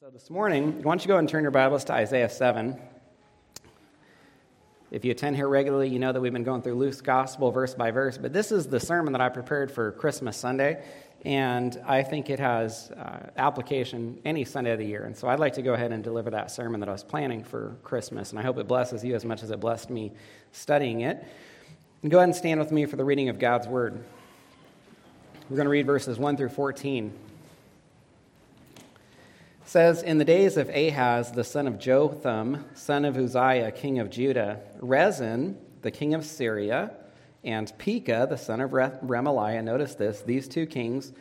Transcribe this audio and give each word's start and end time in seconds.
So 0.00 0.08
this 0.08 0.30
morning, 0.30 0.82
why 0.82 0.92
don't 0.92 1.04
you 1.04 1.08
go 1.08 1.18
and 1.18 1.28
turn 1.28 1.42
your 1.42 1.50
Bibles 1.50 1.84
to 1.84 1.92
Isaiah 1.92 2.30
7. 2.30 2.80
If 4.90 5.04
you 5.04 5.10
attend 5.10 5.36
here 5.36 5.46
regularly, 5.46 5.90
you 5.90 5.98
know 5.98 6.10
that 6.10 6.22
we've 6.22 6.32
been 6.32 6.42
going 6.42 6.62
through 6.62 6.76
Luke's 6.76 7.02
gospel 7.02 7.50
verse 7.50 7.74
by 7.74 7.90
verse, 7.90 8.16
but 8.16 8.32
this 8.32 8.50
is 8.50 8.66
the 8.66 8.80
sermon 8.80 9.12
that 9.12 9.20
I 9.20 9.28
prepared 9.28 9.70
for 9.70 9.92
Christmas 9.92 10.38
Sunday, 10.38 10.82
and 11.26 11.78
I 11.86 12.02
think 12.02 12.30
it 12.30 12.38
has 12.38 12.90
uh, 12.92 13.28
application 13.36 14.18
any 14.24 14.46
Sunday 14.46 14.70
of 14.70 14.78
the 14.78 14.86
year. 14.86 15.04
And 15.04 15.14
so 15.14 15.28
I'd 15.28 15.38
like 15.38 15.52
to 15.56 15.62
go 15.62 15.74
ahead 15.74 15.92
and 15.92 16.02
deliver 16.02 16.30
that 16.30 16.50
sermon 16.50 16.80
that 16.80 16.88
I 16.88 16.92
was 16.92 17.04
planning 17.04 17.44
for 17.44 17.76
Christmas, 17.82 18.30
and 18.30 18.38
I 18.38 18.42
hope 18.42 18.56
it 18.56 18.66
blesses 18.66 19.04
you 19.04 19.14
as 19.14 19.26
much 19.26 19.42
as 19.42 19.50
it 19.50 19.60
blessed 19.60 19.90
me 19.90 20.12
studying 20.52 21.02
it. 21.02 21.22
And 22.00 22.10
go 22.10 22.16
ahead 22.16 22.30
and 22.30 22.34
stand 22.34 22.58
with 22.58 22.72
me 22.72 22.86
for 22.86 22.96
the 22.96 23.04
reading 23.04 23.28
of 23.28 23.38
God's 23.38 23.68
Word. 23.68 24.02
We're 25.50 25.56
going 25.56 25.66
to 25.66 25.70
read 25.70 25.84
verses 25.84 26.18
1 26.18 26.38
through 26.38 26.48
14 26.48 27.12
says, 29.70 30.02
In 30.02 30.18
the 30.18 30.24
days 30.24 30.56
of 30.56 30.68
Ahaz, 30.68 31.30
the 31.30 31.44
son 31.44 31.68
of 31.68 31.78
Jotham, 31.78 32.64
son 32.74 33.04
of 33.04 33.16
Uzziah, 33.16 33.70
king 33.70 34.00
of 34.00 34.10
Judah, 34.10 34.58
Rezin, 34.80 35.56
the 35.82 35.92
king 35.92 36.12
of 36.12 36.24
Syria, 36.24 36.90
and 37.44 37.72
Pekah, 37.78 38.26
the 38.28 38.36
son 38.36 38.60
of 38.60 38.72
Remaliah, 38.72 39.62
notice 39.62 39.94
this, 39.94 40.22
these 40.22 40.48
two 40.48 40.66
kings 40.66 41.12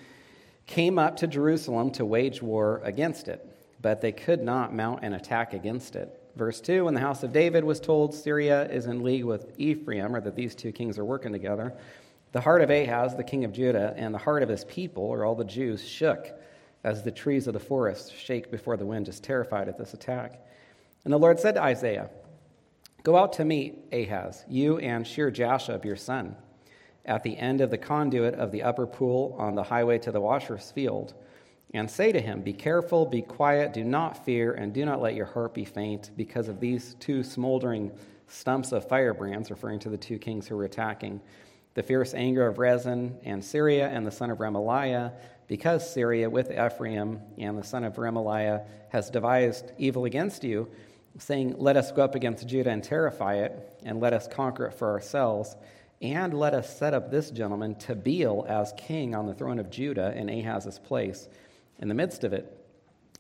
came 0.66 0.98
up 0.98 1.18
to 1.18 1.28
Jerusalem 1.28 1.92
to 1.92 2.06
wage 2.06 2.42
war 2.42 2.82
against 2.84 3.28
it, 3.28 3.48
but 3.84 4.02
they 4.02 4.12
could 4.12 4.42
not 4.42 4.74
mount 4.74 5.04
an 5.04 5.14
attack 5.14 5.54
against 5.54 5.96
it. 5.96 6.20
Verse 6.36 6.60
2 6.60 6.86
When 6.86 6.96
the 6.96 7.02
house 7.02 7.22
of 7.22 7.32
David 7.32 7.64
was 7.64 7.80
told 7.80 8.16
Syria 8.16 8.68
is 8.72 8.88
in 8.88 9.04
league 9.04 9.26
with 9.26 9.54
Ephraim, 9.60 10.16
or 10.16 10.22
that 10.22 10.36
these 10.36 10.56
two 10.56 10.72
kings 10.72 10.98
are 10.98 11.06
working 11.06 11.34
together, 11.34 11.72
the 12.32 12.42
heart 12.42 12.64
of 12.64 12.72
Ahaz, 12.72 13.16
the 13.16 13.24
king 13.24 13.46
of 13.46 13.52
Judah, 13.52 13.94
and 13.96 14.12
the 14.12 14.20
heart 14.20 14.42
of 14.42 14.50
his 14.50 14.66
people, 14.66 15.04
or 15.04 15.24
all 15.24 15.36
the 15.36 15.46
Jews, 15.46 15.88
shook 15.88 16.32
as 16.84 17.04
the 17.04 17.12
trees 17.12 17.48
of 17.48 17.54
the 17.54 17.60
forest 17.60 18.16
shake 18.16 18.52
before 18.52 18.78
the 18.78 18.86
wind, 18.86 19.06
just 19.06 19.24
terrified 19.24 19.68
at 19.68 19.78
this 19.78 19.94
attack. 19.94 20.46
And 21.04 21.14
the 21.14 21.20
Lord 21.20 21.40
said 21.40 21.56
to 21.56 21.64
Isaiah, 21.64 22.10
Go 23.04 23.16
out 23.16 23.34
to 23.34 23.46
meet 23.46 23.86
Ahaz, 23.92 24.44
you 24.48 24.78
and 24.80 25.08
Shear-jashub, 25.08 25.86
your 25.86 25.96
son, 25.96 26.36
at 27.06 27.24
the 27.24 27.38
end 27.38 27.62
of 27.62 27.72
the 27.72 27.78
conduit 27.78 28.36
of 28.36 28.52
the 28.52 28.64
upper 28.64 28.86
pool 28.86 29.36
on 29.40 29.56
the 29.56 29.64
highway 29.64 29.98
to 30.00 30.12
the 30.12 30.22
washer's 30.22 30.72
field, 30.72 31.14
and 31.74 31.90
say 31.90 32.12
to 32.12 32.20
him, 32.20 32.42
Be 32.42 32.54
careful, 32.54 33.06
be 33.06 33.22
quiet, 33.22 33.74
do 33.74 33.84
not 33.84 34.26
fear, 34.26 34.54
and 34.54 34.74
do 34.74 34.86
not 34.86 35.02
let 35.02 35.16
your 35.16 35.28
heart 35.28 35.54
be 35.54 35.66
faint 35.66 36.12
because 36.18 36.48
of 36.50 36.60
these 36.60 36.96
two 37.00 37.24
smoldering 37.24 37.92
stumps 38.28 38.72
of 38.72 38.88
firebrands, 38.88 39.50
referring 39.50 39.80
to 39.80 39.90
the 39.90 39.98
two 39.98 40.18
kings 40.18 40.48
who 40.48 40.56
were 40.56 40.66
attacking. 40.66 41.22
The 41.76 41.84
fierce 41.84 42.14
anger 42.14 42.48
of 42.48 42.58
Rezin 42.58 43.18
and 43.24 43.44
Syria 43.44 43.88
and 43.88 44.06
the 44.06 44.12
son 44.12 44.30
of 44.30 44.40
Remaliah 44.40 45.14
because 45.50 45.92
Syria 45.92 46.30
with 46.30 46.52
Ephraim 46.52 47.20
and 47.38 47.58
the 47.58 47.64
son 47.64 47.84
of 47.84 47.96
Remaliah 47.96 48.66
has 48.90 49.10
devised 49.10 49.72
evil 49.80 50.06
against 50.06 50.44
you, 50.44 50.70
saying, 51.18 51.56
Let 51.58 51.76
us 51.76 51.92
go 51.92 52.04
up 52.04 52.14
against 52.14 52.48
Judah 52.48 52.70
and 52.70 52.84
terrify 52.84 53.38
it, 53.38 53.82
and 53.84 54.00
let 54.00 54.14
us 54.14 54.28
conquer 54.28 54.68
it 54.68 54.76
for 54.76 54.92
ourselves, 54.92 55.58
and 56.04 56.36
let 56.36 56.54
us 56.54 56.78
set 56.78 56.94
up 56.94 57.10
this 57.10 57.32
gentleman, 57.32 57.76
Tabeel, 57.76 58.48
as 58.48 58.74
king 58.78 59.16
on 59.16 59.26
the 59.26 59.34
throne 59.34 59.58
of 59.58 59.72
Judah 59.72 60.16
in 60.16 60.30
Ahaz's 60.30 60.78
place 60.78 61.28
in 61.80 61.88
the 61.88 61.96
midst 61.96 62.24
of 62.24 62.32
it. 62.32 62.56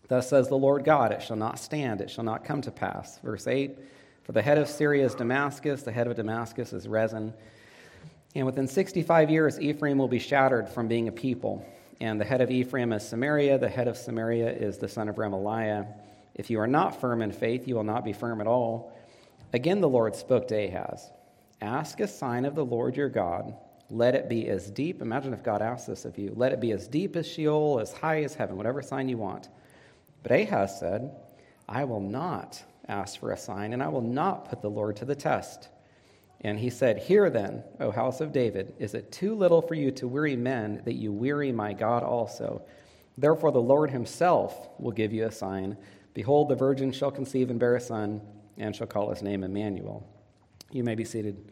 Thus 0.07 0.29
says 0.29 0.49
the 0.49 0.55
Lord 0.55 0.85
God, 0.85 1.11
It 1.11 1.23
shall 1.23 1.35
not 1.35 1.57
stand, 1.57 1.99
it 1.99 2.11
shall 2.11 2.23
not 2.23 2.45
come 2.45 2.61
to 2.61 2.71
pass. 2.71 3.17
Verse 3.23 3.47
8 3.47 3.75
For 4.21 4.33
the 4.33 4.43
head 4.43 4.59
of 4.59 4.69
Syria 4.69 5.03
is 5.03 5.15
Damascus, 5.15 5.81
the 5.81 5.91
head 5.91 6.05
of 6.05 6.15
Damascus 6.15 6.73
is 6.73 6.87
Rezin. 6.87 7.33
And 8.35 8.45
within 8.45 8.67
65 8.67 9.31
years, 9.31 9.59
Ephraim 9.59 9.97
will 9.97 10.07
be 10.07 10.19
shattered 10.19 10.69
from 10.69 10.87
being 10.87 11.07
a 11.07 11.11
people 11.11 11.65
and 12.01 12.19
the 12.19 12.25
head 12.25 12.41
of 12.41 12.49
Ephraim 12.49 12.93
is 12.93 13.07
Samaria. 13.07 13.57
The 13.57 13.69
head 13.69 13.87
of 13.87 13.97
Samaria 13.97 14.51
is 14.51 14.77
the 14.77 14.87
son 14.87 15.09
of 15.09 15.15
Remaliah. 15.15 15.87
If 16.35 16.49
you 16.49 16.59
are 16.59 16.67
not 16.67 17.01
firm 17.01 17.21
in 17.21 17.31
faith, 17.31 17.67
you 17.67 17.75
will 17.75 17.83
not 17.83 18.05
be 18.05 18.13
firm 18.13 18.39
at 18.39 18.47
all. 18.47 18.97
Again, 19.51 19.81
the 19.81 19.89
Lord 19.89 20.15
spoke 20.15 20.47
to 20.49 20.55
Ahaz 20.55 21.11
Ask 21.61 21.99
a 21.99 22.07
sign 22.07 22.45
of 22.45 22.55
the 22.55 22.63
Lord 22.63 22.95
your 22.95 23.09
God. 23.09 23.53
Let 23.89 24.15
it 24.15 24.29
be 24.29 24.47
as 24.47 24.69
deep. 24.69 25.01
Imagine 25.01 25.33
if 25.33 25.43
God 25.43 25.61
asked 25.61 25.87
this 25.87 26.05
of 26.05 26.17
you. 26.17 26.31
Let 26.35 26.53
it 26.53 26.61
be 26.61 26.71
as 26.71 26.87
deep 26.87 27.15
as 27.15 27.27
Sheol, 27.27 27.79
as 27.81 27.91
high 27.91 28.23
as 28.23 28.35
heaven, 28.35 28.55
whatever 28.55 28.81
sign 28.81 29.09
you 29.09 29.17
want. 29.17 29.49
But 30.23 30.31
Ahaz 30.31 30.79
said, 30.79 31.11
I 31.67 31.83
will 31.83 31.99
not 31.99 32.63
ask 32.87 33.19
for 33.19 33.31
a 33.31 33.37
sign, 33.37 33.73
and 33.73 33.83
I 33.83 33.89
will 33.89 34.01
not 34.01 34.49
put 34.49 34.61
the 34.61 34.69
Lord 34.69 34.95
to 34.97 35.05
the 35.05 35.15
test. 35.15 35.69
And 36.41 36.57
he 36.57 36.69
said, 36.69 36.99
Hear 36.99 37.29
then, 37.29 37.63
O 37.79 37.91
house 37.91 38.21
of 38.21 38.31
David, 38.31 38.73
is 38.79 38.93
it 38.93 39.11
too 39.11 39.35
little 39.35 39.61
for 39.61 39.73
you 39.73 39.91
to 39.91 40.07
weary 40.07 40.35
men 40.35 40.81
that 40.85 40.95
you 40.95 41.11
weary 41.11 41.51
my 41.51 41.73
God 41.73 42.03
also? 42.03 42.61
Therefore, 43.17 43.51
the 43.51 43.61
Lord 43.61 43.91
himself 43.91 44.69
will 44.79 44.91
give 44.91 45.11
you 45.11 45.25
a 45.25 45.31
sign. 45.31 45.77
Behold, 46.13 46.49
the 46.49 46.55
virgin 46.55 46.91
shall 46.91 47.11
conceive 47.11 47.49
and 47.49 47.59
bear 47.59 47.75
a 47.75 47.81
son, 47.81 48.21
and 48.57 48.75
shall 48.75 48.87
call 48.87 49.09
his 49.09 49.21
name 49.21 49.43
Emmanuel. 49.43 50.07
You 50.71 50.83
may 50.83 50.95
be 50.95 51.03
seated. 51.03 51.51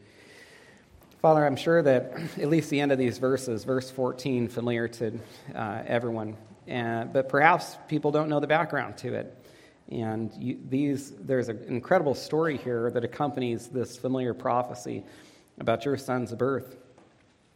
Father, 1.22 1.46
I'm 1.46 1.58
sure 1.58 1.82
that 1.82 2.14
at 2.38 2.48
least 2.48 2.70
the 2.70 2.80
end 2.80 2.94
of 2.94 2.98
these 2.98 3.18
verses, 3.18 3.66
verse 3.66 3.92
14, 3.92 4.48
familiar 4.48 4.88
to 4.88 5.20
uh, 5.54 5.84
everyone, 5.86 6.38
uh, 6.72 7.06
but 7.06 7.28
perhaps 7.28 7.78
people 7.90 8.12
don't 8.12 8.30
know 8.30 8.40
the 8.40 8.48
background 8.48 8.98
to 9.00 9.14
it. 9.16 9.38
And 9.92 10.34
you, 10.38 10.60
these, 10.70 11.12
there's 11.12 11.50
an 11.50 11.64
incredible 11.68 12.14
story 12.14 12.58
here 12.58 12.92
that 12.92 13.04
accompanies 13.04 13.68
this 13.68 13.98
familiar 13.98 14.34
prophecy 14.34 15.04
about 15.60 15.86
your 15.86 15.98
son's 15.98 16.34
birth. 16.34 16.76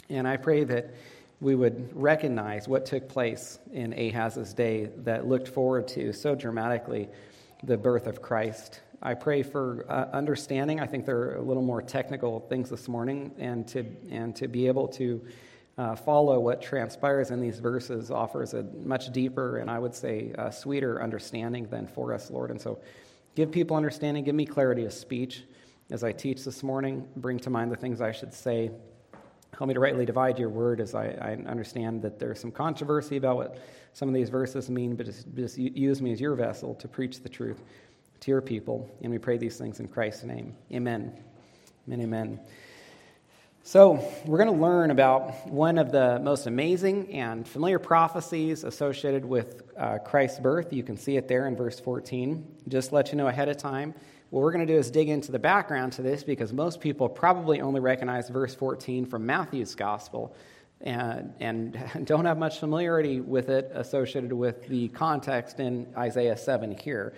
And 0.09 0.28
I 0.28 0.38
pray 0.38 0.64
that 0.64 0.94
we 1.40 1.56
would 1.56 1.90
recognize 1.96 2.68
what 2.68 2.86
took 2.86 3.09
place 3.09 3.59
in 3.74 3.94
Ahaz's 3.94 4.53
day 4.53 4.90
that 4.97 5.28
looked 5.28 5.47
forward 5.47 5.88
to 5.90 6.14
so 6.14 6.36
dramatically 6.36 7.09
the 7.64 7.78
birth 7.78 8.08
of 8.08 8.22
Christ. 8.22 8.81
I 9.02 9.16
pray 9.16 9.42
for 9.42 9.86
uh, 9.90 10.06
understanding. 10.13 10.80
I 10.80 10.86
think 10.86 11.06
there 11.06 11.18
are 11.18 11.36
a 11.36 11.42
little 11.42 11.63
more 11.63 11.81
technical 11.81 12.42
things 12.42 12.69
this 12.69 12.88
morning, 12.88 13.31
and 13.40 13.68
to, 13.69 13.84
and 14.12 14.36
to 14.36 14.48
be 14.48 14.68
able 14.68 14.88
to 14.90 15.22
uh, 15.81 15.96
follow 15.96 16.40
what 16.40 16.62
transpires 16.62 17.31
in 17.31 17.42
these 17.42 17.58
verses 17.58 18.12
offers 18.12 18.53
a 18.53 18.62
much 18.86 19.12
deeper 19.12 19.58
and 19.58 19.69
I 19.69 19.80
would 19.80 19.96
say 19.96 20.31
sweeter 20.52 21.02
understanding 21.02 21.66
than 21.68 21.88
for 21.88 22.14
us, 22.14 22.30
Lord. 22.30 22.52
And 22.52 22.62
so 22.62 22.80
give 23.36 23.52
people 23.52 23.75
understanding, 23.75 24.24
give 24.24 24.36
me 24.36 24.46
clarity 24.46 24.86
of 24.86 24.94
speech 24.94 25.44
as 25.90 26.03
I 26.03 26.12
teach 26.12 26.46
this 26.46 26.62
morning, 26.62 27.08
bring 27.18 27.40
to 27.40 27.50
mind 27.50 27.72
the 27.72 27.75
things 27.75 28.00
I 28.00 28.12
should 28.12 28.31
say. 28.31 28.69
Help 29.58 29.68
me 29.69 29.74
to 29.74 29.80
rightly 29.80 30.06
divide 30.06 30.38
your 30.38 30.50
word 30.50 30.80
as 30.80 30.94
I, 30.94 31.08
I 31.19 31.50
understand 31.50 32.03
that 32.03 32.19
there's 32.19 32.40
some 32.40 32.52
controversy 32.52 33.18
about 33.18 33.38
what 33.38 33.58
some 33.94 34.08
of 34.08 34.13
these 34.13 34.30
verses 34.30 34.69
mean, 34.69 34.96
but 34.96 35.08
just, 35.08 35.34
just 35.36 35.58
use 35.58 36.00
me 36.00 36.13
as 36.13 36.22
your 36.22 36.36
vessel 36.36 36.75
to 36.75 36.88
preach 36.88 37.22
the 37.22 37.30
truth 37.30 37.62
to 38.19 38.31
your 38.31 38.42
people. 38.42 38.88
And 39.02 39.12
we 39.12 39.18
pray 39.18 39.38
these 39.38 39.58
things 39.58 39.80
in 39.80 39.88
Christ's 39.88 40.25
name. 40.25 40.56
Amen. 40.72 41.12
Amen. 41.88 42.02
Amen. 42.02 42.40
So, 43.63 44.03
we're 44.25 44.39
going 44.39 44.57
to 44.57 44.59
learn 44.59 44.89
about 44.89 45.47
one 45.47 45.77
of 45.77 45.91
the 45.91 46.19
most 46.19 46.47
amazing 46.47 47.13
and 47.13 47.47
familiar 47.47 47.77
prophecies 47.77 48.63
associated 48.63 49.23
with 49.23 49.61
uh, 49.77 49.99
Christ's 49.99 50.39
birth. 50.39 50.73
You 50.73 50.81
can 50.81 50.97
see 50.97 51.16
it 51.16 51.27
there 51.27 51.47
in 51.47 51.55
verse 51.55 51.79
14. 51.79 52.44
Just 52.67 52.91
let 52.91 53.11
you 53.11 53.19
know 53.19 53.27
ahead 53.27 53.50
of 53.50 53.57
time. 53.57 53.94
What 54.31 54.41
we're 54.41 54.51
going 54.51 54.66
to 54.66 54.73
do 54.73 54.79
is 54.79 54.89
dig 54.89 55.09
into 55.09 55.31
the 55.31 55.38
background 55.38 55.94
to 55.94 56.01
this 56.01 56.23
because 56.23 56.51
most 56.51 56.81
people 56.81 57.07
probably 57.07 57.61
only 57.61 57.81
recognize 57.81 58.29
verse 58.29 58.55
14 58.55 59.05
from 59.05 59.27
Matthew's 59.27 59.75
gospel 59.75 60.35
and, 60.81 61.31
and 61.39 61.79
don't 62.05 62.25
have 62.25 62.39
much 62.39 62.59
familiarity 62.59 63.21
with 63.21 63.50
it 63.50 63.69
associated 63.75 64.33
with 64.33 64.67
the 64.69 64.88
context 64.88 65.59
in 65.59 65.85
Isaiah 65.95 66.35
7 66.35 66.71
here. 66.71 67.13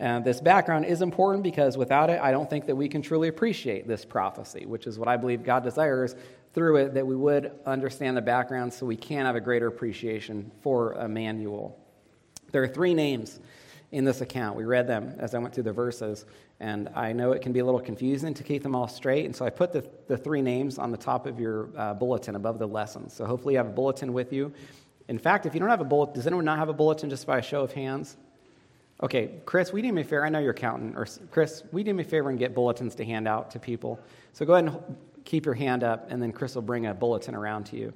Uh, 0.00 0.18
this 0.20 0.40
background 0.40 0.84
is 0.84 1.02
important 1.02 1.44
because 1.44 1.76
without 1.76 2.10
it, 2.10 2.20
I 2.20 2.32
don't 2.32 2.50
think 2.50 2.66
that 2.66 2.74
we 2.74 2.88
can 2.88 3.00
truly 3.00 3.28
appreciate 3.28 3.86
this 3.86 4.04
prophecy, 4.04 4.66
which 4.66 4.86
is 4.86 4.98
what 4.98 5.08
I 5.08 5.16
believe 5.16 5.44
God 5.44 5.62
desires 5.62 6.16
through 6.52 6.76
it, 6.76 6.94
that 6.94 7.06
we 7.06 7.14
would 7.14 7.52
understand 7.66 8.16
the 8.16 8.22
background 8.22 8.72
so 8.72 8.86
we 8.86 8.96
can 8.96 9.26
have 9.26 9.36
a 9.36 9.40
greater 9.40 9.68
appreciation 9.68 10.50
for 10.62 10.94
Emmanuel. 10.94 11.78
There 12.50 12.62
are 12.62 12.68
three 12.68 12.94
names 12.94 13.40
in 13.92 14.04
this 14.04 14.20
account. 14.20 14.56
We 14.56 14.64
read 14.64 14.88
them 14.88 15.14
as 15.18 15.34
I 15.34 15.38
went 15.38 15.54
through 15.54 15.64
the 15.64 15.72
verses, 15.72 16.24
and 16.58 16.88
I 16.96 17.12
know 17.12 17.32
it 17.32 17.42
can 17.42 17.52
be 17.52 17.60
a 17.60 17.64
little 17.64 17.80
confusing 17.80 18.34
to 18.34 18.42
keep 18.42 18.64
them 18.64 18.74
all 18.74 18.88
straight, 18.88 19.24
and 19.24 19.34
so 19.34 19.44
I 19.44 19.50
put 19.50 19.72
the, 19.72 19.88
the 20.08 20.16
three 20.16 20.42
names 20.42 20.78
on 20.78 20.90
the 20.90 20.96
top 20.96 21.26
of 21.26 21.38
your 21.38 21.68
uh, 21.76 21.94
bulletin 21.94 22.34
above 22.34 22.58
the 22.58 22.66
lessons. 22.66 23.12
So 23.12 23.26
hopefully 23.26 23.54
you 23.54 23.58
have 23.58 23.68
a 23.68 23.72
bulletin 23.72 24.12
with 24.12 24.32
you. 24.32 24.52
In 25.06 25.18
fact, 25.18 25.46
if 25.46 25.54
you 25.54 25.60
don't 25.60 25.68
have 25.68 25.80
a 25.80 25.84
bulletin, 25.84 26.14
does 26.14 26.26
anyone 26.26 26.44
not 26.44 26.58
have 26.58 26.68
a 26.68 26.72
bulletin 26.72 27.10
just 27.10 27.26
by 27.26 27.38
a 27.38 27.42
show 27.42 27.62
of 27.62 27.72
hands? 27.72 28.16
Okay, 29.04 29.32
Chris, 29.44 29.70
we 29.70 29.82
do 29.82 29.92
me 29.92 30.00
a 30.00 30.04
favor. 30.04 30.24
I 30.24 30.30
know 30.30 30.38
you're 30.38 30.52
accountant. 30.52 30.96
Or 30.96 31.06
Chris, 31.30 31.62
we 31.72 31.82
do 31.82 31.92
me 31.92 32.04
a 32.04 32.06
favor 32.06 32.30
and 32.30 32.38
get 32.38 32.54
bulletins 32.54 32.94
to 32.94 33.04
hand 33.04 33.28
out 33.28 33.50
to 33.50 33.58
people. 33.58 34.00
So 34.32 34.46
go 34.46 34.54
ahead 34.54 34.64
and 34.64 34.96
keep 35.26 35.44
your 35.44 35.54
hand 35.54 35.84
up, 35.84 36.10
and 36.10 36.22
then 36.22 36.32
Chris 36.32 36.54
will 36.54 36.62
bring 36.62 36.86
a 36.86 36.94
bulletin 36.94 37.34
around 37.34 37.64
to 37.64 37.76
you. 37.76 37.92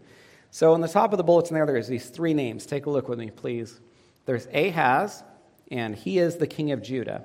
So 0.50 0.75
on 0.75 0.82
the 0.82 0.88
top 0.88 1.14
of 1.14 1.16
the 1.16 1.25
bulletin 1.25 1.55
there, 1.55 1.64
there's 1.64 1.88
these 1.88 2.10
three 2.10 2.34
names. 2.34 2.66
Take 2.66 2.84
a 2.84 2.90
look 2.90 3.08
with 3.08 3.19
me, 3.19 3.31
please. 3.31 3.81
There's 4.26 4.46
Ahaz, 4.52 5.25
and 5.70 5.96
he 5.96 6.19
is 6.19 6.37
the 6.37 6.46
king 6.46 6.72
of 6.72 6.82
Judah. 6.82 7.25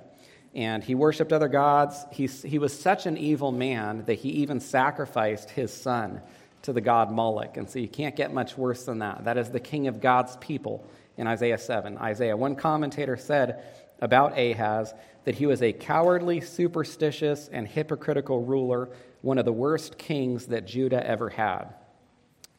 And 0.55 0.81
he 0.81 0.95
worshiped 0.95 1.33
other 1.33 1.49
gods. 1.49 2.05
He's, 2.09 2.41
he 2.41 2.59
was 2.59 2.77
such 2.79 3.05
an 3.05 3.17
evil 3.17 3.51
man 3.51 4.05
that 4.05 4.15
he 4.15 4.29
even 4.29 4.61
sacrificed 4.61 5.49
his 5.49 5.73
son 5.73 6.21
to 6.63 6.73
the 6.73 6.81
god 6.81 7.11
Moloch. 7.11 7.57
And 7.57 7.69
so 7.69 7.79
you 7.79 7.87
can't 7.87 8.15
get 8.15 8.33
much 8.33 8.57
worse 8.57 8.85
than 8.85 8.99
that. 8.99 9.25
That 9.25 9.37
is 9.37 9.51
the 9.51 9.59
king 9.59 9.87
of 9.87 10.01
God's 10.01 10.35
people 10.37 10.85
in 11.17 11.27
Isaiah 11.27 11.57
7. 11.57 11.97
Isaiah, 11.97 12.35
one 12.35 12.55
commentator 12.55 13.15
said 13.15 13.63
about 14.01 14.37
Ahaz 14.37 14.93
that 15.25 15.35
he 15.35 15.45
was 15.45 15.61
a 15.61 15.71
cowardly, 15.71 16.41
superstitious, 16.41 17.49
and 17.51 17.67
hypocritical 17.67 18.43
ruler, 18.43 18.89
one 19.21 19.37
of 19.37 19.45
the 19.45 19.53
worst 19.53 19.97
kings 19.97 20.47
that 20.47 20.65
Judah 20.65 21.05
ever 21.05 21.29
had. 21.29 21.73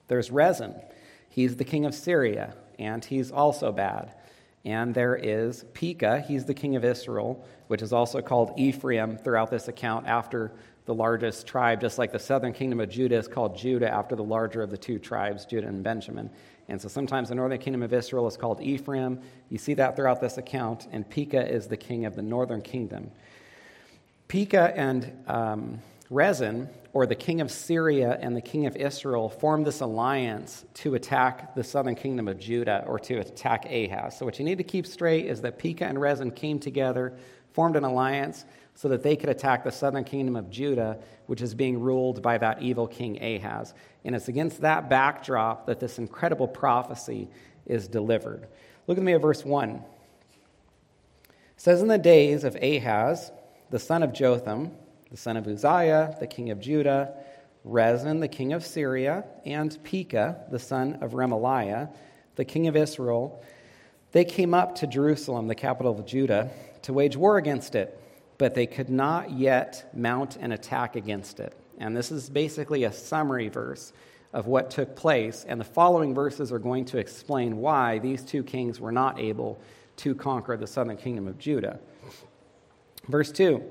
There's 0.08 0.30
Rezin. 0.30 0.74
He's 1.28 1.56
the 1.56 1.64
king 1.64 1.84
of 1.84 1.94
Syria, 1.94 2.54
and 2.78 3.04
he's 3.04 3.30
also 3.30 3.72
bad. 3.72 4.14
And 4.64 4.94
there 4.94 5.16
is 5.16 5.64
Pekah. 5.74 6.20
He's 6.20 6.46
the 6.46 6.54
king 6.54 6.76
of 6.76 6.84
Israel, 6.84 7.46
which 7.66 7.82
is 7.82 7.92
also 7.92 8.22
called 8.22 8.54
Ephraim 8.56 9.18
throughout 9.18 9.50
this 9.50 9.68
account 9.68 10.06
after 10.06 10.52
the 10.86 10.94
largest 10.94 11.46
tribe, 11.46 11.80
just 11.80 11.98
like 11.98 12.12
the 12.12 12.18
southern 12.18 12.52
kingdom 12.52 12.78
of 12.80 12.90
Judah 12.90 13.16
is 13.16 13.26
called 13.26 13.56
Judah 13.56 13.90
after 13.90 14.14
the 14.14 14.22
larger 14.22 14.62
of 14.62 14.70
the 14.70 14.76
two 14.76 14.98
tribes, 14.98 15.46
Judah 15.46 15.68
and 15.68 15.82
Benjamin. 15.82 16.30
And 16.68 16.80
so 16.80 16.88
sometimes 16.88 17.30
the 17.30 17.34
northern 17.34 17.58
kingdom 17.58 17.82
of 17.82 17.92
Israel 17.92 18.26
is 18.26 18.36
called 18.36 18.60
Ephraim. 18.60 19.20
You 19.48 19.58
see 19.58 19.74
that 19.74 19.96
throughout 19.96 20.20
this 20.20 20.36
account. 20.36 20.86
And 20.92 21.08
Pekah 21.08 21.50
is 21.50 21.66
the 21.66 21.76
king 21.76 22.04
of 22.04 22.16
the 22.16 22.22
northern 22.22 22.62
kingdom. 22.62 23.10
Pekah 24.28 24.72
and 24.76 25.12
um, 25.26 25.78
Rezin, 26.10 26.68
or 26.92 27.06
the 27.06 27.14
king 27.14 27.40
of 27.40 27.50
Syria 27.50 28.18
and 28.20 28.36
the 28.36 28.40
king 28.40 28.66
of 28.66 28.76
Israel, 28.76 29.28
formed 29.28 29.66
this 29.66 29.80
alliance 29.80 30.64
to 30.74 30.94
attack 30.94 31.54
the 31.54 31.64
southern 31.64 31.94
kingdom 31.94 32.28
of 32.28 32.38
Judah 32.38 32.84
or 32.86 32.98
to 33.00 33.16
attack 33.18 33.66
Ahaz. 33.66 34.18
So, 34.18 34.24
what 34.24 34.38
you 34.38 34.44
need 34.44 34.58
to 34.58 34.64
keep 34.64 34.86
straight 34.86 35.26
is 35.26 35.40
that 35.42 35.58
Pekah 35.58 35.84
and 35.84 36.00
Rezin 36.00 36.30
came 36.30 36.58
together, 36.58 37.14
formed 37.52 37.76
an 37.76 37.84
alliance 37.84 38.44
so 38.74 38.88
that 38.88 39.02
they 39.02 39.14
could 39.16 39.28
attack 39.28 39.62
the 39.62 39.70
southern 39.70 40.04
kingdom 40.04 40.34
of 40.34 40.50
Judah, 40.50 40.98
which 41.26 41.40
is 41.40 41.54
being 41.54 41.80
ruled 41.80 42.20
by 42.22 42.36
that 42.38 42.60
evil 42.60 42.88
king 42.88 43.22
Ahaz. 43.22 43.72
And 44.04 44.14
it's 44.14 44.28
against 44.28 44.60
that 44.62 44.90
backdrop 44.90 45.66
that 45.66 45.78
this 45.80 45.98
incredible 45.98 46.48
prophecy 46.48 47.28
is 47.66 47.86
delivered. 47.86 48.48
Look 48.86 48.98
at 48.98 49.04
me 49.04 49.14
at 49.14 49.22
verse 49.22 49.44
1. 49.44 49.70
It 49.70 49.82
says, 51.56 51.80
In 51.80 51.88
the 51.88 51.98
days 51.98 52.42
of 52.42 52.56
Ahaz, 52.56 53.30
the 53.70 53.78
son 53.78 54.02
of 54.02 54.12
Jotham, 54.12 54.72
the 55.10 55.16
son 55.16 55.36
of 55.36 55.46
Uzziah, 55.46 56.16
the 56.18 56.26
king 56.26 56.50
of 56.50 56.58
Judah, 56.58 57.14
Rezin, 57.62 58.20
the 58.20 58.28
king 58.28 58.52
of 58.52 58.66
Syria, 58.66 59.24
and 59.46 59.82
Pekah, 59.84 60.46
the 60.50 60.58
son 60.58 60.98
of 61.00 61.12
Remaliah, 61.12 61.94
the 62.34 62.44
king 62.44 62.66
of 62.66 62.76
Israel, 62.76 63.42
they 64.10 64.24
came 64.24 64.52
up 64.52 64.74
to 64.76 64.86
Jerusalem, 64.86 65.46
the 65.46 65.54
capital 65.54 65.98
of 65.98 66.04
Judah, 66.04 66.50
to 66.82 66.92
wage 66.92 67.16
war 67.16 67.38
against 67.38 67.74
it 67.74 68.00
but 68.38 68.54
they 68.54 68.66
could 68.66 68.88
not 68.88 69.30
yet 69.32 69.90
mount 69.94 70.36
an 70.36 70.52
attack 70.52 70.96
against 70.96 71.40
it. 71.40 71.54
And 71.78 71.96
this 71.96 72.10
is 72.10 72.28
basically 72.28 72.84
a 72.84 72.92
summary 72.92 73.48
verse 73.48 73.92
of 74.32 74.46
what 74.46 74.70
took 74.70 74.96
place. 74.96 75.44
And 75.48 75.60
the 75.60 75.64
following 75.64 76.14
verses 76.14 76.52
are 76.52 76.58
going 76.58 76.84
to 76.86 76.98
explain 76.98 77.58
why 77.58 77.98
these 77.98 78.22
two 78.22 78.42
kings 78.42 78.80
were 78.80 78.92
not 78.92 79.18
able 79.18 79.60
to 79.98 80.14
conquer 80.14 80.56
the 80.56 80.66
southern 80.66 80.96
kingdom 80.96 81.28
of 81.28 81.38
Judah. 81.38 81.78
Verse 83.08 83.30
2 83.30 83.62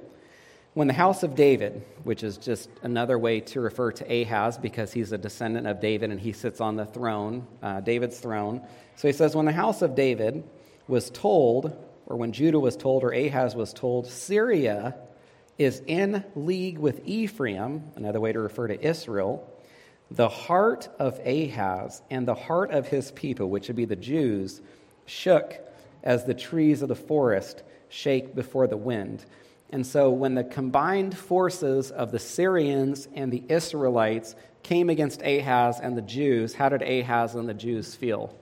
When 0.73 0.87
the 0.87 0.93
house 0.93 1.23
of 1.23 1.35
David, 1.35 1.83
which 2.03 2.23
is 2.23 2.37
just 2.37 2.69
another 2.81 3.19
way 3.19 3.41
to 3.41 3.59
refer 3.59 3.91
to 3.91 4.21
Ahaz 4.21 4.57
because 4.57 4.93
he's 4.93 5.11
a 5.11 5.17
descendant 5.17 5.67
of 5.67 5.81
David 5.81 6.11
and 6.11 6.19
he 6.19 6.31
sits 6.31 6.61
on 6.61 6.77
the 6.77 6.85
throne, 6.85 7.45
uh, 7.61 7.81
David's 7.81 8.19
throne. 8.19 8.61
So 8.95 9.07
he 9.07 9.13
says, 9.13 9.35
When 9.35 9.45
the 9.45 9.51
house 9.51 9.81
of 9.81 9.95
David 9.95 10.43
was 10.87 11.09
told 11.09 11.75
or 12.05 12.17
when 12.17 12.31
Judah 12.31 12.59
was 12.59 12.75
told, 12.75 13.03
or 13.03 13.11
Ahaz 13.11 13.55
was 13.55 13.73
told, 13.73 14.07
Syria 14.07 14.95
is 15.57 15.81
in 15.87 16.23
league 16.35 16.79
with 16.79 17.01
Ephraim, 17.05 17.83
another 17.95 18.19
way 18.19 18.31
to 18.31 18.39
refer 18.39 18.67
to 18.67 18.85
Israel, 18.85 19.49
the 20.11 20.29
heart 20.29 20.89
of 20.99 21.19
Ahaz 21.25 22.01
and 22.09 22.27
the 22.27 22.35
heart 22.35 22.71
of 22.71 22.87
his 22.87 23.11
people, 23.11 23.49
which 23.49 23.67
would 23.67 23.75
be 23.75 23.85
the 23.85 23.95
Jews, 23.95 24.61
shook 25.05 25.55
as 26.03 26.25
the 26.25 26.33
trees 26.33 26.81
of 26.81 26.89
the 26.89 26.95
forest 26.95 27.63
shake 27.89 28.35
before 28.35 28.67
the 28.67 28.77
wind. 28.77 29.25
And 29.69 29.85
so, 29.85 30.11
when 30.11 30.35
the 30.35 30.43
combined 30.43 31.17
forces 31.17 31.89
of 31.89 32.11
the 32.11 32.19
Syrians 32.19 33.07
and 33.15 33.31
the 33.31 33.43
Israelites 33.49 34.35
came 34.61 34.89
against 34.89 35.21
Ahaz 35.23 35.79
and 35.79 35.97
the 35.97 36.01
Jews, 36.01 36.53
how 36.53 36.69
did 36.69 36.83
Ahaz 36.83 37.33
and 37.35 37.49
the 37.49 37.53
Jews 37.53 37.95
feel? 37.95 38.37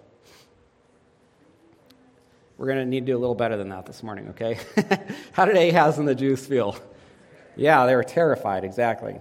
We're 2.62 2.68
going 2.68 2.78
to 2.78 2.86
need 2.86 3.08
to 3.08 3.14
do 3.14 3.18
a 3.18 3.18
little 3.18 3.34
better 3.34 3.58
than 3.58 3.70
that 3.70 3.88
this 3.88 4.04
morning, 4.04 4.30
okay? 4.30 4.60
How 5.32 5.46
did 5.46 5.58
Ahaz 5.58 5.98
and 5.98 6.08
the 6.08 6.14
Jews 6.14 6.46
feel? 6.46 6.78
Yeah, 7.56 7.88
they 7.88 7.96
were 7.96 8.04
terrified, 8.04 8.64
exactly. 8.64 9.18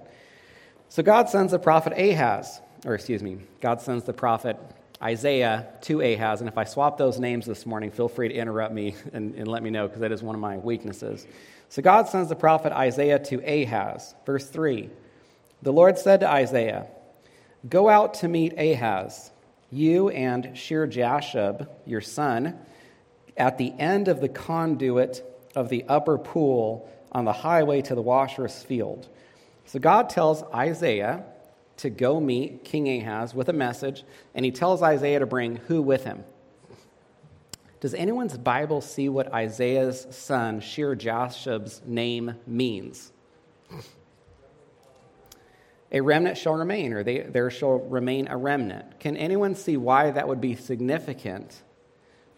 So 0.90 1.02
God 1.02 1.30
sends 1.30 1.52
the 1.52 1.58
prophet 1.58 1.94
Ahaz, 1.96 2.60
or 2.84 2.92
excuse 2.94 3.22
me, 3.22 3.38
God 3.62 3.80
sends 3.80 4.04
the 4.04 4.12
prophet 4.12 4.58
Isaiah 5.02 5.68
to 5.84 6.02
Ahaz. 6.02 6.42
And 6.42 6.48
if 6.50 6.58
I 6.58 6.64
swap 6.64 6.98
those 6.98 7.18
names 7.18 7.46
this 7.46 7.64
morning, 7.64 7.90
feel 7.90 8.08
free 8.08 8.28
to 8.28 8.34
interrupt 8.34 8.74
me 8.74 8.94
and, 9.14 9.34
and 9.34 9.48
let 9.48 9.62
me 9.62 9.70
know 9.70 9.86
because 9.86 10.02
that 10.02 10.12
is 10.12 10.22
one 10.22 10.34
of 10.34 10.40
my 10.42 10.58
weaknesses. 10.58 11.26
So 11.70 11.80
God 11.80 12.10
sends 12.10 12.28
the 12.28 12.36
prophet 12.36 12.74
Isaiah 12.74 13.18
to 13.20 13.40
Ahaz. 13.42 14.14
Verse 14.26 14.44
3 14.50 14.90
The 15.62 15.72
Lord 15.72 15.98
said 15.98 16.20
to 16.20 16.28
Isaiah, 16.28 16.88
Go 17.66 17.88
out 17.88 18.12
to 18.16 18.28
meet 18.28 18.52
Ahaz, 18.58 19.30
you 19.70 20.10
and 20.10 20.58
Shear 20.58 20.86
Jashub, 20.86 21.66
your 21.86 22.02
son 22.02 22.58
at 23.40 23.56
the 23.56 23.72
end 23.78 24.06
of 24.06 24.20
the 24.20 24.28
conduit 24.28 25.24
of 25.56 25.70
the 25.70 25.84
upper 25.88 26.18
pool 26.18 26.88
on 27.10 27.24
the 27.24 27.32
highway 27.32 27.80
to 27.80 27.94
the 27.94 28.02
washer's 28.02 28.62
field. 28.62 29.08
So 29.64 29.78
God 29.78 30.10
tells 30.10 30.42
Isaiah 30.54 31.24
to 31.78 31.88
go 31.88 32.20
meet 32.20 32.64
King 32.64 33.00
Ahaz 33.00 33.34
with 33.34 33.48
a 33.48 33.54
message, 33.54 34.04
and 34.34 34.44
he 34.44 34.50
tells 34.50 34.82
Isaiah 34.82 35.20
to 35.20 35.26
bring 35.26 35.56
who 35.56 35.80
with 35.80 36.04
him? 36.04 36.22
Does 37.80 37.94
anyone's 37.94 38.36
Bible 38.36 38.82
see 38.82 39.08
what 39.08 39.32
Isaiah's 39.32 40.06
son, 40.10 40.60
Shear 40.60 40.94
Jashub's 40.94 41.80
name 41.86 42.34
means? 42.46 43.10
A 45.90 46.02
remnant 46.02 46.36
shall 46.36 46.54
remain, 46.54 46.92
or 46.92 47.02
they, 47.02 47.20
there 47.20 47.50
shall 47.50 47.78
remain 47.78 48.28
a 48.28 48.36
remnant. 48.36 49.00
Can 49.00 49.16
anyone 49.16 49.54
see 49.54 49.78
why 49.78 50.10
that 50.10 50.28
would 50.28 50.42
be 50.42 50.54
significant 50.56 51.62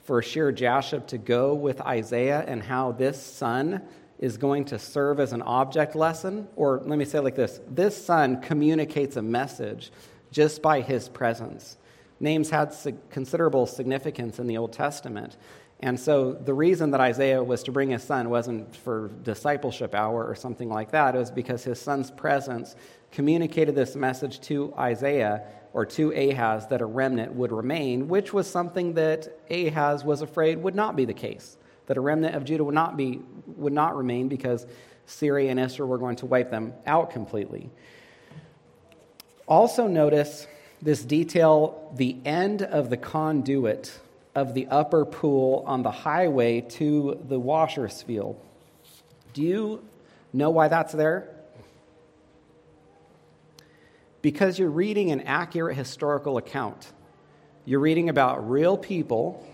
for 0.04 0.22
Shear 0.22 0.52
Jashub 0.52 1.06
to 1.08 1.19
go 1.19 1.54
with 1.54 1.81
Isaiah 1.81 2.44
and 2.46 2.62
how 2.62 2.93
this 2.93 3.22
son 3.22 3.82
is 4.19 4.37
going 4.37 4.64
to 4.66 4.78
serve 4.78 5.20
as 5.20 5.32
an 5.32 5.43
object 5.43 5.96
lesson. 5.96 6.49
Or 6.56 6.81
let 6.84 6.99
me 6.99 7.04
say 7.04 7.20
like 7.20 7.34
this 7.34 7.60
this 7.69 8.04
son 8.04 8.40
communicates 8.40 9.16
a 9.16 9.22
message 9.22 9.90
just 10.31 10.62
by 10.62 10.81
his 10.81 11.08
presence. 11.08 11.76
Names 12.20 12.50
had 12.50 12.75
considerable 13.10 13.66
significance 13.66 14.38
in 14.38 14.46
the 14.46 14.56
Old 14.56 14.72
Testament. 14.72 15.37
And 15.81 15.99
so 15.99 16.32
the 16.32 16.55
reason 16.55 16.93
that 16.93 17.00
Isaiah 17.00 17.43
was 17.43 17.64
to 17.64 17.72
bring 17.72 17.90
his 17.90 18.05
son 18.05 18.31
wasn't 18.31 18.76
for 18.76 19.10
discipleship 19.24 19.96
hour 19.96 20.24
or 20.24 20.36
something 20.36 20.69
like 20.69 20.93
that. 20.93 21.17
It 21.17 21.19
was 21.19 21.32
because 21.32 21.65
his 21.65 21.81
son's 21.81 22.12
presence 22.12 22.77
communicated 23.10 23.74
this 23.74 23.96
message 23.96 24.41
to 24.43 24.72
Isaiah 24.79 25.43
or 25.72 25.86
to 25.86 26.12
Ahaz 26.12 26.67
that 26.69 26.81
a 26.81 26.86
remnant 26.86 27.32
would 27.34 27.52
remain, 27.52 28.08
which 28.08 28.32
was 28.32 28.46
something 28.46 28.94
that 28.94 29.29
Ahaz 29.50 30.05
was 30.05 30.22
afraid 30.22 30.62
would 30.62 30.74
not 30.74 30.96
be 30.96 31.05
the 31.05 31.14
case, 31.14 31.56
that 31.86 31.96
a 31.96 32.00
remnant 32.00 32.34
of 32.34 32.44
Judah 32.44 32.64
would 32.64 32.74
not, 32.74 32.96
be, 32.96 33.20
would 33.56 33.72
not 33.72 33.96
remain 33.96 34.29
because 34.29 34.67
Syria 35.06 35.50
and 35.50 35.58
Israel 35.58 35.88
were 35.88 35.98
going 35.98 36.17
to 36.17 36.26
wipe 36.26 36.50
them 36.50 36.72
out 36.86 37.10
completely. 37.10 37.70
Also, 39.46 39.86
notice 39.86 40.46
this 40.81 41.02
detail 41.02 41.93
the 41.96 42.17
end 42.24 42.62
of 42.62 42.91
the 42.91 42.96
conduit 42.96 43.98
of 44.34 44.55
the 44.55 44.67
upper 44.69 45.05
pool 45.05 45.62
on 45.67 45.82
the 45.82 45.91
highway 45.91 46.60
to 46.60 47.20
the 47.29 47.38
washer's 47.38 48.02
field. 48.02 48.41
Do 49.32 49.43
you 49.43 49.84
know 50.32 50.50
why 50.50 50.69
that's 50.69 50.93
there? 50.93 51.29
Because 54.22 54.58
you're 54.58 54.70
reading 54.70 55.10
an 55.10 55.20
accurate 55.22 55.76
historical 55.76 56.38
account. 56.38 56.93
You're 57.64 57.81
reading 57.81 58.08
about 58.08 58.48
real 58.48 58.76
people 58.76 59.46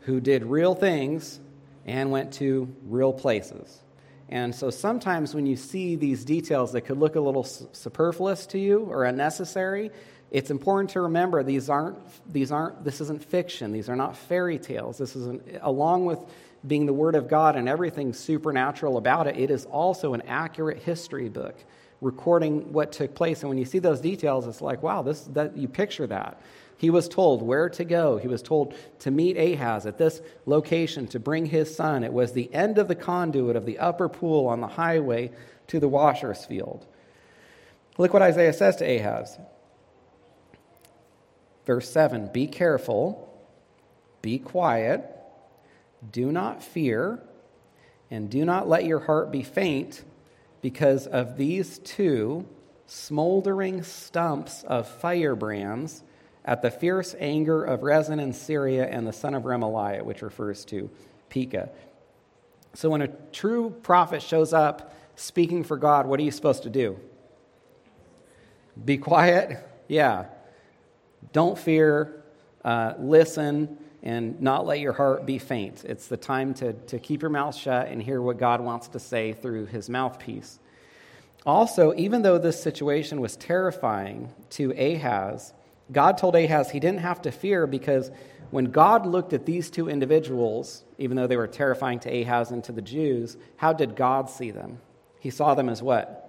who 0.00 0.20
did 0.20 0.44
real 0.44 0.74
things 0.74 1.38
and 1.84 2.10
went 2.10 2.32
to 2.34 2.74
real 2.86 3.12
places. 3.12 3.80
And 4.28 4.54
so 4.54 4.70
sometimes 4.70 5.34
when 5.34 5.44
you 5.44 5.56
see 5.56 5.96
these 5.96 6.24
details 6.24 6.72
that 6.72 6.82
could 6.82 6.98
look 6.98 7.16
a 7.16 7.20
little 7.20 7.42
superfluous 7.42 8.46
to 8.46 8.58
you 8.58 8.80
or 8.80 9.04
unnecessary, 9.04 9.90
it's 10.30 10.52
important 10.52 10.90
to 10.90 11.00
remember 11.00 11.42
these 11.42 11.68
aren't, 11.68 11.98
these 12.32 12.52
aren't, 12.52 12.84
this 12.84 13.00
isn't 13.00 13.24
fiction. 13.24 13.72
These 13.72 13.88
are 13.88 13.96
not 13.96 14.16
fairy 14.16 14.58
tales. 14.58 14.98
This 14.98 15.16
is, 15.16 15.26
an, 15.26 15.42
along 15.62 16.04
with 16.06 16.20
being 16.64 16.86
the 16.86 16.92
Word 16.92 17.16
of 17.16 17.26
God 17.26 17.56
and 17.56 17.68
everything 17.68 18.12
supernatural 18.12 18.96
about 18.96 19.26
it, 19.26 19.36
it 19.36 19.50
is 19.50 19.64
also 19.64 20.14
an 20.14 20.22
accurate 20.28 20.78
history 20.78 21.28
book 21.28 21.56
recording 22.00 22.72
what 22.72 22.92
took 22.92 23.14
place. 23.14 23.40
And 23.40 23.48
when 23.48 23.58
you 23.58 23.64
see 23.64 23.78
those 23.78 24.00
details, 24.00 24.46
it's 24.46 24.60
like, 24.60 24.82
wow, 24.82 25.02
this, 25.02 25.22
that, 25.32 25.56
you 25.56 25.68
picture 25.68 26.06
that. 26.06 26.40
He 26.76 26.88
was 26.88 27.08
told 27.08 27.42
where 27.42 27.68
to 27.68 27.84
go. 27.84 28.16
He 28.16 28.26
was 28.26 28.42
told 28.42 28.74
to 29.00 29.10
meet 29.10 29.36
Ahaz 29.36 29.84
at 29.84 29.98
this 29.98 30.22
location 30.46 31.06
to 31.08 31.20
bring 31.20 31.44
his 31.44 31.74
son. 31.74 32.04
It 32.04 32.12
was 32.12 32.32
the 32.32 32.52
end 32.54 32.78
of 32.78 32.88
the 32.88 32.94
conduit 32.94 33.54
of 33.54 33.66
the 33.66 33.78
upper 33.78 34.08
pool 34.08 34.46
on 34.46 34.60
the 34.60 34.66
highway 34.66 35.30
to 35.66 35.78
the 35.78 35.88
washer's 35.88 36.46
field. 36.46 36.86
Look 37.98 38.14
what 38.14 38.22
Isaiah 38.22 38.54
says 38.54 38.76
to 38.76 38.84
Ahaz. 38.84 39.38
Verse 41.66 41.90
7 41.90 42.30
Be 42.32 42.46
careful, 42.46 43.28
Be 44.22 44.38
quiet, 44.38 45.04
do 46.10 46.32
not 46.32 46.62
fear, 46.62 47.22
and 48.10 48.30
do 48.30 48.46
not 48.46 48.68
let 48.68 48.86
your 48.86 49.00
heart 49.00 49.30
be 49.30 49.42
faint 49.42 50.02
because 50.60 51.06
of 51.06 51.36
these 51.36 51.78
two 51.78 52.46
smoldering 52.86 53.82
stumps 53.82 54.62
of 54.64 54.88
firebrands 54.88 56.02
at 56.44 56.62
the 56.62 56.70
fierce 56.70 57.14
anger 57.18 57.62
of 57.64 57.82
Rezin 57.82 58.18
in 58.18 58.32
Syria 58.32 58.88
and 58.88 59.06
the 59.06 59.12
son 59.12 59.34
of 59.34 59.44
Remaliah, 59.44 60.02
which 60.02 60.22
refers 60.22 60.64
to 60.66 60.90
Pekah. 61.28 61.70
So 62.74 62.90
when 62.90 63.02
a 63.02 63.08
true 63.32 63.70
prophet 63.82 64.22
shows 64.22 64.52
up 64.52 64.94
speaking 65.16 65.64
for 65.64 65.76
God, 65.76 66.06
what 66.06 66.18
are 66.18 66.22
you 66.22 66.30
supposed 66.30 66.62
to 66.64 66.70
do? 66.70 66.98
Be 68.82 68.98
quiet? 68.98 69.58
Yeah. 69.88 70.26
Don't 71.32 71.58
fear. 71.58 72.22
Uh, 72.64 72.94
listen 72.98 73.78
and 74.02 74.40
not 74.40 74.66
let 74.66 74.80
your 74.80 74.92
heart 74.92 75.26
be 75.26 75.38
faint. 75.38 75.84
It's 75.84 76.06
the 76.06 76.16
time 76.16 76.54
to, 76.54 76.72
to 76.72 76.98
keep 76.98 77.22
your 77.22 77.30
mouth 77.30 77.54
shut 77.54 77.88
and 77.88 78.02
hear 78.02 78.22
what 78.22 78.38
God 78.38 78.60
wants 78.60 78.88
to 78.88 78.98
say 78.98 79.32
through 79.32 79.66
his 79.66 79.90
mouthpiece. 79.90 80.58
Also, 81.44 81.94
even 81.94 82.22
though 82.22 82.38
this 82.38 82.62
situation 82.62 83.20
was 83.20 83.36
terrifying 83.36 84.32
to 84.50 84.72
Ahaz, 84.72 85.52
God 85.92 86.18
told 86.18 86.36
Ahaz 86.36 86.70
he 86.70 86.80
didn't 86.80 87.00
have 87.00 87.22
to 87.22 87.32
fear 87.32 87.66
because 87.66 88.10
when 88.50 88.66
God 88.66 89.06
looked 89.06 89.32
at 89.32 89.46
these 89.46 89.70
two 89.70 89.88
individuals, 89.88 90.84
even 90.98 91.16
though 91.16 91.26
they 91.26 91.36
were 91.36 91.46
terrifying 91.46 92.00
to 92.00 92.22
Ahaz 92.22 92.50
and 92.50 92.62
to 92.64 92.72
the 92.72 92.82
Jews, 92.82 93.36
how 93.56 93.72
did 93.72 93.96
God 93.96 94.28
see 94.28 94.50
them? 94.50 94.80
He 95.18 95.30
saw 95.30 95.54
them 95.54 95.68
as 95.68 95.82
what? 95.82 96.26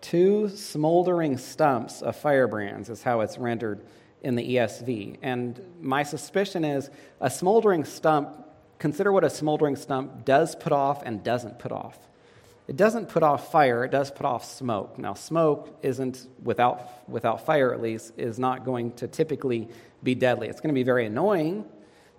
Two 0.00 0.50
smoldering 0.50 1.38
stumps 1.38 2.02
of 2.02 2.16
firebrands, 2.16 2.90
is 2.90 3.02
how 3.02 3.20
it's 3.20 3.38
rendered 3.38 3.80
in 4.24 4.34
the 4.34 4.56
ESV. 4.56 5.18
And 5.22 5.60
my 5.80 6.02
suspicion 6.02 6.64
is 6.64 6.90
a 7.20 7.30
smoldering 7.30 7.84
stump, 7.84 8.30
consider 8.78 9.12
what 9.12 9.22
a 9.22 9.30
smoldering 9.30 9.76
stump 9.76 10.24
does 10.24 10.56
put 10.56 10.72
off 10.72 11.02
and 11.04 11.22
doesn't 11.22 11.58
put 11.58 11.70
off. 11.70 11.98
It 12.66 12.76
doesn't 12.76 13.10
put 13.10 13.22
off 13.22 13.52
fire, 13.52 13.84
it 13.84 13.90
does 13.90 14.10
put 14.10 14.24
off 14.24 14.44
smoke. 14.44 14.98
Now, 14.98 15.12
smoke 15.12 15.78
isn't, 15.82 16.26
without, 16.42 17.08
without 17.08 17.44
fire 17.44 17.74
at 17.74 17.82
least, 17.82 18.14
is 18.16 18.38
not 18.38 18.64
going 18.64 18.92
to 18.92 19.06
typically 19.06 19.68
be 20.02 20.14
deadly. 20.14 20.48
It's 20.48 20.60
going 20.60 20.74
to 20.74 20.74
be 20.74 20.82
very 20.82 21.04
annoying. 21.04 21.66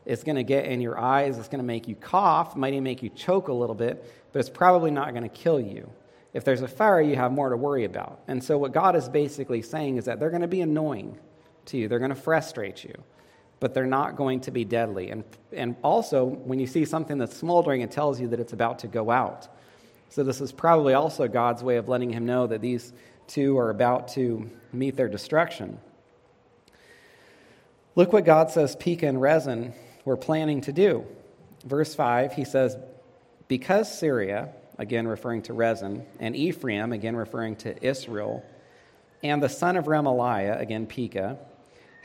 It's 0.05 0.24
going 0.24 0.35
to 0.35 0.43
get 0.43 0.65
in 0.65 0.81
your 0.81 1.00
eyes. 1.00 1.39
It's 1.39 1.47
going 1.47 1.59
to 1.59 1.65
make 1.65 1.88
you 1.88 1.95
cough, 1.95 2.55
might 2.55 2.74
even 2.74 2.83
make 2.83 3.01
you 3.01 3.09
choke 3.09 3.47
a 3.47 3.53
little 3.53 3.74
bit, 3.74 4.07
but 4.31 4.39
it's 4.39 4.50
probably 4.50 4.91
not 4.91 5.12
going 5.12 5.24
to 5.24 5.29
kill 5.29 5.59
you. 5.59 5.89
If 6.31 6.43
there's 6.43 6.62
a 6.62 6.67
fire, 6.67 7.01
you 7.01 7.15
have 7.15 7.31
more 7.31 7.50
to 7.50 7.57
worry 7.57 7.85
about. 7.85 8.19
And 8.27 8.43
so, 8.43 8.59
what 8.59 8.71
God 8.71 8.95
is 8.95 9.09
basically 9.09 9.63
saying 9.63 9.97
is 9.97 10.05
that 10.05 10.19
they're 10.19 10.29
going 10.29 10.41
to 10.41 10.47
be 10.47 10.62
annoying 10.62 11.17
to 11.67 11.77
you, 11.77 11.88
they're 11.88 12.00
going 12.00 12.10
to 12.10 12.15
frustrate 12.15 12.84
you, 12.84 12.93
but 13.60 13.74
they're 13.74 13.86
not 13.86 14.15
going 14.15 14.41
to 14.41 14.51
be 14.51 14.65
deadly. 14.65 15.10
And, 15.10 15.24
and 15.51 15.75
also, 15.84 16.25
when 16.25 16.60
you 16.60 16.67
see 16.67 16.86
something 16.86 17.17
that's 17.17 17.36
smoldering, 17.36 17.81
it 17.81 17.91
tells 17.91 18.19
you 18.19 18.27
that 18.29 18.39
it's 18.39 18.53
about 18.53 18.79
to 18.79 18.88
go 18.88 19.12
out. 19.12 19.48
So, 20.10 20.24
this 20.24 20.41
is 20.41 20.51
probably 20.51 20.93
also 20.93 21.27
God's 21.27 21.63
way 21.63 21.77
of 21.77 21.89
letting 21.89 22.12
him 22.12 22.25
know 22.25 22.48
that 22.48 22.62
these 22.62 22.93
two 23.27 23.57
are 23.57 23.69
about 23.69 24.10
to 24.10 24.50
meet 24.72 24.95
their 24.95 25.10
destruction. 25.10 25.79
Look 27.95 28.12
what 28.12 28.25
God 28.25 28.51
says 28.51 28.75
Pekah 28.75 29.07
and 29.07 29.22
Rezin 29.22 29.74
were 30.03 30.17
planning 30.17 30.62
to 30.62 30.74
do. 30.74 31.05
Verse 31.63 31.95
5, 31.95 32.34
he 32.34 32.45
says, 32.45 32.77
Because 33.48 33.98
Syria, 33.98 34.50
again 34.77 35.07
referring 35.07 35.41
to 35.43 35.53
Rezin, 35.53 36.05
and 36.19 36.36
Ephraim, 36.36 36.91
again 36.91 37.15
referring 37.15 37.55
to 37.57 37.86
Israel, 37.86 38.45
and 39.24 39.41
the 39.41 39.50
son 39.50 39.77
of 39.77 39.86
Remaliah, 39.86 40.60
again 40.60 40.86
Pekah, 40.86 41.39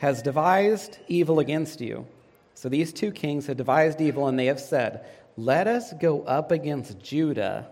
has 0.01 0.23
devised 0.23 0.97
evil 1.07 1.37
against 1.37 1.79
you. 1.79 2.07
So 2.55 2.69
these 2.69 2.91
two 2.91 3.11
kings 3.11 3.45
have 3.45 3.57
devised 3.57 4.01
evil, 4.01 4.27
and 4.27 4.37
they 4.37 4.47
have 4.47 4.59
said, 4.59 5.05
Let 5.37 5.67
us 5.67 5.93
go 5.93 6.23
up 6.23 6.51
against 6.51 6.99
Judah 6.99 7.67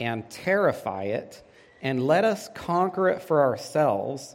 and 0.00 0.28
terrify 0.30 1.04
it, 1.04 1.42
and 1.82 2.06
let 2.06 2.24
us 2.24 2.48
conquer 2.54 3.10
it 3.10 3.20
for 3.20 3.42
ourselves, 3.42 4.34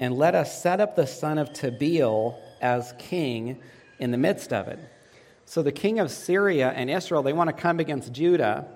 and 0.00 0.18
let 0.18 0.34
us 0.34 0.60
set 0.60 0.80
up 0.80 0.96
the 0.96 1.06
son 1.06 1.38
of 1.38 1.50
Tabeel 1.50 2.36
as 2.60 2.92
king 2.98 3.60
in 4.00 4.10
the 4.10 4.18
midst 4.18 4.52
of 4.52 4.66
it. 4.66 4.80
So 5.44 5.62
the 5.62 5.70
king 5.70 6.00
of 6.00 6.10
Syria 6.10 6.72
and 6.74 6.90
Israel, 6.90 7.22
they 7.22 7.32
want 7.32 7.50
to 7.50 7.54
come 7.54 7.78
against 7.78 8.12
Judah. 8.12 8.66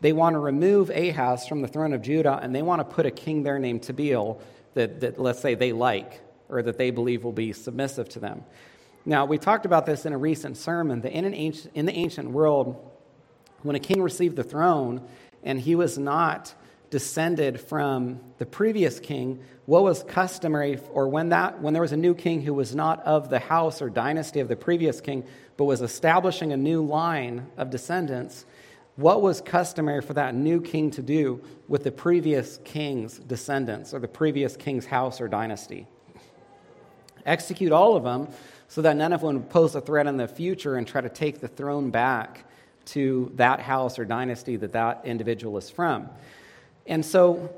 They 0.00 0.12
want 0.12 0.34
to 0.34 0.40
remove 0.40 0.90
Ahaz 0.90 1.46
from 1.46 1.62
the 1.62 1.68
throne 1.68 1.92
of 1.92 2.02
Judah, 2.02 2.40
and 2.42 2.52
they 2.52 2.62
want 2.62 2.80
to 2.80 2.94
put 2.96 3.06
a 3.06 3.12
king 3.12 3.44
there 3.44 3.60
named 3.60 3.82
Tabeel 3.82 4.40
that, 4.74 4.98
that 5.02 5.20
let's 5.20 5.38
say, 5.38 5.54
they 5.54 5.70
like 5.70 6.20
or 6.48 6.62
that 6.62 6.78
they 6.78 6.90
believe 6.90 7.24
will 7.24 7.32
be 7.32 7.52
submissive 7.52 8.08
to 8.10 8.20
them. 8.20 8.44
Now, 9.06 9.26
we 9.26 9.38
talked 9.38 9.66
about 9.66 9.84
this 9.86 10.06
in 10.06 10.12
a 10.12 10.18
recent 10.18 10.56
sermon 10.56 11.02
that 11.02 11.12
in, 11.12 11.24
an 11.24 11.34
ancient, 11.34 11.74
in 11.74 11.84
the 11.86 11.92
ancient 11.92 12.30
world, 12.30 12.90
when 13.62 13.76
a 13.76 13.80
king 13.80 14.02
received 14.02 14.36
the 14.36 14.44
throne, 14.44 15.06
and 15.42 15.60
he 15.60 15.74
was 15.74 15.98
not 15.98 16.54
descended 16.90 17.60
from 17.60 18.20
the 18.38 18.46
previous 18.46 19.00
king, 19.00 19.40
what 19.66 19.82
was 19.82 20.02
customary, 20.04 20.78
or 20.92 21.08
when, 21.08 21.30
that, 21.30 21.60
when 21.60 21.72
there 21.74 21.82
was 21.82 21.92
a 21.92 21.96
new 21.96 22.14
king 22.14 22.40
who 22.42 22.54
was 22.54 22.74
not 22.74 23.02
of 23.04 23.30
the 23.30 23.38
house 23.38 23.82
or 23.82 23.90
dynasty 23.90 24.40
of 24.40 24.48
the 24.48 24.56
previous 24.56 25.00
king, 25.00 25.24
but 25.56 25.64
was 25.64 25.82
establishing 25.82 26.52
a 26.52 26.56
new 26.56 26.84
line 26.84 27.46
of 27.56 27.70
descendants, 27.70 28.46
what 28.96 29.22
was 29.22 29.40
customary 29.40 30.02
for 30.02 30.14
that 30.14 30.34
new 30.34 30.60
king 30.60 30.90
to 30.92 31.02
do 31.02 31.42
with 31.66 31.82
the 31.82 31.90
previous 31.90 32.58
king's 32.64 33.18
descendants 33.18 33.92
or 33.92 33.98
the 33.98 34.08
previous 34.08 34.56
king's 34.56 34.86
house 34.86 35.20
or 35.20 35.26
dynasty? 35.26 35.88
Execute 37.26 37.72
all 37.72 37.96
of 37.96 38.04
them 38.04 38.28
so 38.68 38.82
that 38.82 38.96
none 38.96 39.12
of 39.12 39.20
them 39.20 39.34
would 39.34 39.50
pose 39.50 39.74
a 39.74 39.80
threat 39.80 40.06
in 40.06 40.16
the 40.16 40.28
future 40.28 40.76
and 40.76 40.86
try 40.86 41.00
to 41.00 41.08
take 41.08 41.40
the 41.40 41.48
throne 41.48 41.90
back 41.90 42.44
to 42.86 43.32
that 43.36 43.60
house 43.60 43.98
or 43.98 44.04
dynasty 44.04 44.56
that 44.56 44.72
that 44.72 45.02
individual 45.04 45.56
is 45.56 45.70
from. 45.70 46.08
And 46.86 47.04
so 47.04 47.50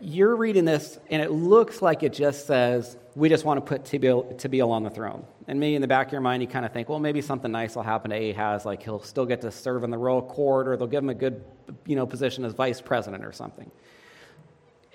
you're 0.00 0.36
reading 0.36 0.64
this, 0.64 0.98
and 1.10 1.22
it 1.22 1.30
looks 1.30 1.80
like 1.80 2.02
it 2.02 2.12
just 2.12 2.46
says, 2.46 2.96
we 3.14 3.28
just 3.28 3.44
want 3.44 3.64
to 3.64 3.66
put 3.66 3.84
Tabeel, 3.84 4.68
on 4.68 4.82
the 4.82 4.90
throne. 4.90 5.24
And 5.46 5.60
maybe 5.60 5.74
in 5.74 5.82
the 5.82 5.88
back 5.88 6.08
of 6.08 6.12
your 6.12 6.20
mind, 6.20 6.42
you 6.42 6.48
kind 6.48 6.64
of 6.64 6.72
think, 6.72 6.88
well, 6.88 6.98
maybe 6.98 7.20
something 7.20 7.50
nice 7.50 7.76
will 7.76 7.82
happen 7.82 8.10
to 8.10 8.30
Ahaz, 8.30 8.64
like 8.64 8.82
he'll 8.82 9.02
still 9.02 9.26
get 9.26 9.40
to 9.42 9.50
serve 9.50 9.84
in 9.84 9.90
the 9.90 9.98
royal 9.98 10.22
court, 10.22 10.68
or 10.68 10.76
they'll 10.76 10.86
give 10.86 11.02
him 11.02 11.10
a 11.10 11.14
good 11.14 11.44
you 11.86 11.96
know, 11.96 12.06
position 12.06 12.44
as 12.44 12.52
vice 12.52 12.80
president 12.80 13.24
or 13.24 13.32
something. 13.32 13.70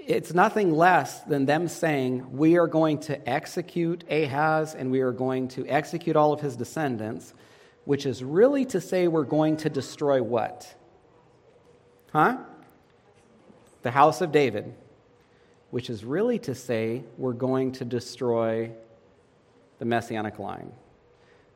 It's 0.08 0.34
nothing 0.34 0.72
less 0.72 1.20
than 1.22 1.46
them 1.46 1.68
saying, 1.68 2.32
we 2.32 2.58
are 2.58 2.68
going 2.68 3.00
to 3.02 3.30
execute 3.30 4.04
Ahaz, 4.10 4.74
and 4.74 4.90
we 4.90 5.02
are 5.02 5.12
going 5.12 5.50
to 5.50 5.68
execute 5.68 6.16
all 6.16 6.34
of 6.34 6.42
his 6.42 6.56
descendants 6.56 7.34
which 7.88 8.06
is 8.06 8.22
really 8.22 8.66
to 8.66 8.82
say 8.82 9.08
we're 9.08 9.24
going 9.24 9.56
to 9.56 9.70
destroy 9.70 10.22
what? 10.22 10.76
Huh? 12.12 12.40
The 13.82 13.92
house 13.92 14.20
of 14.20 14.34
David, 14.34 14.76
which 15.72 15.90
is 15.90 16.04
really 16.04 16.38
to 16.40 16.54
say 16.54 17.06
we're 17.18 17.32
going 17.32 17.72
to 17.74 17.86
destroy 17.86 18.72
the 19.80 19.86
messianic 19.86 20.38
line. 20.38 20.74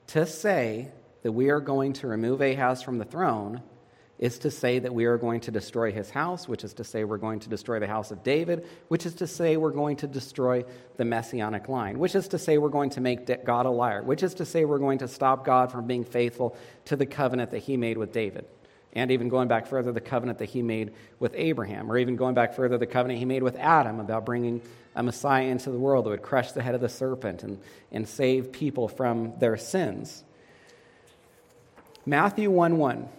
To 0.08 0.26
say 0.26 0.94
that 1.24 1.34
we 1.34 1.50
are 1.50 1.60
going 1.60 1.92
to 1.94 2.08
remove 2.08 2.40
Ahaz 2.40 2.82
from 2.82 2.98
the 2.98 3.04
throne 3.04 3.62
is 4.22 4.38
to 4.38 4.52
say 4.52 4.78
that 4.78 4.94
we 4.94 5.06
are 5.06 5.18
going 5.18 5.42
to 5.42 5.52
destroy 5.52 5.92
his 5.92 6.12
house, 6.12 6.48
which 6.48 6.64
is 6.64 6.74
to 6.76 6.84
say 6.84 7.04
we're 7.04 7.18
going 7.18 7.40
to 7.40 7.50
destroy 7.50 7.80
the 7.80 7.88
house 7.88 8.12
of 8.12 8.24
David, 8.24 8.68
which 8.88 9.08
is 9.08 9.16
to 9.16 9.26
say 9.26 9.58
we're 9.58 9.72
going 9.72 9.98
to 9.98 10.08
destroy 10.08 10.64
the 10.98 11.04
messianic 11.04 11.68
line, 11.68 11.98
which 11.98 12.14
is 12.14 12.28
to 12.28 12.38
say 12.38 12.60
we're 12.60 12.70
going 12.70 12.92
to 12.92 13.02
make 13.02 13.44
God 13.44 13.66
a 13.66 13.72
liar, 13.72 14.04
which 14.04 14.22
is 14.22 14.36
to 14.36 14.46
say 14.46 14.64
we're 14.64 14.78
going 14.78 15.00
to 15.00 15.08
stop 15.08 15.44
God 15.44 15.72
from 15.72 15.88
being 15.88 16.06
faithful 16.06 16.56
to 16.86 16.96
the 16.96 17.08
covenant 17.08 17.50
that 17.50 17.60
he 17.60 17.78
made 17.78 17.98
with 17.98 18.14
David. 18.14 18.46
And 18.94 19.10
even 19.10 19.28
going 19.28 19.48
back 19.48 19.66
further, 19.66 19.92
the 19.92 20.02
covenant 20.02 20.38
that 20.40 20.50
he 20.50 20.62
made 20.62 20.94
with 21.20 21.34
Abraham, 21.36 21.92
or 21.92 21.98
even 21.98 22.16
going 22.16 22.36
back 22.36 22.54
further, 22.54 22.78
the 22.78 22.86
covenant 22.86 23.18
he 23.20 23.26
made 23.26 23.42
with 23.42 23.56
Adam 23.56 24.00
about 24.00 24.26
bringing 24.26 24.62
a 24.96 25.02
Messiah 25.02 25.46
into 25.46 25.72
the 25.72 25.80
world 25.80 26.06
that 26.06 26.10
would 26.12 26.22
crush 26.22 26.52
the 26.52 26.62
head 26.62 26.76
of 26.76 26.82
the 26.82 26.90
serpent 26.90 27.42
and, 27.42 27.60
and 27.92 28.08
save 28.08 28.52
people 28.52 28.88
from 28.88 29.34
their 29.40 29.58
sins. 29.58 30.24
Matthew 32.06 32.52
1 32.52 32.78
1. 32.78 33.10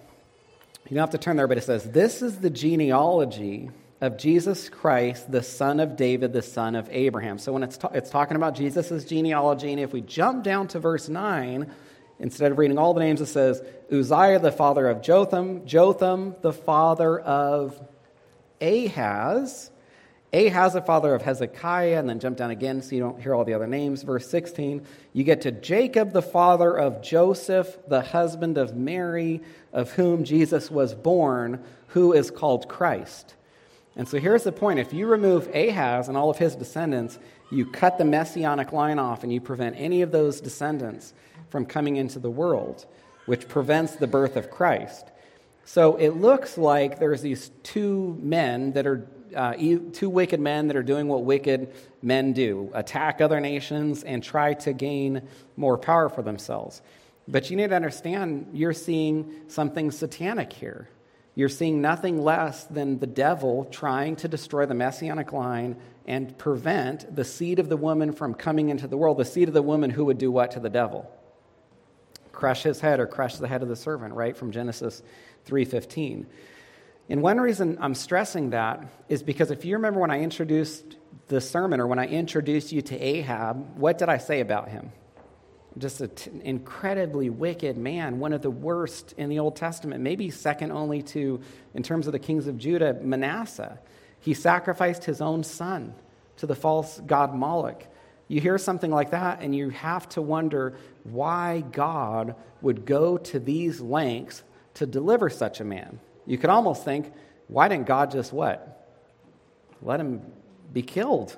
You 0.92 0.96
don't 0.96 1.04
have 1.04 1.18
to 1.18 1.24
turn 1.24 1.38
there, 1.38 1.48
but 1.48 1.56
it 1.56 1.64
says, 1.64 1.84
This 1.84 2.20
is 2.20 2.40
the 2.40 2.50
genealogy 2.50 3.70
of 4.02 4.18
Jesus 4.18 4.68
Christ, 4.68 5.32
the 5.32 5.42
son 5.42 5.80
of 5.80 5.96
David, 5.96 6.34
the 6.34 6.42
son 6.42 6.74
of 6.74 6.86
Abraham. 6.92 7.38
So 7.38 7.50
when 7.54 7.62
it's, 7.62 7.78
ta- 7.78 7.92
it's 7.94 8.10
talking 8.10 8.36
about 8.36 8.54
Jesus' 8.54 9.06
genealogy, 9.06 9.70
and 9.70 9.80
if 9.80 9.94
we 9.94 10.02
jump 10.02 10.44
down 10.44 10.68
to 10.68 10.80
verse 10.80 11.08
9, 11.08 11.72
instead 12.18 12.52
of 12.52 12.58
reading 12.58 12.76
all 12.76 12.92
the 12.92 13.00
names, 13.00 13.22
it 13.22 13.26
says 13.28 13.62
Uzziah, 13.90 14.38
the 14.38 14.52
father 14.52 14.86
of 14.86 15.00
Jotham, 15.00 15.64
Jotham, 15.64 16.36
the 16.42 16.52
father 16.52 17.18
of 17.18 17.80
Ahaz, 18.60 19.70
Ahaz, 20.34 20.72
the 20.72 20.80
father 20.80 21.14
of 21.14 21.20
Hezekiah, 21.20 21.98
and 21.98 22.08
then 22.08 22.18
jump 22.18 22.38
down 22.38 22.50
again 22.50 22.80
so 22.80 22.94
you 22.94 23.02
don't 23.02 23.20
hear 23.20 23.34
all 23.34 23.44
the 23.44 23.52
other 23.52 23.66
names. 23.66 24.02
Verse 24.02 24.26
16, 24.28 24.86
you 25.12 25.24
get 25.24 25.42
to 25.42 25.52
Jacob, 25.52 26.12
the 26.12 26.22
father 26.22 26.74
of 26.74 27.02
Joseph, 27.02 27.76
the 27.86 28.00
husband 28.00 28.56
of 28.56 28.74
Mary, 28.74 29.42
of 29.74 29.92
whom 29.92 30.24
Jesus 30.24 30.70
was 30.70 30.94
born, 30.94 31.62
who 31.88 32.14
is 32.14 32.30
called 32.30 32.66
Christ. 32.66 33.34
And 33.94 34.08
so 34.08 34.18
here's 34.18 34.44
the 34.44 34.52
point 34.52 34.78
if 34.78 34.94
you 34.94 35.06
remove 35.06 35.54
Ahaz 35.54 36.08
and 36.08 36.16
all 36.16 36.30
of 36.30 36.38
his 36.38 36.56
descendants, 36.56 37.18
you 37.50 37.66
cut 37.66 37.98
the 37.98 38.04
messianic 38.06 38.72
line 38.72 38.98
off 38.98 39.22
and 39.22 39.32
you 39.32 39.40
prevent 39.40 39.76
any 39.78 40.00
of 40.00 40.12
those 40.12 40.40
descendants 40.40 41.12
from 41.50 41.66
coming 41.66 41.96
into 41.96 42.18
the 42.18 42.30
world, 42.30 42.86
which 43.26 43.48
prevents 43.48 43.96
the 43.96 44.06
birth 44.06 44.36
of 44.36 44.50
Christ. 44.50 45.10
So 45.66 45.96
it 45.96 46.16
looks 46.16 46.56
like 46.56 46.98
there's 46.98 47.20
these 47.20 47.50
two 47.62 48.18
men 48.22 48.72
that 48.72 48.86
are 48.86 49.06
uh, 49.34 49.54
two 49.92 50.10
wicked 50.10 50.40
men 50.40 50.68
that 50.68 50.76
are 50.76 50.82
doing 50.82 51.08
what 51.08 51.24
wicked 51.24 51.72
men 52.02 52.32
do 52.32 52.70
attack 52.74 53.20
other 53.20 53.40
nations 53.40 54.02
and 54.02 54.22
try 54.22 54.54
to 54.54 54.72
gain 54.72 55.28
more 55.56 55.78
power 55.78 56.08
for 56.08 56.22
themselves. 56.22 56.82
But 57.28 57.50
you 57.50 57.56
need 57.56 57.68
to 57.70 57.76
understand 57.76 58.50
you're 58.52 58.72
seeing 58.72 59.32
something 59.48 59.90
satanic 59.90 60.52
here. 60.52 60.88
You're 61.34 61.48
seeing 61.48 61.80
nothing 61.80 62.22
less 62.22 62.64
than 62.64 62.98
the 62.98 63.06
devil 63.06 63.64
trying 63.66 64.16
to 64.16 64.28
destroy 64.28 64.66
the 64.66 64.74
messianic 64.74 65.32
line 65.32 65.76
and 66.06 66.36
prevent 66.36 67.14
the 67.14 67.24
seed 67.24 67.58
of 67.58 67.68
the 67.68 67.76
woman 67.76 68.12
from 68.12 68.34
coming 68.34 68.68
into 68.68 68.86
the 68.86 68.96
world. 68.96 69.18
The 69.18 69.24
seed 69.24 69.48
of 69.48 69.54
the 69.54 69.62
woman 69.62 69.90
who 69.90 70.04
would 70.06 70.18
do 70.18 70.30
what 70.30 70.50
to 70.52 70.60
the 70.60 70.68
devil? 70.68 71.10
Crush 72.32 72.64
his 72.64 72.80
head 72.80 73.00
or 73.00 73.06
crush 73.06 73.36
the 73.36 73.48
head 73.48 73.62
of 73.62 73.68
the 73.68 73.76
servant, 73.76 74.14
right? 74.14 74.36
From 74.36 74.50
Genesis 74.50 75.02
3:15. 75.46 76.26
And 77.08 77.22
one 77.22 77.40
reason 77.40 77.78
I'm 77.80 77.94
stressing 77.94 78.50
that 78.50 78.86
is 79.08 79.22
because 79.22 79.50
if 79.50 79.64
you 79.64 79.76
remember 79.76 80.00
when 80.00 80.10
I 80.10 80.20
introduced 80.20 80.96
the 81.28 81.40
sermon 81.40 81.80
or 81.80 81.86
when 81.86 81.98
I 81.98 82.06
introduced 82.06 82.72
you 82.72 82.82
to 82.82 82.98
Ahab, 82.98 83.76
what 83.76 83.98
did 83.98 84.08
I 84.08 84.18
say 84.18 84.40
about 84.40 84.68
him? 84.68 84.92
Just 85.78 86.00
an 86.00 86.10
t- 86.10 86.30
incredibly 86.44 87.30
wicked 87.30 87.78
man, 87.78 88.18
one 88.18 88.32
of 88.32 88.42
the 88.42 88.50
worst 88.50 89.14
in 89.16 89.30
the 89.30 89.38
Old 89.38 89.56
Testament, 89.56 90.02
maybe 90.02 90.30
second 90.30 90.70
only 90.70 91.02
to, 91.02 91.40
in 91.74 91.82
terms 91.82 92.06
of 92.06 92.12
the 92.12 92.18
kings 92.18 92.46
of 92.46 92.58
Judah, 92.58 92.94
Manasseh. 92.94 93.78
He 94.20 94.34
sacrificed 94.34 95.04
his 95.04 95.20
own 95.20 95.42
son 95.42 95.94
to 96.36 96.46
the 96.46 96.54
false 96.54 97.00
god 97.06 97.34
Moloch. 97.34 97.84
You 98.28 98.40
hear 98.40 98.58
something 98.58 98.90
like 98.90 99.10
that, 99.10 99.40
and 99.40 99.54
you 99.54 99.70
have 99.70 100.08
to 100.10 100.22
wonder 100.22 100.76
why 101.04 101.64
God 101.72 102.36
would 102.60 102.84
go 102.86 103.16
to 103.18 103.38
these 103.38 103.80
lengths 103.80 104.42
to 104.74 104.86
deliver 104.86 105.28
such 105.28 105.60
a 105.60 105.64
man. 105.64 105.98
You 106.26 106.38
could 106.38 106.50
almost 106.50 106.84
think, 106.84 107.12
why 107.48 107.68
didn't 107.68 107.86
God 107.86 108.10
just 108.10 108.32
what? 108.32 108.88
Let 109.82 110.00
him 110.00 110.22
be 110.72 110.82
killed. 110.82 111.36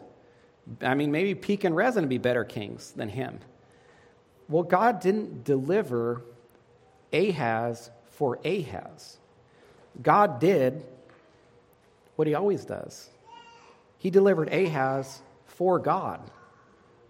I 0.80 0.94
mean, 0.94 1.10
maybe 1.10 1.34
Pekah 1.34 1.68
and 1.68 1.76
Rezin 1.76 2.02
would 2.04 2.10
be 2.10 2.18
better 2.18 2.44
kings 2.44 2.92
than 2.92 3.08
him. 3.08 3.38
Well, 4.48 4.62
God 4.62 5.00
didn't 5.00 5.44
deliver 5.44 6.22
Ahaz 7.12 7.90
for 8.10 8.38
Ahaz. 8.44 9.18
God 10.02 10.40
did 10.40 10.84
what 12.16 12.28
he 12.28 12.34
always 12.34 12.64
does. 12.64 13.08
He 13.98 14.10
delivered 14.10 14.52
Ahaz 14.52 15.22
for 15.46 15.78
God. 15.78 16.20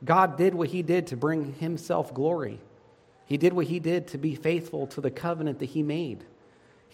God 0.05 0.37
did 0.37 0.55
what 0.55 0.69
he 0.69 0.83
did 0.83 1.09
to 1.09 1.17
bring 1.17 1.55
himself 1.55 2.13
glory. 2.15 2.61
He 3.27 3.37
did 3.37 3.53
what 3.53 3.67
he 3.67 3.81
did 3.81 4.09
to 4.09 4.19
be 4.19 4.35
faithful 4.35 4.87
to 4.89 5.01
the 5.01 5.11
covenant 5.11 5.59
that 5.61 5.67
he 5.67 5.83
made. 5.83 6.25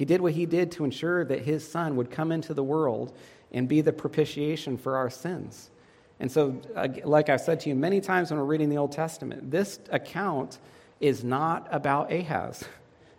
He 0.00 0.06
did 0.06 0.22
what 0.22 0.32
he 0.32 0.46
did 0.46 0.72
to 0.72 0.84
ensure 0.84 1.26
that 1.26 1.42
his 1.42 1.70
son 1.70 1.94
would 1.96 2.10
come 2.10 2.32
into 2.32 2.54
the 2.54 2.64
world 2.64 3.14
and 3.52 3.68
be 3.68 3.82
the 3.82 3.92
propitiation 3.92 4.78
for 4.78 4.96
our 4.96 5.10
sins. 5.10 5.68
And 6.18 6.32
so, 6.32 6.58
like 7.04 7.28
I've 7.28 7.42
said 7.42 7.60
to 7.60 7.68
you 7.68 7.74
many 7.74 8.00
times 8.00 8.30
when 8.30 8.40
we're 8.40 8.46
reading 8.46 8.70
the 8.70 8.78
Old 8.78 8.92
Testament, 8.92 9.50
this 9.50 9.78
account 9.90 10.58
is 11.00 11.22
not 11.22 11.68
about 11.70 12.10
Ahaz. 12.10 12.64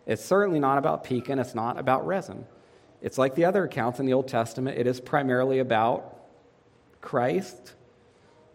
It's 0.08 0.26
certainly 0.26 0.60
not 0.60 0.80
about 0.80 1.04
Pekah, 1.04 1.34
and 1.34 1.40
it's 1.40 1.54
not 1.54 1.78
about 1.78 2.08
Rezin. 2.08 2.48
It's 3.00 3.20
like 3.20 3.36
the 3.36 3.46
other 3.46 3.66
accounts 3.66 4.00
in 4.00 4.08
the 4.08 4.14
Old 4.14 4.28
Testament, 4.28 4.80
it 4.80 4.88
is 4.88 5.00
primarily 5.00 5.60
about 5.60 6.18
Christ, 7.00 7.76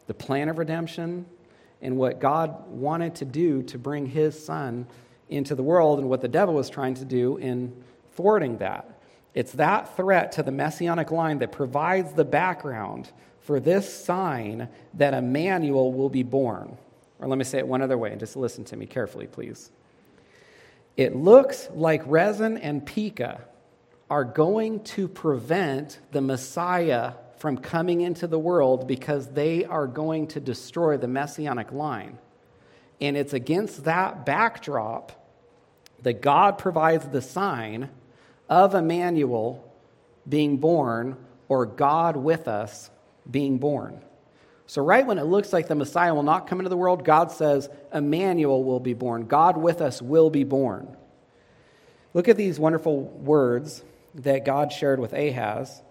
the 0.08 0.14
plan 0.14 0.48
of 0.48 0.58
redemption, 0.58 1.26
and 1.80 1.96
what 1.96 2.18
God 2.18 2.66
wanted 2.66 3.14
to 3.14 3.24
do 3.24 3.62
to 3.62 3.78
bring 3.78 4.04
his 4.04 4.44
son 4.44 4.88
into 5.28 5.54
the 5.54 5.62
world 5.62 6.00
and 6.00 6.08
what 6.08 6.22
the 6.22 6.28
devil 6.28 6.56
was 6.56 6.68
trying 6.68 6.94
to 6.94 7.04
do 7.04 7.36
in 7.36 7.84
thwarting 8.16 8.58
that. 8.58 8.90
It's 9.34 9.52
that 9.52 9.96
threat 9.96 10.32
to 10.32 10.42
the 10.42 10.50
messianic 10.50 11.10
line 11.10 11.38
that 11.38 11.52
provides 11.52 12.12
the 12.14 12.24
background 12.24 13.10
for 13.40 13.60
this 13.60 13.92
sign 13.92 14.68
that 14.94 15.14
Emmanuel 15.14 15.92
will 15.92 16.08
be 16.08 16.22
born. 16.22 16.76
Or 17.20 17.28
let 17.28 17.38
me 17.38 17.44
say 17.44 17.58
it 17.58 17.68
one 17.68 17.82
other 17.82 17.96
way, 17.96 18.10
and 18.10 18.18
just 18.18 18.36
listen 18.36 18.64
to 18.64 18.76
me 18.76 18.86
carefully, 18.86 19.26
please. 19.26 19.70
It 20.96 21.14
looks 21.14 21.68
like 21.72 22.02
Rezin 22.06 22.56
and 22.56 22.84
Pekah 22.84 23.42
are 24.08 24.24
going 24.24 24.82
to 24.84 25.06
prevent 25.06 25.98
the 26.12 26.20
Messiah 26.20 27.12
from 27.36 27.58
coming 27.58 28.00
into 28.00 28.26
the 28.26 28.38
world 28.38 28.88
because 28.88 29.28
they 29.28 29.64
are 29.64 29.86
going 29.86 30.28
to 30.28 30.40
destroy 30.40 30.96
the 30.96 31.08
messianic 31.08 31.70
line. 31.72 32.18
And 33.00 33.16
it's 33.16 33.34
against 33.34 33.84
that 33.84 34.24
backdrop 34.24 35.12
that 36.02 36.22
God 36.22 36.56
provides 36.56 37.06
the 37.08 37.20
sign 37.20 37.90
of 38.48 38.74
Emmanuel 38.74 39.62
being 40.28 40.56
born 40.58 41.16
or 41.48 41.66
God 41.66 42.16
with 42.16 42.48
us 42.48 42.90
being 43.30 43.58
born. 43.58 44.00
So, 44.68 44.82
right 44.82 45.06
when 45.06 45.18
it 45.18 45.24
looks 45.24 45.52
like 45.52 45.68
the 45.68 45.76
Messiah 45.76 46.12
will 46.12 46.24
not 46.24 46.48
come 46.48 46.58
into 46.58 46.68
the 46.68 46.76
world, 46.76 47.04
God 47.04 47.30
says 47.30 47.68
Emmanuel 47.94 48.64
will 48.64 48.80
be 48.80 48.94
born. 48.94 49.26
God 49.26 49.56
with 49.56 49.80
us 49.80 50.02
will 50.02 50.28
be 50.28 50.42
born. 50.42 50.96
Look 52.14 52.28
at 52.28 52.36
these 52.36 52.58
wonderful 52.58 53.02
words 53.02 53.84
that 54.16 54.44
God 54.44 54.72
shared 54.72 54.98
with 54.98 55.12
Ahaz. 55.12 55.82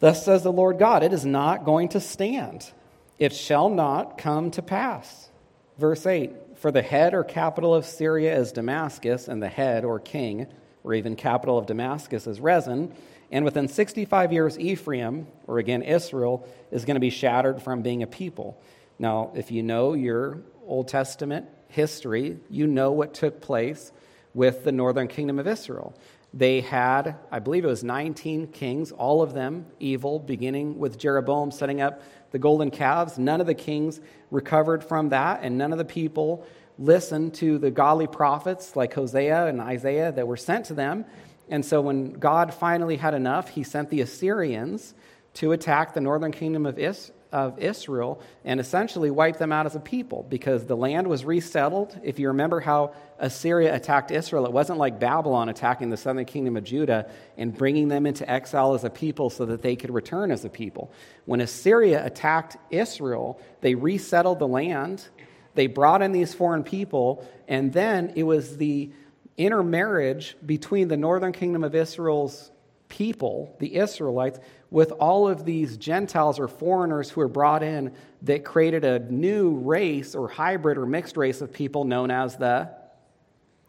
Thus 0.00 0.24
says 0.24 0.42
the 0.42 0.52
Lord 0.52 0.78
God, 0.78 1.02
it 1.02 1.12
is 1.12 1.24
not 1.24 1.64
going 1.64 1.90
to 1.90 2.00
stand. 2.00 2.70
It 3.18 3.32
shall 3.32 3.68
not 3.70 4.18
come 4.18 4.50
to 4.50 4.62
pass. 4.62 5.30
Verse 5.78 6.04
8 6.04 6.58
For 6.58 6.70
the 6.70 6.82
head 6.82 7.14
or 7.14 7.24
capital 7.24 7.74
of 7.74 7.86
Syria 7.86 8.36
is 8.36 8.52
Damascus, 8.52 9.28
and 9.28 9.42
the 9.42 9.48
head 9.48 9.84
or 9.84 9.98
king, 9.98 10.46
or 10.84 10.94
even 10.94 11.16
capital 11.16 11.58
of 11.58 11.66
Damascus, 11.66 12.26
is 12.26 12.40
Rezin. 12.40 12.94
And 13.30 13.44
within 13.44 13.68
65 13.68 14.32
years, 14.32 14.58
Ephraim, 14.58 15.26
or 15.46 15.58
again 15.58 15.82
Israel, 15.82 16.46
is 16.70 16.84
going 16.84 16.96
to 16.96 17.00
be 17.00 17.10
shattered 17.10 17.62
from 17.62 17.82
being 17.82 18.02
a 18.02 18.06
people. 18.06 18.60
Now, 18.98 19.32
if 19.34 19.50
you 19.50 19.62
know 19.62 19.94
your 19.94 20.42
Old 20.66 20.88
Testament 20.88 21.46
history, 21.68 22.38
you 22.50 22.66
know 22.66 22.92
what 22.92 23.14
took 23.14 23.40
place 23.40 23.90
with 24.34 24.64
the 24.64 24.72
northern 24.72 25.08
kingdom 25.08 25.38
of 25.38 25.46
Israel. 25.46 25.94
They 26.34 26.62
had, 26.62 27.16
I 27.30 27.40
believe 27.40 27.64
it 27.64 27.68
was 27.68 27.84
19 27.84 28.48
kings, 28.48 28.90
all 28.90 29.20
of 29.20 29.34
them 29.34 29.66
evil, 29.80 30.18
beginning 30.18 30.78
with 30.78 30.98
Jeroboam 30.98 31.50
setting 31.50 31.82
up 31.82 32.00
the 32.30 32.38
golden 32.38 32.70
calves. 32.70 33.18
None 33.18 33.40
of 33.40 33.46
the 33.46 33.54
kings 33.54 34.00
recovered 34.30 34.82
from 34.82 35.10
that, 35.10 35.40
and 35.42 35.58
none 35.58 35.72
of 35.72 35.78
the 35.78 35.84
people 35.84 36.46
listened 36.78 37.34
to 37.34 37.58
the 37.58 37.70
godly 37.70 38.06
prophets 38.06 38.76
like 38.76 38.94
Hosea 38.94 39.46
and 39.46 39.60
Isaiah 39.60 40.12
that 40.12 40.26
were 40.26 40.36
sent 40.36 40.66
to 40.66 40.74
them. 40.74 41.04
And 41.48 41.64
so 41.64 41.80
when 41.80 42.12
God 42.12 42.54
finally 42.54 42.96
had 42.96 43.14
enough, 43.14 43.50
he 43.50 43.62
sent 43.62 43.90
the 43.90 44.00
Assyrians 44.00 44.94
to 45.34 45.52
attack 45.52 45.94
the 45.94 46.00
northern 46.00 46.32
kingdom 46.32 46.66
of 46.66 46.78
Israel 46.78 47.16
of 47.32 47.58
Israel 47.58 48.20
and 48.44 48.60
essentially 48.60 49.10
wipe 49.10 49.38
them 49.38 49.52
out 49.52 49.64
as 49.64 49.74
a 49.74 49.80
people 49.80 50.24
because 50.28 50.66
the 50.66 50.76
land 50.76 51.08
was 51.08 51.24
resettled. 51.24 51.98
If 52.04 52.18
you 52.18 52.28
remember 52.28 52.60
how 52.60 52.92
Assyria 53.18 53.74
attacked 53.74 54.10
Israel, 54.10 54.44
it 54.44 54.52
wasn't 54.52 54.78
like 54.78 55.00
Babylon 55.00 55.48
attacking 55.48 55.88
the 55.88 55.96
southern 55.96 56.26
kingdom 56.26 56.56
of 56.56 56.64
Judah 56.64 57.10
and 57.38 57.56
bringing 57.56 57.88
them 57.88 58.04
into 58.04 58.30
exile 58.30 58.74
as 58.74 58.84
a 58.84 58.90
people 58.90 59.30
so 59.30 59.46
that 59.46 59.62
they 59.62 59.76
could 59.76 59.90
return 59.90 60.30
as 60.30 60.44
a 60.44 60.50
people. 60.50 60.92
When 61.24 61.40
Assyria 61.40 62.04
attacked 62.04 62.58
Israel, 62.70 63.40
they 63.62 63.74
resettled 63.74 64.38
the 64.38 64.48
land, 64.48 65.08
they 65.54 65.66
brought 65.66 66.02
in 66.02 66.12
these 66.12 66.34
foreign 66.34 66.64
people, 66.64 67.26
and 67.48 67.72
then 67.72 68.12
it 68.16 68.22
was 68.22 68.56
the 68.56 68.90
intermarriage 69.36 70.36
between 70.44 70.88
the 70.88 70.96
northern 70.96 71.32
kingdom 71.32 71.64
of 71.64 71.74
Israel's 71.74 72.50
people, 72.88 73.56
the 73.58 73.76
Israelites, 73.76 74.38
with 74.70 74.92
all 74.92 75.28
of 75.28 75.44
these 75.44 75.76
Gentiles 75.76 76.38
or 76.38 76.48
foreigners 76.48 77.10
who 77.10 77.20
were 77.20 77.28
brought 77.28 77.62
in 77.62 77.92
that 78.22 78.44
created 78.44 78.84
a 78.84 78.98
new 78.98 79.56
race 79.56 80.14
or 80.14 80.28
hybrid 80.28 80.78
or 80.78 80.86
mixed 80.86 81.16
race 81.16 81.40
of 81.40 81.52
people 81.52 81.84
known 81.84 82.10
as 82.10 82.36
the 82.36 82.70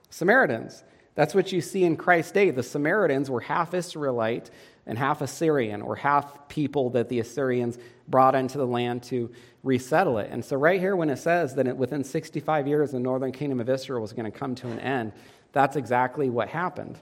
Samaritans. 0.09 0.83
That's 1.15 1.35
what 1.35 1.51
you 1.51 1.61
see 1.61 1.83
in 1.83 1.95
Christ's 1.95 2.31
day. 2.31 2.49
The 2.49 2.63
Samaritans 2.63 3.29
were 3.29 3.39
half 3.39 3.73
Israelite 3.73 4.49
and 4.85 4.97
half 4.97 5.21
Assyrian, 5.21 5.81
or 5.81 5.95
half 5.95 6.49
people 6.49 6.91
that 6.91 7.09
the 7.09 7.19
Assyrians 7.19 7.77
brought 8.07 8.35
into 8.35 8.57
the 8.57 8.67
land 8.67 9.03
to 9.03 9.31
resettle 9.63 10.17
it. 10.17 10.29
And 10.29 10.43
so, 10.43 10.57
right 10.57 10.79
here, 10.79 10.95
when 10.95 11.09
it 11.09 11.17
says 11.17 11.55
that 11.55 11.77
within 11.77 12.03
65 12.03 12.67
years 12.67 12.91
the 12.91 12.99
northern 12.99 13.31
kingdom 13.31 13.59
of 13.59 13.69
Israel 13.69 14.01
was 14.01 14.13
going 14.13 14.29
to 14.29 14.37
come 14.37 14.55
to 14.55 14.67
an 14.67 14.79
end, 14.79 15.13
that's 15.53 15.75
exactly 15.75 16.29
what 16.29 16.49
happened. 16.49 16.97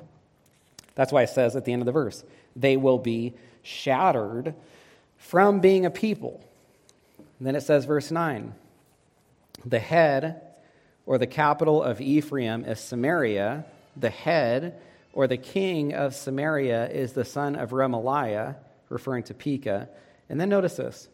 That's 0.95 1.11
why 1.11 1.23
it 1.23 1.29
says 1.29 1.55
at 1.55 1.65
the 1.65 1.73
end 1.73 1.81
of 1.81 1.85
the 1.85 1.91
verse, 1.91 2.23
they 2.55 2.77
will 2.77 2.99
be 2.99 3.33
shattered 3.63 4.53
from 5.17 5.59
being 5.59 5.85
a 5.85 5.91
people. 5.91 6.43
And 7.39 7.47
then 7.47 7.55
it 7.55 7.61
says, 7.61 7.85
verse 7.85 8.11
9 8.11 8.53
the 9.65 9.79
head 9.79 10.41
or 11.05 11.17
the 11.17 11.27
capital 11.27 11.83
of 11.83 12.01
Ephraim 12.01 12.65
is 12.65 12.79
Samaria. 12.79 13.65
The 13.97 14.09
head 14.09 14.81
or 15.13 15.27
the 15.27 15.37
king 15.37 15.93
of 15.93 16.15
Samaria 16.15 16.89
is 16.89 17.13
the 17.13 17.25
son 17.25 17.55
of 17.55 17.71
Remaliah, 17.71 18.55
referring 18.89 19.23
to 19.23 19.33
Pekah. 19.33 19.89
And 20.29 20.39
then 20.39 20.49
notice 20.49 20.75
this 20.75 21.09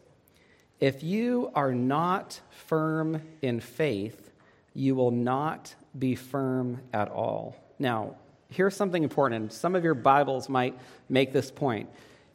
if 0.80 1.02
you 1.02 1.50
are 1.54 1.72
not 1.72 2.40
firm 2.50 3.22
in 3.42 3.60
faith, 3.60 4.30
you 4.74 4.94
will 4.94 5.10
not 5.10 5.74
be 5.98 6.14
firm 6.14 6.80
at 6.92 7.08
all. 7.08 7.56
Now, 7.78 8.14
here's 8.48 8.76
something 8.76 9.02
important. 9.02 9.52
Some 9.52 9.74
of 9.74 9.82
your 9.82 9.94
Bibles 9.94 10.48
might 10.48 10.78
make 11.08 11.32
this 11.32 11.50
point. 11.50 11.88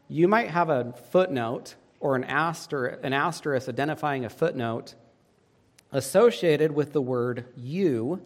You 0.10 0.28
might 0.28 0.50
have 0.50 0.70
a 0.70 0.94
footnote 1.12 1.76
or 2.00 2.16
an, 2.16 2.26
aster- 2.26 2.88
an 2.88 3.14
asterisk 3.14 3.70
identifying 3.70 4.26
a 4.26 4.30
footnote 4.30 4.96
associated 5.94 6.72
with 6.72 6.92
the 6.92 7.02
word 7.02 7.46
you 7.56 8.22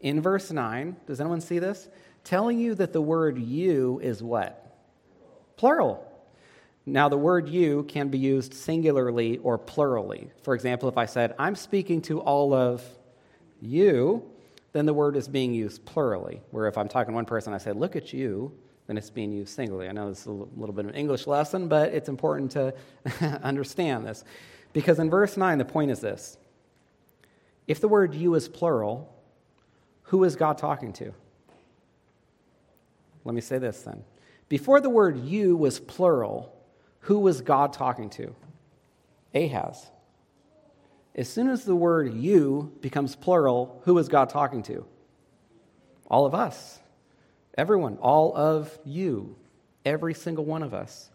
in 0.00 0.20
verse 0.20 0.52
9. 0.52 0.96
Does 1.06 1.20
anyone 1.20 1.40
see 1.40 1.58
this? 1.58 1.88
Telling 2.26 2.58
you 2.58 2.74
that 2.74 2.92
the 2.92 3.00
word 3.00 3.38
you 3.38 4.00
is 4.02 4.20
what? 4.20 4.76
Plural. 5.56 6.04
Now, 6.84 7.08
the 7.08 7.16
word 7.16 7.48
you 7.48 7.84
can 7.84 8.08
be 8.08 8.18
used 8.18 8.52
singularly 8.52 9.38
or 9.38 9.56
plurally. 9.56 10.32
For 10.42 10.52
example, 10.52 10.88
if 10.88 10.98
I 10.98 11.06
said, 11.06 11.36
I'm 11.38 11.54
speaking 11.54 12.02
to 12.02 12.18
all 12.18 12.52
of 12.52 12.82
you, 13.60 14.24
then 14.72 14.86
the 14.86 14.92
word 14.92 15.14
is 15.14 15.28
being 15.28 15.54
used 15.54 15.84
plurally. 15.84 16.40
Where 16.50 16.66
if 16.66 16.76
I'm 16.76 16.88
talking 16.88 17.12
to 17.12 17.14
one 17.14 17.26
person, 17.26 17.54
I 17.54 17.58
say, 17.58 17.70
look 17.70 17.94
at 17.94 18.12
you, 18.12 18.52
then 18.88 18.98
it's 18.98 19.08
being 19.08 19.30
used 19.30 19.54
singularly. 19.54 19.88
I 19.88 19.92
know 19.92 20.08
this 20.08 20.22
is 20.22 20.26
a 20.26 20.32
little 20.32 20.74
bit 20.74 20.86
of 20.86 20.90
an 20.90 20.96
English 20.96 21.28
lesson, 21.28 21.68
but 21.68 21.94
it's 21.94 22.08
important 22.08 22.50
to 22.52 22.74
understand 23.44 24.04
this. 24.04 24.24
Because 24.72 24.98
in 24.98 25.10
verse 25.10 25.36
9, 25.36 25.58
the 25.58 25.64
point 25.64 25.92
is 25.92 26.00
this 26.00 26.38
if 27.68 27.80
the 27.80 27.86
word 27.86 28.16
you 28.16 28.34
is 28.34 28.48
plural, 28.48 29.14
who 30.02 30.24
is 30.24 30.34
God 30.34 30.58
talking 30.58 30.92
to? 30.94 31.14
Let 33.26 33.34
me 33.34 33.40
say 33.40 33.58
this 33.58 33.82
then. 33.82 34.04
Before 34.48 34.80
the 34.80 34.88
word 34.88 35.18
you 35.18 35.56
was 35.56 35.80
plural, 35.80 36.54
who 37.00 37.18
was 37.18 37.40
God 37.40 37.72
talking 37.72 38.08
to? 38.10 38.36
Ahaz. 39.34 39.90
As 41.16 41.28
soon 41.28 41.48
as 41.48 41.64
the 41.64 41.74
word 41.74 42.14
you 42.14 42.72
becomes 42.80 43.16
plural, 43.16 43.82
who 43.84 43.98
is 43.98 44.08
God 44.08 44.30
talking 44.30 44.62
to? 44.64 44.86
All 46.08 46.24
of 46.24 46.36
us. 46.36 46.78
Everyone. 47.58 47.96
All 47.96 48.36
of 48.36 48.78
you. 48.84 49.34
Every 49.84 50.14
single 50.14 50.44
one 50.44 50.62
of 50.62 50.72
us. 50.72 51.10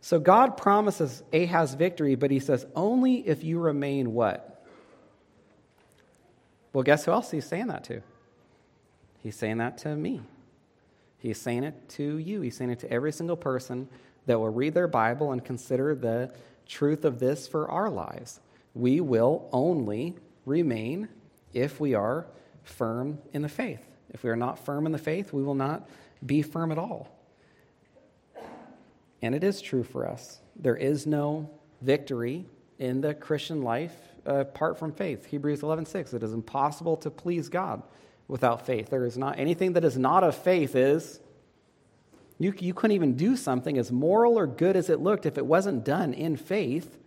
So 0.00 0.20
God 0.20 0.56
promises 0.56 1.24
Ahaz 1.32 1.74
victory, 1.74 2.14
but 2.14 2.30
he 2.30 2.38
says, 2.38 2.64
only 2.76 3.26
if 3.26 3.42
you 3.42 3.58
remain 3.58 4.12
what? 4.12 4.64
Well, 6.72 6.84
guess 6.84 7.06
who 7.06 7.10
else 7.12 7.32
he's 7.32 7.46
saying 7.46 7.68
that 7.68 7.82
to? 7.84 8.02
He's 9.20 9.34
saying 9.34 9.58
that 9.58 9.78
to 9.78 9.96
me. 9.96 10.20
He's 11.24 11.40
saying 11.40 11.64
it 11.64 11.88
to 11.90 12.18
you. 12.18 12.42
He's 12.42 12.56
saying 12.56 12.70
it 12.70 12.80
to 12.80 12.92
every 12.92 13.10
single 13.10 13.36
person 13.36 13.88
that 14.26 14.38
will 14.38 14.50
read 14.50 14.74
their 14.74 14.86
Bible 14.86 15.32
and 15.32 15.44
consider 15.44 15.94
the 15.94 16.30
truth 16.68 17.04
of 17.04 17.18
this 17.18 17.48
for 17.48 17.68
our 17.70 17.90
lives 17.90 18.40
we 18.74 19.00
will 19.00 19.48
only 19.52 20.16
remain 20.44 21.08
if 21.52 21.80
we 21.80 21.94
are 21.94 22.26
firm 22.62 23.18
in 23.32 23.42
the 23.42 23.48
faith. 23.48 23.80
If 24.10 24.22
we 24.22 24.30
are 24.30 24.36
not 24.36 24.58
firm 24.58 24.86
in 24.86 24.92
the 24.92 24.98
faith, 24.98 25.32
we 25.32 25.42
will 25.42 25.54
not 25.54 25.88
be 26.26 26.42
firm 26.42 26.72
at 26.72 26.78
all. 26.78 27.08
And 29.22 29.34
it 29.34 29.44
is 29.44 29.62
true 29.62 29.84
for 29.84 30.06
us. 30.06 30.40
There 30.56 30.76
is 30.76 31.06
no 31.06 31.48
victory 31.80 32.46
in 32.78 33.00
the 33.00 33.14
Christian 33.14 33.62
life 33.62 33.94
apart 34.26 34.78
from 34.78 34.92
faith. 34.92 35.26
Hebrews 35.26 35.62
11:6 35.62 36.12
it 36.12 36.22
is 36.22 36.32
impossible 36.32 36.96
to 36.98 37.10
please 37.10 37.48
God 37.48 37.82
without 38.28 38.66
faith. 38.66 38.90
There 38.90 39.04
is 39.04 39.16
not 39.16 39.38
anything 39.38 39.74
that 39.74 39.84
is 39.84 39.98
not 39.98 40.24
of 40.24 40.34
faith 40.34 40.74
is 40.74 41.20
you, 42.38 42.52
you 42.58 42.74
couldn't 42.74 42.96
even 42.96 43.14
do 43.16 43.36
something 43.36 43.78
as 43.78 43.92
moral 43.92 44.38
or 44.38 44.46
good 44.46 44.76
as 44.76 44.90
it 44.90 45.00
looked 45.00 45.24
if 45.24 45.38
it 45.38 45.46
wasn't 45.46 45.84
done 45.84 46.12
in 46.12 46.36
faith 46.36 46.98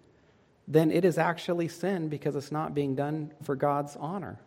then 0.67 0.91
it 0.91 1.05
is 1.05 1.17
actually 1.17 1.69
sin 1.69 2.09
because 2.09 2.35
it's 2.35 2.51
not 2.51 2.75
being 2.75 2.93
done 2.93 3.31
for 3.43 3.55
God's 3.55 3.95
honor, 3.95 4.37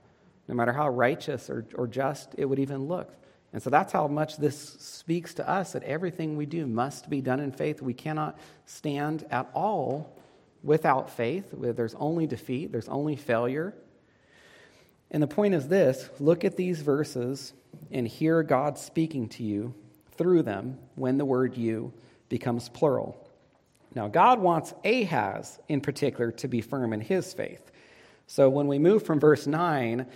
no 0.48 0.54
matter 0.54 0.72
how 0.72 0.88
righteous 0.88 1.48
or, 1.48 1.66
or 1.74 1.86
just 1.86 2.34
it 2.36 2.44
would 2.44 2.58
even 2.58 2.86
look. 2.86 3.14
And 3.52 3.62
so 3.62 3.70
that's 3.70 3.92
how 3.92 4.06
much 4.06 4.36
this 4.36 4.56
speaks 4.58 5.34
to 5.34 5.48
us 5.48 5.72
that 5.72 5.82
everything 5.82 6.36
we 6.36 6.46
do 6.46 6.66
must 6.66 7.08
be 7.08 7.20
done 7.20 7.40
in 7.40 7.50
faith. 7.50 7.82
We 7.82 7.94
cannot 7.94 8.38
stand 8.66 9.24
at 9.30 9.50
all 9.54 10.14
without 10.62 11.10
faith. 11.10 11.46
There's 11.52 11.94
only 11.94 12.26
defeat, 12.26 12.70
there's 12.70 12.88
only 12.88 13.16
failure. 13.16 13.74
And 15.10 15.22
the 15.22 15.26
point 15.28 15.54
is 15.54 15.68
this 15.68 16.08
look 16.18 16.44
at 16.44 16.56
these 16.56 16.80
verses 16.80 17.52
and 17.90 18.06
hear 18.06 18.42
God 18.42 18.78
speaking 18.78 19.28
to 19.30 19.42
you 19.42 19.74
through 20.12 20.42
them 20.42 20.78
when 20.94 21.18
the 21.18 21.24
word 21.24 21.56
you 21.56 21.92
becomes 22.28 22.68
plural. 22.68 23.26
Now, 23.94 24.06
God 24.06 24.38
wants 24.38 24.72
Ahaz 24.84 25.58
in 25.68 25.80
particular 25.80 26.30
to 26.32 26.48
be 26.48 26.60
firm 26.60 26.92
in 26.92 27.00
his 27.00 27.32
faith. 27.32 27.72
So 28.26 28.48
when 28.48 28.68
we 28.68 28.78
move 28.78 29.04
from 29.04 29.18
verse 29.18 29.46
9, 29.46 30.06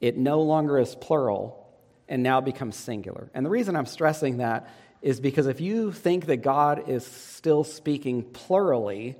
it 0.00 0.16
no 0.16 0.42
longer 0.42 0.78
is 0.78 0.94
plural 0.94 1.66
and 2.08 2.22
now 2.22 2.40
becomes 2.40 2.76
singular. 2.76 3.30
And 3.34 3.44
the 3.44 3.50
reason 3.50 3.74
I'm 3.74 3.86
stressing 3.86 4.36
that 4.36 4.68
is 5.02 5.18
because 5.18 5.46
if 5.46 5.60
you 5.60 5.90
think 5.90 6.26
that 6.26 6.38
God 6.38 6.88
is 6.88 7.04
still 7.04 7.64
speaking 7.64 8.22
plurally, 8.22 9.16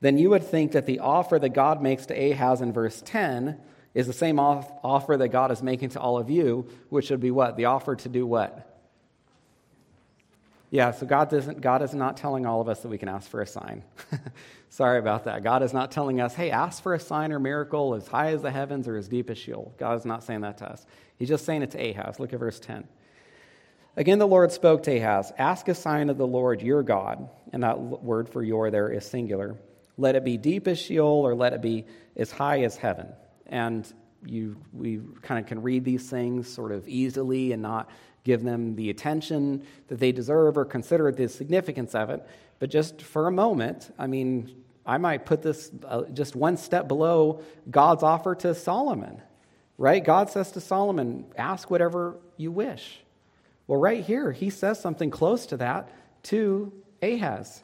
then 0.00 0.18
you 0.18 0.30
would 0.30 0.42
think 0.42 0.72
that 0.72 0.86
the 0.86 0.98
offer 0.98 1.38
that 1.38 1.50
God 1.50 1.80
makes 1.80 2.06
to 2.06 2.14
Ahaz 2.14 2.60
in 2.60 2.72
verse 2.72 3.00
10 3.04 3.58
is 3.94 4.06
the 4.06 4.12
same 4.12 4.38
offer 4.38 5.16
that 5.16 5.28
God 5.28 5.50
is 5.50 5.62
making 5.62 5.90
to 5.90 6.00
all 6.00 6.18
of 6.18 6.30
you, 6.30 6.68
which 6.88 7.10
would 7.10 7.20
be 7.20 7.30
what? 7.30 7.56
The 7.56 7.66
offer 7.66 7.96
to 7.96 8.08
do 8.08 8.26
what? 8.26 8.68
Yeah, 10.70 10.92
so 10.92 11.04
God, 11.04 11.28
doesn't, 11.28 11.60
God 11.60 11.82
is 11.82 11.92
not 11.92 12.16
telling 12.16 12.46
all 12.46 12.62
of 12.62 12.68
us 12.68 12.80
that 12.80 12.88
we 12.88 12.96
can 12.96 13.10
ask 13.10 13.30
for 13.30 13.42
a 13.42 13.46
sign. 13.46 13.84
Sorry 14.70 14.98
about 14.98 15.24
that. 15.24 15.44
God 15.44 15.62
is 15.62 15.74
not 15.74 15.90
telling 15.90 16.18
us, 16.18 16.34
hey, 16.34 16.50
ask 16.50 16.82
for 16.82 16.94
a 16.94 16.98
sign 16.98 17.30
or 17.30 17.38
miracle 17.38 17.94
as 17.94 18.08
high 18.08 18.32
as 18.32 18.40
the 18.40 18.50
heavens 18.50 18.88
or 18.88 18.96
as 18.96 19.06
deep 19.06 19.28
as 19.28 19.36
Sheol. 19.36 19.74
God 19.76 19.98
is 19.98 20.06
not 20.06 20.24
saying 20.24 20.40
that 20.40 20.56
to 20.58 20.70
us. 20.70 20.86
He's 21.18 21.28
just 21.28 21.44
saying 21.44 21.60
it 21.60 21.72
to 21.72 21.90
Ahaz. 21.90 22.18
Look 22.18 22.32
at 22.32 22.38
verse 22.38 22.58
10. 22.58 22.88
Again, 23.98 24.18
the 24.18 24.26
Lord 24.26 24.50
spoke 24.50 24.84
to 24.84 24.96
Ahaz 24.96 25.30
Ask 25.36 25.68
a 25.68 25.74
sign 25.74 26.08
of 26.08 26.16
the 26.16 26.26
Lord 26.26 26.62
your 26.62 26.82
God. 26.82 27.28
And 27.52 27.64
that 27.64 27.78
word 27.78 28.30
for 28.30 28.42
your 28.42 28.70
there 28.70 28.88
is 28.88 29.04
singular. 29.04 29.56
Let 29.98 30.16
it 30.16 30.24
be 30.24 30.38
deep 30.38 30.66
as 30.68 30.78
Sheol 30.78 31.04
or 31.04 31.34
let 31.34 31.52
it 31.52 31.60
be 31.60 31.84
as 32.16 32.30
high 32.30 32.62
as 32.62 32.78
heaven. 32.78 33.08
And 33.52 33.86
you, 34.24 34.56
we 34.72 35.00
kind 35.20 35.38
of 35.38 35.46
can 35.46 35.62
read 35.62 35.84
these 35.84 36.08
things 36.08 36.48
sort 36.48 36.72
of 36.72 36.88
easily 36.88 37.52
and 37.52 37.62
not 37.62 37.90
give 38.24 38.42
them 38.42 38.76
the 38.76 38.88
attention 38.88 39.66
that 39.88 39.98
they 40.00 40.10
deserve 40.10 40.56
or 40.56 40.64
consider 40.64 41.12
the 41.12 41.28
significance 41.28 41.94
of 41.94 42.08
it. 42.08 42.26
But 42.58 42.70
just 42.70 43.02
for 43.02 43.26
a 43.26 43.30
moment, 43.30 43.92
I 43.98 44.06
mean, 44.06 44.56
I 44.86 44.96
might 44.96 45.26
put 45.26 45.42
this 45.42 45.70
uh, 45.86 46.04
just 46.14 46.34
one 46.34 46.56
step 46.56 46.88
below 46.88 47.42
God's 47.70 48.02
offer 48.02 48.34
to 48.36 48.54
Solomon, 48.54 49.20
right? 49.76 50.02
God 50.02 50.30
says 50.30 50.52
to 50.52 50.60
Solomon, 50.60 51.26
ask 51.36 51.70
whatever 51.70 52.16
you 52.36 52.50
wish. 52.50 53.00
Well, 53.66 53.78
right 53.78 54.02
here, 54.02 54.32
he 54.32 54.48
says 54.50 54.80
something 54.80 55.10
close 55.10 55.46
to 55.46 55.58
that 55.58 55.90
to 56.24 56.72
Ahaz. 57.02 57.62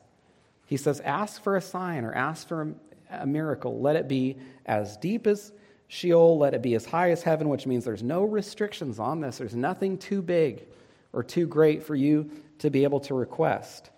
He 0.66 0.76
says, 0.76 1.00
ask 1.00 1.42
for 1.42 1.56
a 1.56 1.62
sign 1.62 2.04
or 2.04 2.12
ask 2.12 2.46
for 2.46 2.74
a, 3.10 3.22
a 3.22 3.26
miracle. 3.26 3.80
Let 3.80 3.96
it 3.96 4.06
be 4.06 4.36
as 4.66 4.96
deep 4.98 5.26
as 5.26 5.52
Sheol, 5.88 6.38
let 6.38 6.54
it 6.54 6.62
be 6.62 6.74
as 6.74 6.84
high 6.84 7.10
as 7.10 7.22
heaven, 7.22 7.48
which 7.48 7.66
means 7.66 7.84
there's 7.84 8.02
no 8.02 8.22
restrictions 8.22 8.98
on 8.98 9.20
this. 9.20 9.38
There's 9.38 9.56
nothing 9.56 9.98
too 9.98 10.22
big 10.22 10.64
or 11.12 11.22
too 11.22 11.46
great 11.46 11.82
for 11.82 11.94
you 11.94 12.30
to 12.58 12.70
be 12.70 12.84
able 12.84 13.00
to 13.00 13.14
request. 13.14 13.90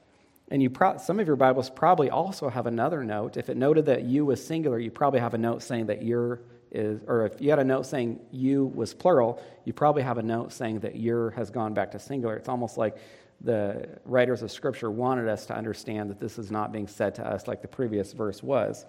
And 0.50 0.62
you 0.62 0.70
pro- 0.70 0.98
some 0.98 1.20
of 1.20 1.26
your 1.26 1.36
Bibles 1.36 1.68
probably 1.68 2.10
also 2.10 2.48
have 2.48 2.66
another 2.66 3.04
note. 3.04 3.36
If 3.36 3.48
it 3.48 3.56
noted 3.56 3.86
that 3.86 4.04
you 4.04 4.24
was 4.24 4.44
singular, 4.44 4.78
you 4.78 4.90
probably 4.90 5.20
have 5.20 5.34
a 5.34 5.38
note 5.38 5.62
saying 5.62 5.86
that 5.86 6.02
your 6.02 6.40
is, 6.72 7.00
or 7.08 7.26
if 7.26 7.40
you 7.40 7.50
had 7.50 7.58
a 7.58 7.64
note 7.64 7.84
saying 7.86 8.20
you 8.30 8.66
was 8.66 8.94
plural, 8.94 9.42
you 9.64 9.72
probably 9.72 10.02
have 10.02 10.18
a 10.18 10.22
note 10.22 10.52
saying 10.52 10.80
that 10.80 10.96
your 10.96 11.30
has 11.30 11.50
gone 11.50 11.74
back 11.74 11.90
to 11.92 11.98
singular. 11.98 12.36
It's 12.36 12.48
almost 12.48 12.78
like 12.78 12.96
the 13.40 13.88
writers 14.04 14.42
of 14.42 14.52
Scripture 14.52 14.90
wanted 14.90 15.28
us 15.28 15.46
to 15.46 15.54
understand 15.56 16.10
that 16.10 16.20
this 16.20 16.38
is 16.38 16.50
not 16.50 16.72
being 16.72 16.86
said 16.86 17.14
to 17.16 17.26
us 17.26 17.48
like 17.48 17.62
the 17.62 17.68
previous 17.68 18.12
verse 18.12 18.42
was. 18.42 18.86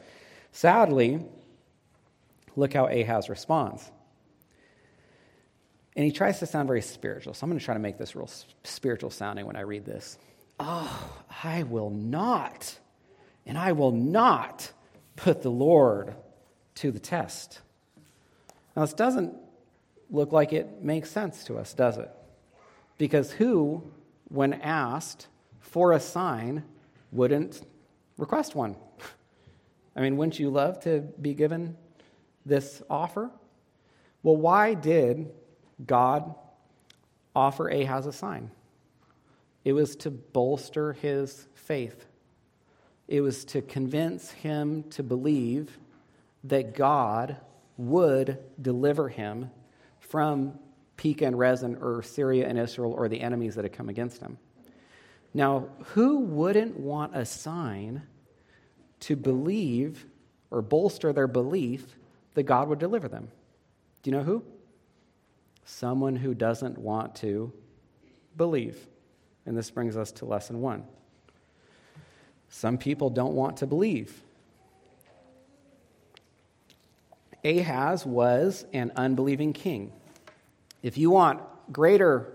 Sadly, 0.52 1.26
Look 2.56 2.74
how 2.74 2.88
Ahaz 2.88 3.30
responds. 3.30 3.90
And 5.96 6.06
he 6.06 6.12
tries 6.12 6.40
to 6.40 6.46
sound 6.46 6.68
very 6.68 6.82
spiritual. 6.82 7.34
So 7.34 7.44
I'm 7.44 7.50
going 7.50 7.60
to 7.60 7.66
try 7.66 7.74
to 7.74 7.80
make 7.80 7.98
this 7.98 8.16
real 8.16 8.30
spiritual 8.64 9.10
sounding 9.10 9.46
when 9.46 9.56
I 9.56 9.62
read 9.62 9.86
this. 9.86 10.18
Oh, 10.60 11.22
I 11.44 11.64
will 11.64 11.90
not, 11.90 12.78
and 13.46 13.58
I 13.58 13.72
will 13.72 13.92
not 13.92 14.72
put 15.16 15.42
the 15.42 15.50
Lord 15.50 16.16
to 16.76 16.92
the 16.92 17.00
test. 17.00 17.62
Now, 18.76 18.84
this 18.84 18.94
doesn't 18.94 19.36
look 20.10 20.32
like 20.32 20.54
it 20.54 20.84
makes 20.84 21.10
sense 21.10 21.44
to 21.46 21.58
us, 21.58 21.74
does 21.74 21.98
it? 21.98 22.10
Because 22.98 23.32
who, 23.32 23.84
when 24.30 24.54
asked 24.54 25.28
for 25.60 25.94
a 25.94 26.00
sign, 26.00 26.64
wouldn't 27.12 27.66
request 28.18 28.56
one? 28.56 28.76
I 29.96 30.02
mean, 30.02 30.16
wouldn't 30.16 30.40
you 30.40 30.50
love 30.50 30.80
to 30.82 31.02
be 31.22 31.34
given 31.34 31.76
this 32.46 32.82
offer? 32.90 33.32
Well, 34.24 34.38
why 34.38 34.74
did 34.74 35.32
God 35.86 36.36
offer 37.36 37.68
Ahaz 37.70 38.06
a 38.06 38.14
sign? 38.14 38.52
It 39.64 39.74
was 39.74 39.96
to 39.98 40.12
bolster 40.12 40.94
his 40.94 41.48
faith. 41.54 42.06
It 43.08 43.22
was 43.22 43.46
to 43.46 43.62
convince 43.62 44.32
him 44.32 44.84
to 44.92 45.04
believe 45.04 45.78
that 46.46 46.74
God 46.76 47.38
would 47.78 48.38
deliver 48.62 49.10
him 49.10 49.52
from 50.00 50.58
Pekah 50.98 51.26
and 51.26 51.40
Rezin 51.40 51.78
or 51.82 52.04
Syria 52.04 52.48
and 52.48 52.58
Israel 52.58 52.94
or 52.94 53.08
the 53.08 53.22
enemies 53.22 53.56
that 53.56 53.66
had 53.66 53.74
come 53.74 53.90
against 53.90 54.22
him. 54.22 54.38
Now, 55.34 55.68
who 55.94 56.20
wouldn't 56.20 56.80
want 56.80 57.16
a 57.16 57.26
sign 57.26 58.04
to 59.02 59.16
believe 59.16 60.06
or 60.52 60.62
bolster 60.62 61.14
their 61.14 61.28
belief 61.28 61.96
that 62.34 62.44
God 62.44 62.68
would 62.70 62.80
deliver 62.80 63.08
them? 63.08 63.30
Do 64.04 64.10
you 64.10 64.18
know 64.18 64.24
who? 64.24 64.44
Someone 65.66 66.16
who 66.16 66.34
doesn't 66.34 66.78
want 66.78 67.16
to 67.16 67.52
believe. 68.38 68.88
And 69.46 69.58
this 69.58 69.70
brings 69.70 69.98
us 69.98 70.12
to 70.14 70.26
lesson 70.26 70.62
one. 70.62 70.84
Some 72.50 72.78
people 72.78 73.10
don't 73.10 73.34
want 73.34 73.58
to 73.58 73.68
believe. 73.68 74.22
Ahaz 77.44 78.06
was 78.06 78.66
an 78.74 78.92
unbelieving 78.96 79.54
king. 79.54 79.92
If 80.84 80.98
you 80.98 81.10
want 81.10 81.42
greater 81.72 82.34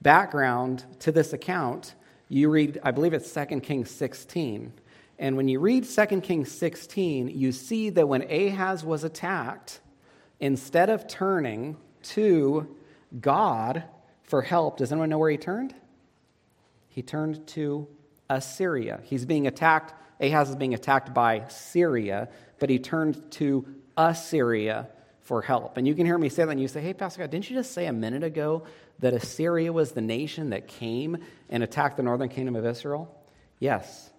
background 0.00 0.84
to 1.00 1.12
this 1.12 1.32
account, 1.32 1.94
you 2.28 2.48
read, 2.48 2.78
I 2.82 2.90
believe 2.90 3.12
it's 3.12 3.32
2 3.32 3.60
Kings 3.60 3.90
16. 3.90 4.72
And 5.18 5.36
when 5.36 5.48
you 5.48 5.58
read 5.58 5.84
2 5.84 6.20
Kings 6.20 6.50
16, 6.52 7.28
you 7.28 7.50
see 7.52 7.90
that 7.90 8.06
when 8.08 8.22
Ahaz 8.22 8.84
was 8.84 9.02
attacked, 9.02 9.80
instead 10.38 10.90
of 10.90 11.08
turning 11.08 11.76
to 12.02 12.76
God 13.18 13.82
for 14.22 14.42
help, 14.42 14.76
does 14.76 14.92
anyone 14.92 15.08
know 15.08 15.18
where 15.18 15.30
he 15.30 15.36
turned? 15.36 15.74
He 16.88 17.02
turned 17.02 17.46
to 17.48 17.88
Assyria. 18.30 19.00
He's 19.04 19.24
being 19.24 19.46
attacked, 19.46 19.94
Ahaz 20.20 20.50
is 20.50 20.56
being 20.56 20.74
attacked 20.74 21.12
by 21.12 21.48
Syria, 21.48 22.28
but 22.58 22.70
he 22.70 22.78
turned 22.78 23.30
to 23.32 23.66
Assyria 23.96 24.88
for 25.22 25.42
help. 25.42 25.76
And 25.76 25.86
you 25.86 25.94
can 25.94 26.06
hear 26.06 26.16
me 26.16 26.28
say 26.28 26.44
that, 26.44 26.50
and 26.50 26.60
you 26.60 26.68
say, 26.68 26.80
Hey, 26.80 26.94
Pastor 26.94 27.20
God, 27.20 27.30
didn't 27.30 27.50
you 27.50 27.56
just 27.56 27.72
say 27.72 27.86
a 27.86 27.92
minute 27.92 28.22
ago 28.22 28.64
that 29.00 29.14
Assyria 29.14 29.72
was 29.72 29.92
the 29.92 30.00
nation 30.00 30.50
that 30.50 30.68
came 30.68 31.18
and 31.50 31.62
attacked 31.62 31.96
the 31.96 32.02
northern 32.02 32.28
kingdom 32.28 32.56
of 32.56 32.64
Israel? 32.64 33.14
Yes. 33.58 34.10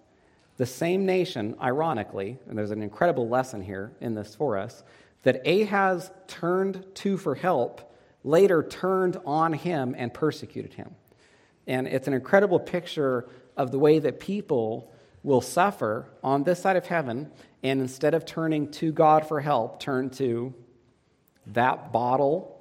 The 0.60 0.66
same 0.66 1.06
nation, 1.06 1.56
ironically, 1.58 2.36
and 2.46 2.58
there's 2.58 2.70
an 2.70 2.82
incredible 2.82 3.26
lesson 3.26 3.62
here 3.62 3.92
in 3.98 4.14
this 4.14 4.34
for 4.34 4.58
us, 4.58 4.82
that 5.22 5.46
Ahaz 5.46 6.10
turned 6.26 6.84
to 6.96 7.16
for 7.16 7.34
help, 7.34 7.80
later 8.24 8.62
turned 8.62 9.18
on 9.24 9.54
him 9.54 9.94
and 9.96 10.12
persecuted 10.12 10.74
him. 10.74 10.94
And 11.66 11.88
it's 11.88 12.08
an 12.08 12.12
incredible 12.12 12.60
picture 12.60 13.26
of 13.56 13.70
the 13.70 13.78
way 13.78 14.00
that 14.00 14.20
people 14.20 14.92
will 15.22 15.40
suffer 15.40 16.10
on 16.22 16.42
this 16.42 16.60
side 16.60 16.76
of 16.76 16.84
heaven, 16.84 17.30
and 17.62 17.80
instead 17.80 18.12
of 18.12 18.26
turning 18.26 18.70
to 18.72 18.92
God 18.92 19.26
for 19.26 19.40
help, 19.40 19.80
turn 19.80 20.10
to 20.10 20.52
that 21.46 21.90
bottle 21.90 22.60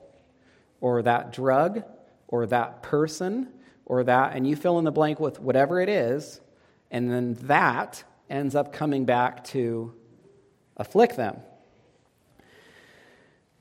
or 0.79 1.01
that 1.01 1.33
drug 1.33 1.83
or 2.29 2.45
that 2.45 2.81
person 2.81 3.49
or 3.85 4.05
that, 4.05 4.37
and 4.37 4.47
you 4.47 4.55
fill 4.55 4.79
in 4.79 4.85
the 4.85 4.89
blank 4.89 5.19
with 5.19 5.41
whatever 5.41 5.81
it 5.81 5.89
is, 5.89 6.39
and 6.91 7.11
then 7.11 7.35
that 7.43 8.03
ends 8.29 8.55
up 8.55 8.73
coming 8.73 9.05
back 9.05 9.43
to 9.45 9.93
afflict 10.77 11.15
them. 11.15 11.37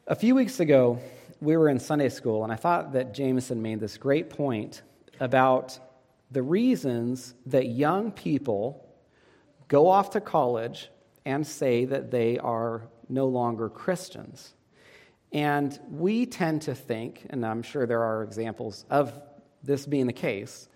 A 0.07 0.15
few 0.15 0.35
weeks 0.35 0.61
ago, 0.61 0.99
we 1.41 1.57
were 1.57 1.69
in 1.69 1.79
Sunday 1.79 2.09
school, 2.09 2.43
and 2.43 2.53
I 2.53 2.57
thought 2.57 2.93
that 2.93 3.15
Jameson 3.15 3.61
made 3.63 3.81
this 3.81 3.97
great 3.97 4.31
point 4.31 4.83
about 5.21 5.79
the 6.31 6.43
reasons 6.43 7.35
that 7.47 7.67
young 7.67 8.13
people 8.13 8.87
go 9.69 9.89
off 9.89 10.11
to 10.11 10.21
college 10.21 10.91
and 11.25 11.47
say 11.47 11.85
that 11.85 12.11
they 12.11 12.39
are 12.39 12.89
no 13.09 13.27
longer 13.27 13.69
Christians. 13.69 14.55
And 15.33 15.79
we 15.91 16.27
tend 16.27 16.63
to 16.63 16.75
think, 16.75 17.27
and 17.31 17.45
I'm 17.45 17.63
sure 17.63 17.87
there 17.87 18.03
are 18.03 18.23
examples 18.23 18.85
of 18.89 19.13
this 19.63 19.87
being 19.87 20.07
the 20.07 20.13
case, 20.13 20.69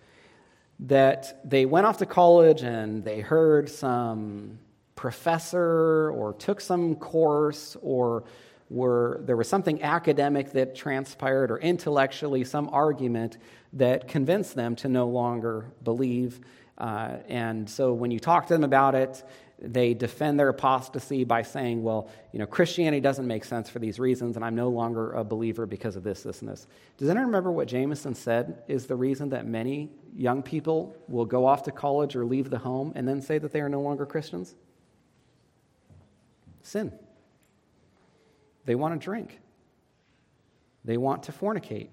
that 0.87 1.41
they 1.49 1.65
went 1.65 1.87
off 1.87 1.99
to 1.99 2.07
college 2.07 2.63
and 2.63 3.05
they 3.05 3.21
heard 3.21 3.69
some 3.69 4.59
professor 4.97 6.11
or 6.11 6.33
took 6.35 6.61
some 6.61 6.97
course 6.97 7.77
or 7.83 8.25
were, 8.69 9.21
there 9.25 9.37
was 9.37 9.49
something 9.49 9.83
academic 9.83 10.53
that 10.53 10.75
transpired 10.75 11.51
or 11.51 11.59
intellectually 11.59 12.43
some 12.43 12.69
argument 12.73 13.39
that 13.75 14.09
convinced 14.09 14.55
them 14.55 14.75
to 14.77 14.89
no 14.89 15.07
longer 15.07 15.67
believe. 15.85 16.41
Uh, 16.79 17.17
and 17.29 17.69
so 17.69 17.93
when 17.93 18.11
you 18.11 18.19
talk 18.19 18.47
to 18.47 18.55
them 18.55 18.65
about 18.65 18.95
it, 18.95 19.23
they 19.65 19.95
defend 19.95 20.41
their 20.41 20.49
apostasy 20.49 21.23
by 21.23 21.43
saying, 21.43 21.83
well, 21.83 22.11
you 22.33 22.39
know, 22.41 22.47
Christianity 22.47 23.01
doesn't 23.01 23.27
make 23.27 23.45
sense 23.45 23.71
for 23.71 23.79
these 23.79 24.01
reasons, 24.01 24.35
and 24.35 24.45
I'm 24.45 24.57
no 24.57 24.69
longer 24.69 25.13
a 25.13 25.23
believer 25.23 25.67
because 25.67 25.95
of 25.95 26.03
this, 26.03 26.25
this, 26.25 26.41
and 26.41 26.51
this. 26.51 26.67
Does 26.97 27.09
anyone 27.09 27.27
remember 27.27 27.53
what 27.53 27.69
Jameson 27.69 28.15
said 28.15 28.63
is 28.67 28.87
the 28.87 28.97
reason 28.97 29.29
that 29.31 29.47
many 29.47 29.91
young 30.17 30.43
people 30.43 30.97
will 31.07 31.25
go 31.25 31.47
off 31.47 31.63
to 31.65 31.71
college 31.71 32.17
or 32.17 32.25
leave 32.25 32.51
the 32.51 32.59
home 32.59 32.93
and 32.97 33.07
then 33.07 33.23
say 33.23 33.39
that 33.39 33.53
they 33.53 33.61
are 33.61 33.69
no 33.69 33.81
longer 33.81 34.05
Christians? 34.05 34.55
Sin. 36.63 36.93
They 38.65 38.75
want 38.75 39.01
to 39.01 39.05
drink. 39.05 39.39
They 40.85 40.97
want 40.97 41.23
to 41.25 41.33
fornicate. 41.33 41.91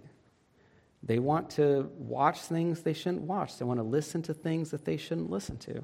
They 1.03 1.19
want 1.19 1.51
to 1.51 1.91
watch 1.97 2.39
things 2.39 2.81
they 2.81 2.93
shouldn't 2.93 3.21
watch. 3.21 3.57
They 3.57 3.65
want 3.65 3.79
to 3.79 3.83
listen 3.83 4.23
to 4.23 4.33
things 4.33 4.71
that 4.71 4.85
they 4.85 4.97
shouldn't 4.97 5.29
listen 5.29 5.57
to. 5.59 5.83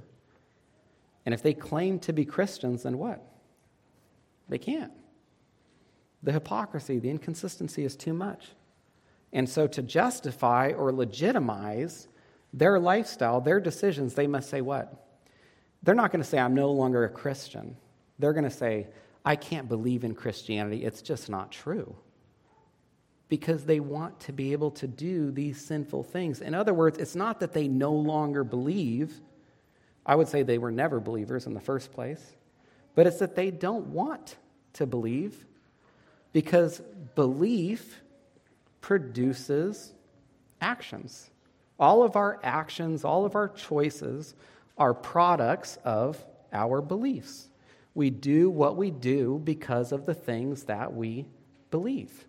And 1.26 1.34
if 1.34 1.42
they 1.42 1.54
claim 1.54 2.00
to 2.00 2.14
be 2.14 2.26
Christians, 2.26 2.84
then 2.84 2.98
what? 2.98 3.22
They 4.48 4.58
can't. 4.60 4.92
The 6.24 6.32
hypocrisy, 6.32 7.00
the 7.00 7.10
inconsistency 7.10 7.84
is 7.84 7.96
too 7.96 8.14
much. 8.14 8.50
And 9.34 9.50
so, 9.50 9.68
to 9.68 9.82
justify 9.82 10.72
or 10.72 10.92
legitimize 10.92 12.08
their 12.54 12.80
lifestyle, 12.80 13.42
their 13.42 13.60
decisions, 13.60 14.14
they 14.14 14.28
must 14.28 14.50
say 14.50 14.62
what? 14.62 15.06
They're 15.84 15.96
not 15.96 16.12
going 16.12 16.24
to 16.24 16.28
say, 16.28 16.40
I'm 16.40 16.56
no 16.56 16.72
longer 16.72 17.04
a 17.04 17.10
Christian. 17.10 17.76
They're 18.18 18.34
going 18.34 18.46
to 18.46 18.50
say, 18.50 18.88
I 19.26 19.36
can't 19.36 19.68
believe 19.68 20.04
in 20.04 20.16
Christianity. 20.16 20.86
It's 20.86 21.02
just 21.02 21.30
not 21.30 21.52
true. 21.52 21.96
Because 23.28 23.66
they 23.66 23.80
want 23.80 24.20
to 24.22 24.32
be 24.32 24.52
able 24.52 24.72
to 24.72 24.88
do 24.88 25.32
these 25.32 25.64
sinful 25.64 26.04
things. 26.04 26.42
In 26.42 26.54
other 26.54 26.74
words, 26.74 26.98
it's 26.98 27.16
not 27.16 27.40
that 27.40 27.54
they 27.54 27.68
no 27.68 27.92
longer 27.92 28.44
believe 28.44 29.20
I 30.06 30.16
would 30.16 30.28
say 30.28 30.44
they 30.44 30.58
were 30.58 30.72
never 30.72 31.00
believers 31.00 31.48
in 31.48 31.54
the 31.54 31.60
first 31.60 31.92
place, 31.92 32.36
but 32.94 33.08
it's 33.08 33.20
that 33.20 33.36
they 33.36 33.52
don't 33.52 33.88
want 33.88 34.38
to 34.74 34.86
believe 34.86 35.46
because 36.32 36.82
belief 37.16 38.02
produces 38.82 39.94
actions. 40.62 41.30
All 41.80 42.04
of 42.04 42.16
our 42.16 42.40
actions, 42.44 43.04
all 43.04 43.26
of 43.26 43.36
our 43.36 43.50
choices 43.50 44.36
are 44.78 44.94
products 44.94 45.78
of 45.84 46.24
our 46.54 46.82
beliefs. 46.82 47.50
We 47.94 48.10
do 48.10 48.50
what 48.50 48.76
we 48.76 48.92
do 48.92 49.42
because 49.44 49.92
of 49.92 50.06
the 50.06 50.14
things 50.14 50.64
that 50.66 50.94
we 50.94 51.26
believe. 51.72 52.26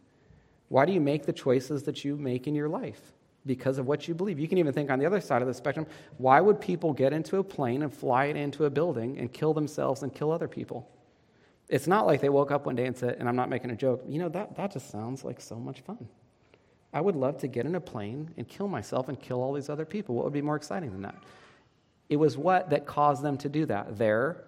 Why 0.68 0.86
do 0.86 0.92
you 0.92 1.00
make 1.00 1.26
the 1.26 1.32
choices 1.32 1.82
that 1.84 2.04
you 2.04 2.16
make 2.16 2.46
in 2.46 2.54
your 2.54 2.68
life? 2.68 3.12
Because 3.46 3.78
of 3.78 3.86
what 3.86 4.08
you 4.08 4.14
believe. 4.14 4.38
You 4.38 4.48
can 4.48 4.58
even 4.58 4.72
think 4.72 4.90
on 4.90 4.98
the 4.98 5.06
other 5.06 5.20
side 5.20 5.40
of 5.40 5.48
the 5.48 5.54
spectrum 5.54 5.86
why 6.18 6.40
would 6.40 6.60
people 6.60 6.92
get 6.92 7.12
into 7.12 7.38
a 7.38 7.44
plane 7.44 7.82
and 7.82 7.92
fly 7.92 8.26
it 8.26 8.36
into 8.36 8.64
a 8.64 8.70
building 8.70 9.18
and 9.18 9.32
kill 9.32 9.54
themselves 9.54 10.02
and 10.02 10.12
kill 10.12 10.32
other 10.32 10.48
people? 10.48 10.88
It's 11.68 11.86
not 11.86 12.06
like 12.06 12.20
they 12.20 12.28
woke 12.28 12.50
up 12.50 12.66
one 12.66 12.76
day 12.76 12.86
and 12.86 12.96
said, 12.96 13.16
and 13.18 13.28
I'm 13.28 13.36
not 13.36 13.48
making 13.48 13.70
a 13.70 13.76
joke, 13.76 14.04
you 14.06 14.18
know, 14.18 14.28
that, 14.28 14.56
that 14.56 14.72
just 14.72 14.90
sounds 14.90 15.24
like 15.24 15.40
so 15.40 15.56
much 15.56 15.80
fun. 15.80 16.08
I 16.92 17.00
would 17.00 17.16
love 17.16 17.38
to 17.38 17.48
get 17.48 17.66
in 17.66 17.74
a 17.74 17.80
plane 17.80 18.30
and 18.36 18.46
kill 18.48 18.68
myself 18.68 19.08
and 19.08 19.20
kill 19.20 19.42
all 19.42 19.52
these 19.52 19.68
other 19.68 19.84
people. 19.84 20.14
What 20.14 20.24
would 20.24 20.32
be 20.32 20.42
more 20.42 20.56
exciting 20.56 20.92
than 20.92 21.02
that? 21.02 21.16
It 22.08 22.16
was 22.16 22.38
what 22.38 22.70
that 22.70 22.86
caused 22.86 23.22
them 23.22 23.36
to 23.38 23.48
do 23.48 23.66
that? 23.66 23.98
Their 23.98 24.44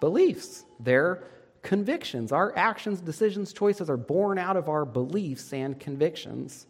beliefs, 0.00 0.64
their 0.78 1.24
convictions. 1.62 2.30
Our 2.32 2.56
actions, 2.56 3.00
decisions, 3.00 3.52
choices 3.52 3.90
are 3.90 3.96
born 3.96 4.38
out 4.38 4.56
of 4.56 4.68
our 4.68 4.84
beliefs 4.84 5.52
and 5.52 5.78
convictions. 5.78 6.66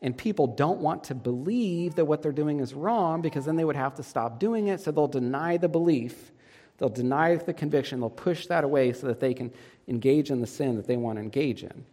And 0.00 0.16
people 0.16 0.46
don't 0.46 0.78
want 0.78 1.04
to 1.04 1.14
believe 1.14 1.96
that 1.96 2.04
what 2.04 2.22
they're 2.22 2.32
doing 2.32 2.60
is 2.60 2.72
wrong 2.72 3.20
because 3.20 3.44
then 3.44 3.56
they 3.56 3.64
would 3.64 3.76
have 3.76 3.96
to 3.96 4.02
stop 4.02 4.38
doing 4.38 4.68
it. 4.68 4.80
So 4.80 4.92
they'll 4.92 5.08
deny 5.08 5.56
the 5.56 5.68
belief, 5.68 6.30
they'll 6.78 6.88
deny 6.88 7.34
the 7.36 7.52
conviction, 7.52 8.00
they'll 8.00 8.10
push 8.10 8.46
that 8.46 8.62
away 8.62 8.92
so 8.92 9.08
that 9.08 9.20
they 9.20 9.34
can 9.34 9.52
engage 9.88 10.30
in 10.30 10.40
the 10.40 10.46
sin 10.46 10.76
that 10.76 10.86
they 10.86 10.96
want 10.96 11.16
to 11.16 11.22
engage 11.22 11.64
in. 11.64 11.84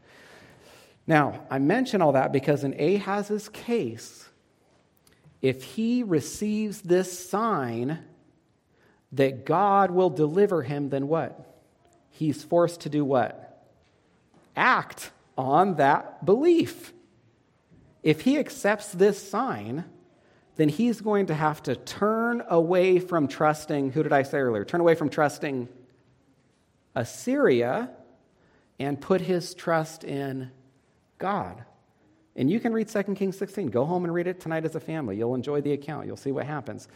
Now, 1.07 1.41
I 1.49 1.59
mention 1.59 2.01
all 2.01 2.13
that 2.13 2.31
because 2.31 2.63
in 2.63 2.73
Ahaz's 2.73 3.49
case, 3.49 4.27
if 5.41 5.63
he 5.63 6.03
receives 6.03 6.81
this 6.81 7.27
sign 7.29 7.99
that 9.11 9.45
God 9.45 9.91
will 9.91 10.09
deliver 10.09 10.63
him, 10.63 10.89
then 10.89 11.07
what? 11.07 11.61
He's 12.09 12.43
forced 12.43 12.81
to 12.81 12.89
do 12.89 13.05
what? 13.05 13.63
Act 14.55 15.11
on 15.37 15.75
that 15.75 16.25
belief. 16.25 16.93
If 18.05 18.21
he 18.21 18.37
accepts 18.37 18.91
this 18.91 19.17
sign, 19.29 19.83
then 20.57 20.69
he's 20.69 21.01
going 21.01 21.25
to 21.25 21.33
have 21.33 21.63
to 21.63 21.75
turn 21.75 22.43
away 22.47 22.99
from 22.99 23.27
trusting, 23.27 23.93
who 23.93 24.03
did 24.03 24.13
I 24.13 24.21
say 24.21 24.37
earlier? 24.37 24.63
Turn 24.63 24.79
away 24.79 24.93
from 24.93 25.09
trusting 25.09 25.67
Assyria 26.93 27.89
and 28.77 29.01
put 29.01 29.21
his 29.21 29.55
trust 29.55 30.03
in 30.03 30.51
God. 31.17 31.65
And 32.35 32.51
you 32.51 32.59
can 32.59 32.73
read 32.73 32.89
2 32.89 33.01
Kings 33.15 33.39
16. 33.39 33.69
Go 33.69 33.85
home 33.85 34.03
and 34.03 34.13
read 34.13 34.27
it 34.27 34.39
tonight 34.39 34.65
as 34.65 34.75
a 34.75 34.79
family. 34.79 35.17
You'll 35.17 35.33
enjoy 35.33 35.61
the 35.61 35.73
account. 35.73 36.05
You'll 36.05 36.15
see 36.15 36.31
what 36.31 36.45
happens. 36.45 36.87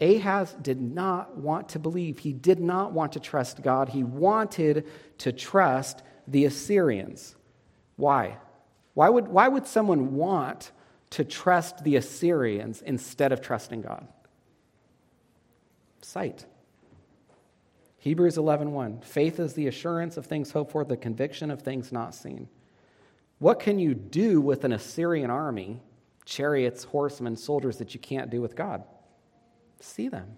Ahaz 0.00 0.56
did 0.60 0.80
not 0.80 1.36
want 1.36 1.68
to 1.70 1.78
believe. 1.78 2.18
He 2.18 2.32
did 2.32 2.58
not 2.58 2.92
want 2.92 3.12
to 3.12 3.20
trust 3.20 3.62
God. 3.62 3.90
He 3.90 4.02
wanted 4.02 4.88
to 5.18 5.30
trust 5.30 6.02
the 6.26 6.46
Assyrians. 6.46 7.36
Why? 7.94 8.38
Why 8.98 9.08
would, 9.08 9.28
why 9.28 9.46
would 9.46 9.68
someone 9.68 10.16
want 10.16 10.72
to 11.10 11.22
trust 11.22 11.84
the 11.84 11.94
Assyrians 11.94 12.82
instead 12.82 13.30
of 13.30 13.40
trusting 13.40 13.82
God? 13.82 14.08
Sight. 16.02 16.46
Hebrews 17.98 18.36
11:1 18.36 18.70
1, 18.70 19.00
Faith 19.02 19.38
is 19.38 19.54
the 19.54 19.68
assurance 19.68 20.16
of 20.16 20.26
things 20.26 20.50
hoped 20.50 20.72
for, 20.72 20.84
the 20.84 20.96
conviction 20.96 21.52
of 21.52 21.62
things 21.62 21.92
not 21.92 22.12
seen. 22.12 22.48
What 23.38 23.60
can 23.60 23.78
you 23.78 23.94
do 23.94 24.40
with 24.40 24.64
an 24.64 24.72
Assyrian 24.72 25.30
army, 25.30 25.80
chariots, 26.24 26.82
horsemen, 26.82 27.36
soldiers 27.36 27.78
that 27.78 27.94
you 27.94 28.00
can't 28.00 28.30
do 28.30 28.40
with 28.40 28.56
God? 28.56 28.82
See 29.78 30.08
them. 30.08 30.36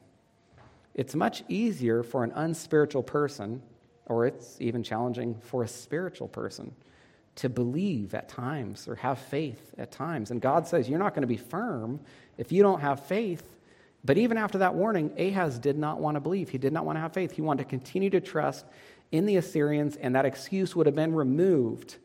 It's 0.95 1.15
much 1.15 1.45
easier 1.49 2.03
for 2.03 2.25
an 2.25 2.33
unspiritual 2.35 3.05
person, 3.05 3.63
or 4.05 4.27
it's 4.27 4.61
even 4.61 4.83
challenging 4.83 5.37
for 5.41 5.63
a 5.63 5.69
spiritual 5.69 6.29
person, 6.29 6.75
to 7.37 7.49
believe 7.49 8.15
at 8.15 8.29
times 8.29 8.89
or 8.89 8.97
have 8.97 9.19
faith 9.19 9.75
at 9.79 9.91
times. 9.91 10.31
And 10.31 10.41
God 10.41 10.67
says, 10.67 10.89
You're 10.89 10.99
not 10.99 11.15
going 11.15 11.23
to 11.23 11.29
be 11.29 11.37
firm 11.37 12.01
if 12.37 12.53
you 12.53 12.63
don't 12.63 12.81
have 12.81 13.07
faith. 13.07 13.45
But 14.05 14.17
even 14.17 14.39
after 14.39 14.59
that 14.59 14.75
warning, 14.75 15.13
Ahaz 15.19 15.59
did 15.59 15.77
not 15.77 16.01
want 16.01 16.17
to 16.17 16.21
believe. 16.21 16.49
He 16.49 16.59
did 16.59 16.73
not 16.73 16.87
want 16.87 16.97
to 16.97 17.01
have 17.01 17.13
faith. 17.13 17.33
He 17.33 17.43
wanted 17.43 17.65
to 17.65 17.69
continue 17.69 18.11
to 18.11 18.21
trust 18.21 18.65
in 19.13 19.27
the 19.27 19.37
Assyrians, 19.37 19.97
and 19.97 20.15
that 20.15 20.25
excuse 20.25 20.75
would 20.75 20.87
have 20.87 20.95
been 20.95 21.15
removed 21.15 21.97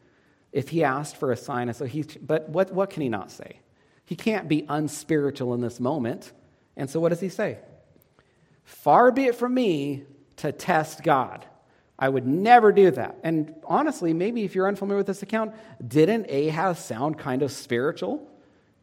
if 0.52 0.70
he 0.70 0.84
asked 0.84 1.18
for 1.18 1.32
a 1.32 1.38
sign. 1.38 1.70
And 1.70 1.76
so 1.76 1.86
he, 1.86 2.04
but 2.22 2.50
what, 2.50 2.74
what 2.74 2.90
can 2.90 3.02
he 3.02 3.10
not 3.10 3.32
say? 3.32 3.60
He 4.06 4.16
can't 4.16 4.48
be 4.48 4.66
unspiritual 4.68 5.54
in 5.54 5.62
this 5.62 5.80
moment. 5.80 6.32
And 6.76 6.90
so 6.90 7.00
what 7.00 7.10
does 7.10 7.20
he 7.20 7.30
say? 7.30 7.60
Far 8.64 9.12
be 9.12 9.26
it 9.26 9.36
from 9.36 9.54
me 9.54 10.04
to 10.38 10.52
test 10.52 11.04
God. 11.04 11.46
I 11.98 12.10
would 12.10 12.28
never 12.28 12.72
do 12.72 12.92
that. 12.92 13.18
And 13.24 13.56
honestly, 13.64 14.14
maybe 14.14 14.44
if 14.44 14.54
you're 14.54 14.68
unfamiliar 14.68 14.98
with 14.98 15.08
this 15.08 15.24
account, 15.24 15.54
didn't 15.86 16.30
Ahaz 16.30 16.84
sound 16.84 17.18
kind 17.18 17.42
of 17.42 17.52
spiritual 17.52 18.30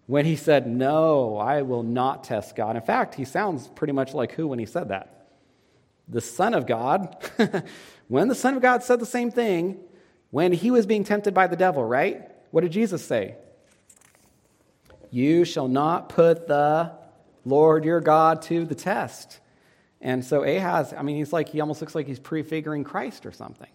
when 0.06 0.24
he 0.24 0.34
said, 0.34 0.66
No, 0.66 1.36
I 1.36 1.62
will 1.62 1.82
not 1.82 2.24
test 2.24 2.56
God? 2.56 2.76
In 2.76 2.82
fact, 2.82 3.14
he 3.14 3.24
sounds 3.24 3.68
pretty 3.68 3.92
much 3.92 4.14
like 4.14 4.32
who 4.32 4.48
when 4.48 4.58
he 4.58 4.66
said 4.66 4.88
that? 4.88 5.26
The 6.08 6.22
Son 6.22 6.54
of 6.54 6.66
God. 6.66 7.16
when 8.08 8.28
the 8.28 8.34
Son 8.34 8.54
of 8.54 8.62
God 8.62 8.82
said 8.82 8.98
the 8.98 9.06
same 9.06 9.30
thing, 9.30 9.78
when 10.30 10.52
he 10.52 10.70
was 10.70 10.86
being 10.86 11.04
tempted 11.04 11.34
by 11.34 11.46
the 11.46 11.56
devil, 11.56 11.84
right? 11.84 12.30
What 12.50 12.62
did 12.62 12.72
Jesus 12.72 13.04
say? 13.04 13.36
You 15.10 15.44
shall 15.44 15.68
not 15.68 16.08
put 16.08 16.46
the 16.46 16.92
Lord 17.44 17.84
your 17.84 18.00
God 18.00 18.40
to 18.42 18.64
the 18.64 18.74
test. 18.74 19.40
And 20.02 20.24
so 20.24 20.42
Ahaz, 20.42 20.92
I 20.92 21.02
mean, 21.02 21.16
he's 21.16 21.32
like, 21.32 21.48
he 21.48 21.60
almost 21.60 21.80
looks 21.80 21.94
like 21.94 22.08
he's 22.08 22.18
prefiguring 22.18 22.82
Christ 22.82 23.24
or 23.24 23.32
something. 23.32 23.70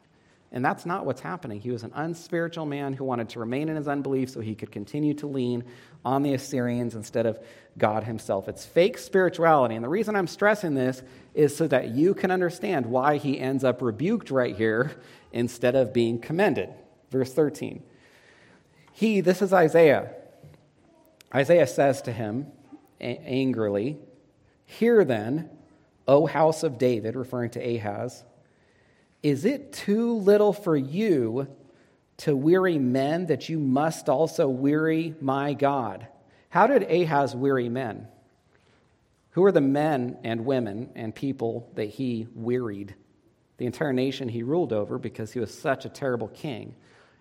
And 0.51 0.63
that's 0.63 0.85
not 0.85 1.05
what's 1.05 1.21
happening. 1.21 1.59
He 1.59 1.71
was 1.71 1.83
an 1.83 1.91
unspiritual 1.95 2.65
man 2.65 2.93
who 2.93 3.03
wanted 3.03 3.29
to 3.29 3.39
remain 3.39 3.69
in 3.69 3.75
his 3.75 3.87
unbelief 3.87 4.29
so 4.29 4.39
he 4.39 4.55
could 4.55 4.71
continue 4.71 5.13
to 5.15 5.27
lean 5.27 5.63
on 6.05 6.23
the 6.23 6.33
Assyrians 6.33 6.95
instead 6.95 7.25
of 7.25 7.39
God 7.77 8.03
himself. 8.03 8.47
It's 8.47 8.65
fake 8.65 8.97
spirituality. 8.97 9.75
And 9.75 9.83
the 9.83 9.89
reason 9.89 10.15
I'm 10.15 10.27
stressing 10.27 10.73
this 10.73 11.01
is 11.33 11.55
so 11.55 11.67
that 11.67 11.89
you 11.89 12.13
can 12.13 12.31
understand 12.31 12.85
why 12.85 13.17
he 13.17 13.39
ends 13.39 13.63
up 13.63 13.81
rebuked 13.81 14.29
right 14.29 14.55
here 14.55 14.91
instead 15.31 15.75
of 15.75 15.93
being 15.93 16.19
commended. 16.19 16.69
Verse 17.09 17.33
13. 17.33 17.83
He, 18.93 19.21
this 19.21 19.41
is 19.41 19.53
Isaiah. 19.53 20.13
Isaiah 21.33 21.67
says 21.67 22.01
to 22.03 22.11
him, 22.11 22.47
angrily, 22.99 23.97
Hear 24.65 25.05
then, 25.05 25.49
O 26.07 26.25
house 26.25 26.63
of 26.63 26.77
David, 26.77 27.15
referring 27.15 27.49
to 27.51 27.59
Ahaz, 27.59 28.23
is 29.23 29.45
it 29.45 29.73
too 29.73 30.13
little 30.13 30.53
for 30.53 30.75
you 30.75 31.47
to 32.17 32.35
weary 32.35 32.79
men 32.79 33.27
that 33.27 33.49
you 33.49 33.59
must 33.59 34.09
also 34.09 34.47
weary 34.47 35.15
my 35.19 35.53
God? 35.53 36.07
How 36.49 36.67
did 36.67 36.83
Ahaz 36.83 37.35
weary 37.35 37.69
men? 37.69 38.07
Who 39.31 39.43
are 39.45 39.51
the 39.51 39.61
men 39.61 40.17
and 40.23 40.45
women 40.45 40.89
and 40.95 41.13
people 41.13 41.69
that 41.75 41.89
he 41.89 42.27
wearied? 42.33 42.95
The 43.57 43.65
entire 43.65 43.93
nation 43.93 44.29
he 44.29 44.43
ruled 44.43 44.73
over 44.73 44.97
because 44.97 45.31
he 45.31 45.39
was 45.39 45.53
such 45.53 45.85
a 45.85 45.89
terrible 45.89 46.29
king. 46.29 46.75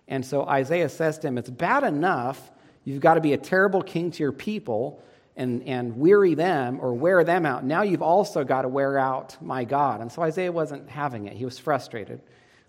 And 0.07 0.25
so 0.25 0.43
Isaiah 0.45 0.89
says 0.89 1.19
to 1.19 1.27
him, 1.27 1.37
It's 1.37 1.49
bad 1.49 1.83
enough 1.83 2.51
you've 2.85 3.01
got 3.01 3.15
to 3.15 3.21
be 3.21 3.33
a 3.33 3.37
terrible 3.37 3.83
king 3.83 4.11
to 4.11 4.23
your 4.23 4.31
people 4.31 5.03
and, 5.37 5.61
and 5.67 5.95
weary 5.97 6.33
them 6.33 6.79
or 6.81 6.93
wear 6.93 7.23
them 7.23 7.45
out. 7.45 7.63
Now 7.63 7.83
you've 7.83 8.01
also 8.01 8.43
got 8.43 8.63
to 8.63 8.67
wear 8.67 8.97
out 8.97 9.37
my 9.41 9.63
God. 9.63 10.01
And 10.01 10.11
so 10.11 10.23
Isaiah 10.23 10.51
wasn't 10.51 10.89
having 10.89 11.27
it. 11.27 11.37
He 11.37 11.45
was 11.45 11.59
frustrated 11.59 12.21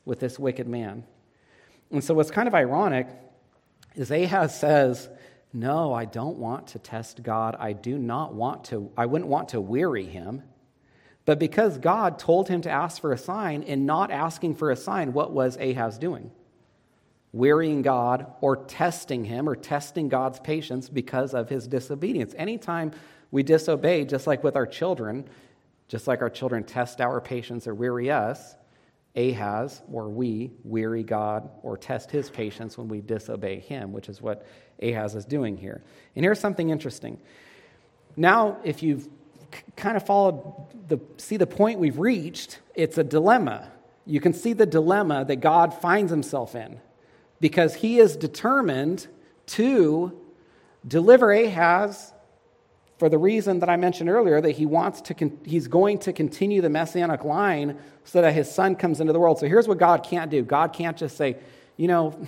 with 0.04 0.20
this 0.20 0.38
wicked 0.38 0.68
man. 0.68 1.04
And 1.90 2.04
so 2.04 2.12
what's 2.14 2.31
kind 2.31 2.46
of 2.46 2.54
ironic 2.54 3.09
is 3.94 4.11
Ahaz 4.11 4.59
says, 4.59 5.09
No, 5.52 5.94
I 5.94 6.04
don't 6.04 6.37
want 6.37 6.68
to 6.68 6.78
test 6.78 7.22
God. 7.22 7.57
I 7.59 7.72
do 7.72 7.98
not 7.98 8.35
want 8.35 8.64
to, 8.64 8.92
I 8.96 9.07
wouldn't 9.07 9.31
want 9.31 9.48
to 9.50 9.61
weary 9.61 10.04
him. 10.04 10.42
But 11.24 11.38
because 11.38 11.78
God 11.78 12.18
told 12.18 12.48
him 12.48 12.61
to 12.62 12.70
ask 12.70 13.00
for 13.00 13.12
a 13.12 13.18
sign, 13.18 13.62
in 13.62 13.87
not 13.87 14.11
asking 14.11 14.57
for 14.57 14.70
a 14.70 14.76
sign, 14.76 15.12
what 15.14 15.33
was 15.33 15.57
Ahaz 15.57 15.98
doing? 15.98 16.31
Wearying 17.32 17.82
God 17.82 18.26
or 18.40 18.56
testing 18.56 19.24
him 19.24 19.48
or 19.48 19.56
testing 19.56 20.08
God's 20.08 20.40
patience 20.40 20.88
because 20.88 21.34
of 21.34 21.48
his 21.48 21.66
disobedience. 21.66 22.34
Anytime 22.36 22.92
we 23.30 23.42
disobey, 23.42 24.04
just 24.04 24.26
like 24.26 24.42
with 24.42 24.56
our 24.56 24.66
children, 24.66 25.28
just 25.88 26.06
like 26.06 26.22
our 26.22 26.30
children 26.30 26.64
test 26.64 27.00
our 27.00 27.20
patience 27.20 27.66
or 27.66 27.74
weary 27.74 28.10
us, 28.10 28.54
Ahaz 29.16 29.82
or 29.92 30.08
we 30.08 30.52
weary 30.64 31.02
God 31.02 31.48
or 31.62 31.76
test 31.76 32.10
his 32.10 32.30
patience 32.30 32.78
when 32.78 32.88
we 32.88 33.00
disobey 33.00 33.60
him, 33.60 33.92
which 33.92 34.08
is 34.08 34.22
what 34.22 34.46
Ahaz 34.80 35.14
is 35.14 35.24
doing 35.24 35.56
here. 35.56 35.82
And 36.14 36.24
here's 36.24 36.40
something 36.40 36.70
interesting. 36.70 37.18
Now, 38.16 38.58
if 38.64 38.82
you've 38.82 39.08
kind 39.76 39.96
of 39.96 40.04
followed 40.04 40.42
the 40.88 40.98
see 41.16 41.36
the 41.36 41.46
point 41.46 41.78
we've 41.78 41.98
reached, 41.98 42.60
it's 42.74 42.98
a 42.98 43.04
dilemma. 43.04 43.70
You 44.06 44.20
can 44.20 44.32
see 44.32 44.52
the 44.52 44.66
dilemma 44.66 45.24
that 45.24 45.36
God 45.36 45.74
finds 45.74 46.10
himself 46.10 46.54
in 46.54 46.80
because 47.40 47.74
he 47.74 47.98
is 47.98 48.16
determined 48.16 49.07
to 49.46 50.12
deliver 50.87 51.33
Ahaz 51.33 52.12
for 52.98 53.09
the 53.09 53.18
reason 53.18 53.61
that 53.61 53.68
I 53.68 53.77
mentioned 53.77 54.11
earlier 54.11 54.40
that 54.40 54.53
he 54.53 54.66
wants 54.66 55.01
to 55.03 55.14
con- 55.14 55.38
he's 55.44 55.68
going 55.68 55.98
to 56.01 56.12
continue 56.12 56.61
the 56.61 56.68
messianic 56.68 57.24
line 57.24 57.79
so 58.05 58.22
that 58.22 58.33
his 58.33 58.51
son 58.51 58.74
comes 58.74 59.01
into 59.01 59.12
the 59.12 59.20
world. 59.20 59.38
So 59.38 59.46
here's 59.46 59.68
what 59.68 59.79
God 59.79 60.03
can't 60.03 60.31
do. 60.31 60.42
God 60.42 60.72
can't 60.72 60.96
just 60.96 61.16
say, 61.16 61.37
you 61.77 61.87
know, 61.87 62.18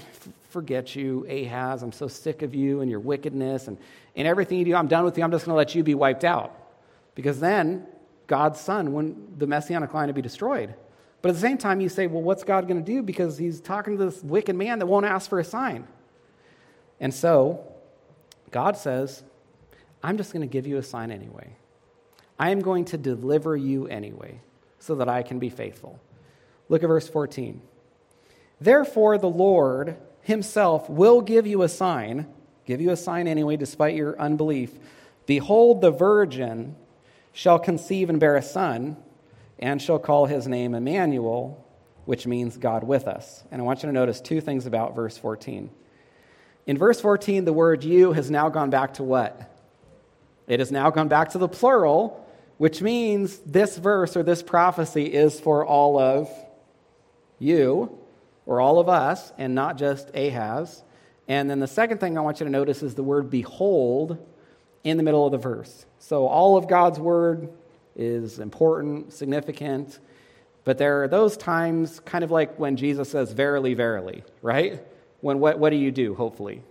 forget 0.51 0.95
you, 0.95 1.27
Ahaz. 1.29 1.83
I'm 1.83 1.93
so 1.93 2.07
sick 2.07 2.43
of 2.43 2.55
you 2.55 2.83
and 2.83 2.91
your 2.91 3.01
wickedness 3.01 3.67
and, 3.67 3.79
and 4.15 4.29
everything 4.29 4.59
you 4.59 4.65
do. 4.65 4.75
I'm 4.75 4.89
done 4.89 5.05
with 5.05 5.19
you. 5.19 5.25
I'm 5.25 5.33
just 5.33 5.45
going 5.45 5.55
to 5.55 5.59
let 5.59 5.75
you 5.75 5.83
be 5.83 5.95
wiped 5.95 6.25
out. 6.25 6.57
Because 7.17 7.41
then 7.41 7.87
God's 8.29 8.61
son, 8.61 8.93
when 8.93 9.35
the 9.37 9.47
messianic 9.47 9.93
line 9.93 10.07
would 10.07 10.15
be 10.15 10.23
destroyed. 10.23 10.75
But 11.23 11.31
at 11.31 11.35
the 11.35 11.41
same 11.41 11.59
time, 11.59 11.81
you 11.81 11.89
say, 11.89 12.07
well, 12.07 12.23
what's 12.23 12.45
God 12.45 12.67
going 12.67 12.83
to 12.83 12.93
do? 12.93 13.03
Because 13.03 13.37
he's 13.37 13.61
talking 13.61 13.99
to 13.99 14.05
this 14.07 14.23
wicked 14.23 14.57
man 14.57 14.79
that 14.79 14.87
won't 14.87 15.07
ask 15.07 15.29
for 15.29 15.39
a 15.39 15.45
sign. 15.45 15.87
And 16.99 17.13
so, 17.13 17.65
God 18.51 18.77
says, 18.77 19.23
I'm 20.03 20.17
just 20.17 20.33
going 20.33 20.43
to 20.43 20.51
give 20.53 20.67
you 20.67 20.79
a 20.79 20.83
sign 20.83 21.11
anyway. 21.11 21.57
I 22.39 22.51
am 22.51 22.61
going 22.61 22.87
to 22.87 22.97
deliver 22.97 23.55
you 23.57 23.87
anyway, 23.87 24.41
so 24.79 24.95
that 24.95 25.09
I 25.09 25.23
can 25.23 25.39
be 25.39 25.51
faithful. 25.51 26.01
Look 26.71 26.83
at 26.83 26.87
verse 26.87 27.09
14. 27.09 27.61
Therefore, 28.61 29.19
the 29.19 29.29
Lord 29.29 29.97
himself 30.23 30.89
will 30.89 31.21
give 31.21 31.47
you 31.47 31.63
a 31.63 31.69
sign, 31.69 32.27
give 32.65 32.81
you 32.81 32.91
a 32.91 32.97
sign 32.97 33.27
anyway, 33.27 33.57
despite 33.57 33.95
your 33.95 34.19
unbelief. 34.19 34.73
Behold, 35.27 35.83
the 35.83 35.91
virgin 35.91 36.77
shall 37.33 37.59
conceive 37.59 38.09
and 38.09 38.19
bear 38.19 38.37
a 38.37 38.43
son 38.43 38.97
and 39.61 39.81
shall 39.81 39.99
call 39.99 40.27
his 40.27 40.49
name 40.49 40.75
Emmanuel, 40.75 41.65
which 42.07 42.27
means 42.27 42.57
God 42.57 42.83
with 42.83 43.07
us. 43.07 43.45
And 43.53 43.61
I 43.61 43.65
want 43.65 43.83
you 43.83 43.89
to 43.89 43.93
notice 43.93 44.21
two 44.21 44.41
things 44.41 44.67
about 44.67 44.97
verse 44.97 45.17
14. 45.19 45.71
In 46.67 46.79
verse 46.79 47.01
14, 47.01 47.45
the 47.45 47.53
word 47.53 47.85
you 47.85 48.13
has 48.13 48.31
now 48.31 48.49
gone 48.49 48.71
back 48.71 48.95
to 48.95 49.03
what? 49.03 49.55
It 50.49 50.61
has 50.61 50.73
now 50.73 50.91
gone 50.91 51.09
back 51.09 51.31
to 51.31 51.39
the 51.39 51.49
plural, 51.49 52.27
which 52.57 52.83
means 52.83 53.39
this 53.39 53.77
verse 53.77 54.17
or 54.17 54.23
this 54.23 54.43
prophecy 54.43 55.05
is 55.05 55.39
for 55.39 55.65
all 55.65 55.99
of 55.99 56.29
you 57.39 57.99
or 58.47 58.61
all 58.61 58.81
of 58.81 58.89
us 58.89 59.33
and 59.39 59.55
not 59.55 59.79
just 59.79 60.11
Ahaz. 60.15 60.83
And 61.29 61.49
then 61.49 61.61
the 61.61 61.69
second 61.69 61.99
thing 61.99 62.19
I 62.19 62.23
want 62.23 62.41
you 62.41 62.47
to 62.47 62.51
notice 62.51 62.83
is 62.83 62.95
the 62.95 63.03
word 63.03 63.31
behold 63.31 64.27
in 64.83 64.97
the 64.97 65.03
middle 65.03 65.27
of 65.27 65.33
the 65.33 65.39
verse. 65.39 65.87
So 65.99 66.27
all 66.27 66.57
of 66.57 66.67
God's 66.67 66.99
word 66.99 67.51
is 67.97 68.39
important, 68.39 69.13
significant, 69.13 69.99
But 70.65 70.79
there 70.79 71.03
are 71.03 71.09
those 71.09 71.37
times, 71.37 72.01
kind 72.01 72.23
of 72.23 72.31
like 72.31 72.59
when 72.59 72.77
Jesus 72.77 73.11
says, 73.11 73.33
Verily, 73.33 73.75
verily, 73.75 74.25
right? 74.43 74.83
When 75.21 75.41
what, 75.41 75.59
what 75.59 75.71
do 75.71 75.77
you 75.77 75.91
do, 75.91 76.15
hopefully? 76.15 76.63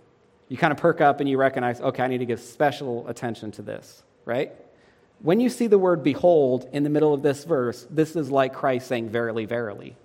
You 0.48 0.56
kind 0.56 0.72
of 0.72 0.78
perk 0.78 1.00
up 1.00 1.20
and 1.20 1.28
you 1.28 1.38
recognize, 1.38 1.80
okay, 1.80 2.02
I 2.02 2.06
need 2.08 2.18
to 2.18 2.26
give 2.26 2.40
special 2.40 3.06
attention 3.08 3.50
to 3.52 3.62
this, 3.62 4.02
right? 4.24 4.52
When 5.22 5.38
you 5.38 5.48
see 5.48 5.66
the 5.66 5.78
word 5.78 6.02
behold 6.02 6.68
in 6.72 6.82
the 6.82 6.90
middle 6.90 7.12
of 7.12 7.22
this 7.22 7.44
verse, 7.44 7.86
this 7.90 8.16
is 8.16 8.30
like 8.30 8.54
Christ 8.54 8.86
saying, 8.86 9.10
Verily, 9.10 9.44
verily, 9.44 9.96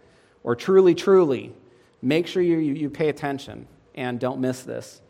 or 0.43 0.55
truly, 0.55 0.93
truly. 0.93 1.53
Make 2.01 2.27
sure 2.27 2.43
you, 2.43 2.57
you, 2.57 2.73
you 2.73 2.89
pay 2.89 3.09
attention 3.09 3.67
and 3.95 4.19
don't 4.19 4.39
miss 4.39 4.61
this. 4.63 5.01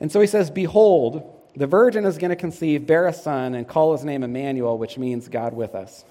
And 0.00 0.10
so 0.10 0.20
he 0.20 0.26
says, 0.26 0.50
Behold, 0.50 1.41
the 1.54 1.66
virgin 1.66 2.04
is 2.04 2.18
going 2.18 2.30
to 2.30 2.36
conceive, 2.36 2.86
bear 2.86 3.06
a 3.06 3.12
son, 3.12 3.54
and 3.54 3.68
call 3.68 3.92
his 3.92 4.04
name 4.04 4.22
Emmanuel, 4.22 4.78
which 4.78 4.96
means 4.96 5.28
God 5.28 5.52
with 5.52 5.74
us. 5.74 6.04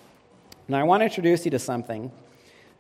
Now, 0.67 0.79
I 0.79 0.83
want 0.83 1.01
to 1.01 1.05
introduce 1.05 1.45
you 1.45 1.51
to 1.51 1.59
something 1.59 2.11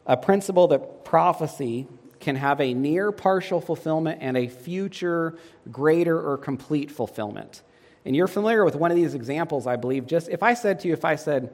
a 0.05 0.17
principle 0.17 0.67
that 0.69 1.05
prophecy 1.05 1.87
can 2.19 2.35
have 2.35 2.61
a 2.61 2.73
near 2.73 3.11
partial 3.11 3.59
fulfillment 3.61 4.19
and 4.21 4.37
a 4.37 4.47
future 4.47 5.37
greater 5.71 6.19
or 6.19 6.37
complete 6.37 6.91
fulfillment. 6.91 7.61
And 8.05 8.15
you're 8.15 8.27
familiar 8.27 8.63
with 8.63 8.75
one 8.75 8.91
of 8.91 8.97
these 8.97 9.13
examples, 9.13 9.67
I 9.67 9.75
believe. 9.75 10.07
Just 10.07 10.29
if 10.29 10.41
I 10.41 10.53
said 10.53 10.79
to 10.81 10.87
you, 10.87 10.93
if 10.93 11.05
I 11.05 11.15
said, 11.15 11.53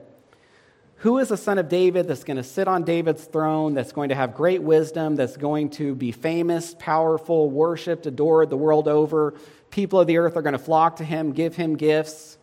Who 0.98 1.18
is 1.18 1.30
the 1.30 1.38
son 1.38 1.58
of 1.58 1.68
David 1.70 2.08
that's 2.08 2.24
going 2.24 2.38
to 2.38 2.44
sit 2.44 2.68
on 2.68 2.84
David's 2.84 3.26
throne, 3.26 3.74
that's 3.74 3.92
going 3.92 4.10
to 4.10 4.16
have 4.16 4.36
great 4.36 4.62
wisdom, 4.62 5.16
that's 5.16 5.38
going 5.38 5.70
to 5.72 5.96
be 5.96 6.12
famous, 6.12 6.76
powerful, 6.78 7.50
worshiped, 7.50 8.06
adored 8.06 8.50
the 8.50 8.58
world 8.58 8.88
over? 8.88 9.34
People 9.70 10.00
of 10.00 10.08
the 10.08 10.18
earth 10.18 10.36
are 10.38 10.42
going 10.42 10.54
to 10.54 10.60
flock 10.60 10.98
to 10.98 11.04
him, 11.04 11.34
give 11.34 11.56
him 11.56 11.76
gifts. 11.76 12.38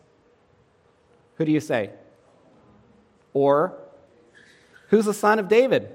Who 1.35 1.45
do 1.45 1.51
you 1.51 1.59
say? 1.59 1.91
Or 3.33 3.77
Who's 4.89 5.05
the 5.05 5.13
son 5.13 5.39
of 5.39 5.47
David? 5.47 5.89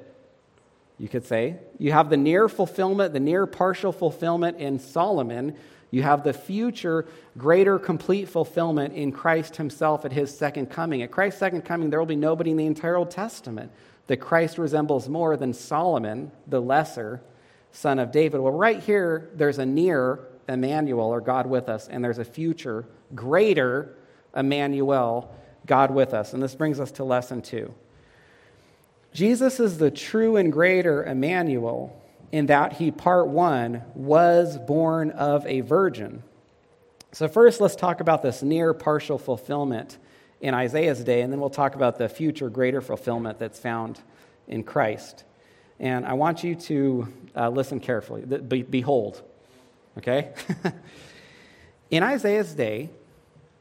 You 0.98 1.08
could 1.08 1.24
say. 1.24 1.56
You 1.78 1.92
have 1.92 2.10
the 2.10 2.16
near 2.16 2.48
fulfillment, 2.48 3.12
the 3.12 3.20
near 3.20 3.46
partial 3.46 3.92
fulfillment 3.92 4.58
in 4.58 4.78
Solomon. 4.78 5.56
You 5.90 6.02
have 6.02 6.24
the 6.24 6.32
future, 6.32 7.06
greater, 7.38 7.78
complete 7.78 8.28
fulfillment 8.28 8.94
in 8.94 9.12
Christ 9.12 9.56
himself 9.56 10.04
at 10.04 10.12
his 10.12 10.36
second 10.36 10.66
coming. 10.66 11.02
At 11.02 11.10
Christ's 11.10 11.40
second 11.40 11.62
coming, 11.62 11.90
there 11.90 11.98
will 11.98 12.06
be 12.06 12.16
nobody 12.16 12.50
in 12.50 12.56
the 12.56 12.66
entire 12.66 12.96
Old 12.96 13.10
Testament 13.10 13.72
that 14.06 14.18
Christ 14.18 14.58
resembles 14.58 15.08
more 15.08 15.36
than 15.36 15.54
Solomon, 15.54 16.32
the 16.46 16.60
lesser 16.60 17.22
son 17.72 17.98
of 17.98 18.12
David. 18.12 18.40
Well, 18.40 18.52
right 18.52 18.80
here, 18.80 19.30
there's 19.34 19.58
a 19.58 19.66
near 19.66 20.20
Emmanuel, 20.50 21.06
or 21.06 21.20
God 21.20 21.46
with 21.46 21.68
us, 21.68 21.88
and 21.88 22.04
there's 22.04 22.18
a 22.18 22.24
future, 22.24 22.84
greater 23.14 23.94
Emmanuel, 24.34 25.34
God 25.66 25.90
with 25.90 26.12
us. 26.14 26.32
And 26.32 26.42
this 26.42 26.54
brings 26.54 26.80
us 26.80 26.92
to 26.92 27.04
lesson 27.04 27.42
two. 27.42 27.72
Jesus 29.12 29.60
is 29.60 29.78
the 29.78 29.90
true 29.90 30.36
and 30.36 30.52
greater 30.52 31.04
Emmanuel 31.04 31.96
in 32.32 32.46
that 32.46 32.74
he, 32.74 32.90
part 32.90 33.28
one, 33.28 33.82
was 33.94 34.56
born 34.58 35.10
of 35.10 35.44
a 35.46 35.60
virgin. 35.62 36.22
So, 37.12 37.26
first, 37.26 37.60
let's 37.60 37.74
talk 37.74 38.00
about 38.00 38.22
this 38.22 38.42
near 38.42 38.72
partial 38.72 39.18
fulfillment 39.18 39.98
in 40.40 40.54
Isaiah's 40.54 41.02
day, 41.02 41.22
and 41.22 41.32
then 41.32 41.40
we'll 41.40 41.50
talk 41.50 41.74
about 41.74 41.98
the 41.98 42.08
future 42.08 42.48
greater 42.48 42.80
fulfillment 42.80 43.38
that's 43.38 43.58
found 43.58 44.00
in 44.46 44.62
Christ. 44.62 45.24
And 45.80 46.06
I 46.06 46.12
want 46.12 46.44
you 46.44 46.54
to 46.54 47.08
uh, 47.34 47.48
listen 47.48 47.80
carefully. 47.80 48.22
Be- 48.22 48.62
behold, 48.62 49.22
okay? 49.98 50.32
in 51.90 52.02
Isaiah's 52.02 52.54
day, 52.54 52.90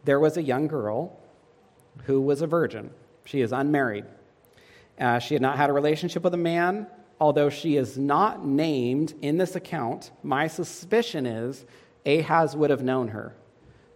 there 0.03 0.19
was 0.19 0.37
a 0.37 0.41
young 0.41 0.67
girl 0.67 1.19
who 2.05 2.21
was 2.21 2.41
a 2.41 2.47
virgin. 2.47 2.91
She 3.25 3.41
is 3.41 3.51
unmarried. 3.51 4.05
Uh, 4.99 5.19
she 5.19 5.35
had 5.35 5.41
not 5.41 5.57
had 5.57 5.69
a 5.69 5.73
relationship 5.73 6.23
with 6.23 6.33
a 6.33 6.37
man, 6.37 6.87
although 7.19 7.49
she 7.49 7.77
is 7.77 7.97
not 7.97 8.45
named 8.45 9.13
in 9.21 9.37
this 9.37 9.55
account. 9.55 10.11
My 10.23 10.47
suspicion 10.47 11.25
is 11.25 11.65
Ahaz 12.05 12.55
would 12.55 12.69
have 12.69 12.83
known 12.83 13.09
her. 13.09 13.35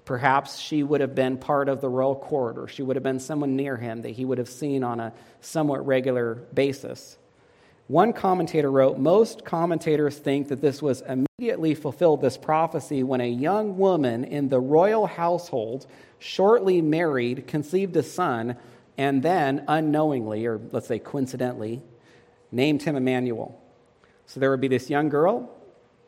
Perhaps 0.05 0.59
she 0.59 0.83
would 0.83 0.99
have 1.01 1.15
been 1.15 1.37
part 1.37 1.69
of 1.69 1.79
the 1.79 1.87
royal 1.87 2.15
court, 2.15 2.57
or 2.57 2.67
she 2.67 2.83
would 2.83 2.97
have 2.97 3.03
been 3.03 3.19
someone 3.19 3.55
near 3.55 3.77
him 3.77 4.01
that 4.01 4.11
he 4.11 4.25
would 4.25 4.37
have 4.37 4.49
seen 4.49 4.83
on 4.83 4.99
a 4.99 5.13
somewhat 5.39 5.85
regular 5.85 6.35
basis. 6.53 7.17
One 7.87 8.13
commentator 8.13 8.71
wrote 8.71 8.97
Most 8.97 9.43
commentators 9.43 10.17
think 10.17 10.47
that 10.47 10.61
this 10.61 10.81
was 10.81 11.01
immediately 11.01 11.75
fulfilled, 11.75 12.21
this 12.21 12.37
prophecy, 12.37 13.03
when 13.03 13.21
a 13.21 13.29
young 13.29 13.77
woman 13.77 14.23
in 14.23 14.49
the 14.49 14.59
royal 14.59 15.05
household, 15.05 15.85
shortly 16.17 16.81
married, 16.81 17.45
conceived 17.47 17.95
a 17.97 18.03
son 18.03 18.55
and 18.97 19.21
then 19.21 19.65
unknowingly, 19.67 20.45
or 20.45 20.61
let's 20.71 20.87
say 20.87 20.99
coincidentally, 20.99 21.81
named 22.51 22.83
him 22.83 22.95
Emmanuel. 22.95 23.59
So 24.27 24.39
there 24.39 24.51
would 24.51 24.61
be 24.61 24.67
this 24.67 24.89
young 24.89 25.09
girl 25.09 25.49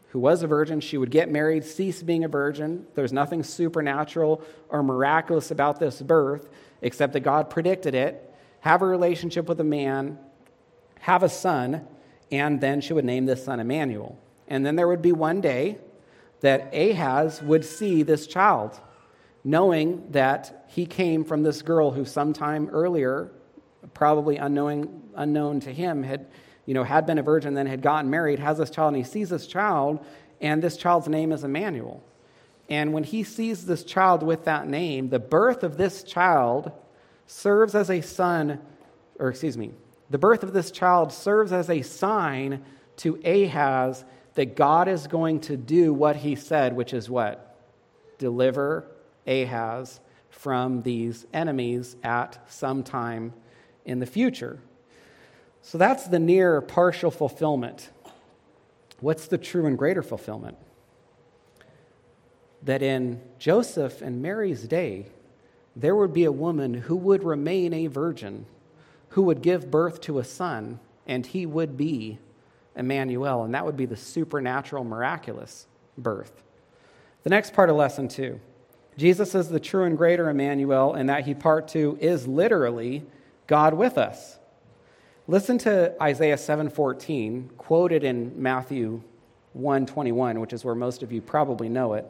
who 0.10 0.20
was 0.20 0.44
a 0.44 0.48
virgin. 0.48 0.80
She 0.80 0.98
would 0.98 1.12
get 1.12 1.30
married, 1.30 1.66
cease 1.66 2.02
being 2.02 2.24
a 2.24 2.30
virgin. 2.30 2.86
There's 2.94 3.12
nothing 3.12 3.44
supernatural 3.44 4.42
or 4.70 4.82
miraculous 4.82 5.52
about 5.52 5.80
this 5.80 6.02
birth, 6.02 6.48
except 6.82 7.14
that 7.14 7.22
God 7.22 7.50
predicted 7.50 7.96
it. 7.96 8.34
Have 8.62 8.82
a 8.82 8.86
relationship 8.86 9.50
with 9.50 9.60
a 9.60 9.66
man, 9.66 10.18
have 11.06 11.22
a 11.22 11.30
son, 11.30 11.88
and 12.32 12.60
then 12.60 12.82
she 12.82 12.92
would 12.92 13.06
name 13.06 13.28
this 13.28 13.46
son 13.46 13.60
Emmanuel. 13.60 14.18
And 14.48 14.66
then 14.66 14.76
there 14.76 14.88
would 14.88 15.04
be 15.04 15.12
one 15.12 15.40
day 15.40 15.78
that 16.42 16.74
Ahaz 16.74 17.44
would 17.44 17.64
see 17.64 18.02
this 18.02 18.26
child 18.26 18.80
knowing 19.44 20.12
that 20.14 20.66
he 20.68 20.88
came 20.88 21.24
from 21.24 21.44
this 21.44 21.62
girl 21.62 21.92
who 21.92 22.06
sometime 22.06 22.68
earlier, 22.72 23.32
probably 23.94 24.38
unknowing, 24.38 25.04
unknown 25.14 25.60
to 25.60 25.72
him, 25.72 26.02
had, 26.02 26.26
you 26.66 26.74
know, 26.74 26.84
had 26.84 27.06
been 27.06 27.20
a 27.20 27.24
virgin, 27.24 27.54
then 27.54 27.68
had 27.68 27.84
gotten 27.84 28.10
married, 28.10 28.40
has 28.40 28.58
this 28.58 28.72
child, 28.72 28.96
and 28.96 28.98
he 28.98 29.08
sees 29.08 29.30
this 29.30 29.46
child, 29.46 30.04
and 30.42 30.64
this 30.64 30.76
child's 30.76 31.08
name 31.08 31.32
is 31.32 31.44
Emmanuel. 31.44 32.04
And 32.68 32.94
when 32.94 33.04
he 33.04 33.22
sees 33.22 33.68
this 33.68 33.84
child 33.84 34.24
with 34.24 34.46
that 34.46 34.68
name, 34.68 35.10
the 35.10 35.20
birth 35.20 35.62
of 35.62 35.78
this 35.78 36.02
child 36.02 36.72
serves 37.28 37.76
as 37.76 37.92
a 37.92 38.02
son, 38.02 38.60
or 39.20 39.30
excuse 39.30 39.56
me, 39.56 39.72
the 40.10 40.18
birth 40.18 40.44
of 40.44 40.54
this 40.54 40.72
child 40.72 41.12
serves 41.12 41.52
as 41.52 41.70
a 41.70 41.82
sign 41.82 42.64
to 42.98 43.20
Ahaz 43.26 44.06
that 44.36 44.56
God 44.56 44.88
is 44.88 45.08
going 45.08 45.40
to 45.42 45.58
do 45.58 45.94
what 45.94 46.18
he 46.18 46.36
said, 46.36 46.76
which 46.76 46.94
is 46.94 47.10
what? 47.10 47.58
Deliver 48.18 48.86
Ahaz 49.26 50.00
from 50.30 50.84
these 50.84 51.26
enemies 51.34 51.96
at 52.04 52.40
some 52.52 52.84
time 52.84 53.34
in 53.86 54.00
the 54.00 54.06
future. 54.06 54.60
So 55.62 55.78
that's 55.78 56.08
the 56.08 56.20
near 56.20 56.62
partial 56.62 57.10
fulfillment. 57.10 57.90
What's 59.00 59.28
the 59.28 59.38
true 59.38 59.66
and 59.66 59.78
greater 59.78 60.04
fulfillment? 60.04 60.58
That 62.62 62.84
in 62.84 63.22
Joseph 63.40 64.02
and 64.02 64.22
Mary's 64.22 64.64
day, 64.64 65.08
there 65.76 65.96
would 65.96 66.14
be 66.14 66.26
a 66.26 66.32
woman 66.32 66.74
who 66.74 66.96
would 66.96 67.24
remain 67.24 67.74
a 67.74 67.88
virgin, 67.88 68.46
who 69.16 69.22
would 69.22 69.42
give 69.42 69.72
birth 69.72 70.02
to 70.02 70.20
a 70.20 70.24
son, 70.26 70.78
and 71.08 71.26
he 71.26 71.46
would 71.46 71.78
be 71.78 72.20
Emmanuel, 72.76 73.46
and 73.46 73.56
that 73.56 73.66
would 73.66 73.78
be 73.78 73.86
the 73.86 73.96
supernatural, 73.96 74.84
miraculous 74.84 75.68
birth. 75.98 76.44
The 77.24 77.30
next 77.30 77.54
part 77.54 77.70
of 77.70 77.78
lesson 77.78 78.10
two 78.10 78.42
Jesus 78.98 79.34
is 79.34 79.48
the 79.48 79.60
true 79.60 79.86
and 79.86 79.98
greater 79.98 80.30
Emmanuel, 80.30 80.94
and 80.94 81.08
that 81.08 81.26
he, 81.26 81.34
part 81.34 81.70
two, 81.70 81.98
is 82.02 82.28
literally 82.28 83.06
God 83.48 83.74
with 83.74 83.98
us. 83.98 84.38
Listen 85.30 85.58
to 85.60 85.96
Isaiah 86.04 86.38
7:14, 86.38 87.52
quoted 87.58 88.04
in 88.04 88.34
Matthew 88.36 89.02
1:21, 89.54 90.42
which 90.42 90.52
is 90.52 90.66
where 90.66 90.76
most 90.76 91.04
of 91.04 91.14
you 91.14 91.22
probably 91.22 91.70
know 91.70 91.94
it. 91.94 92.06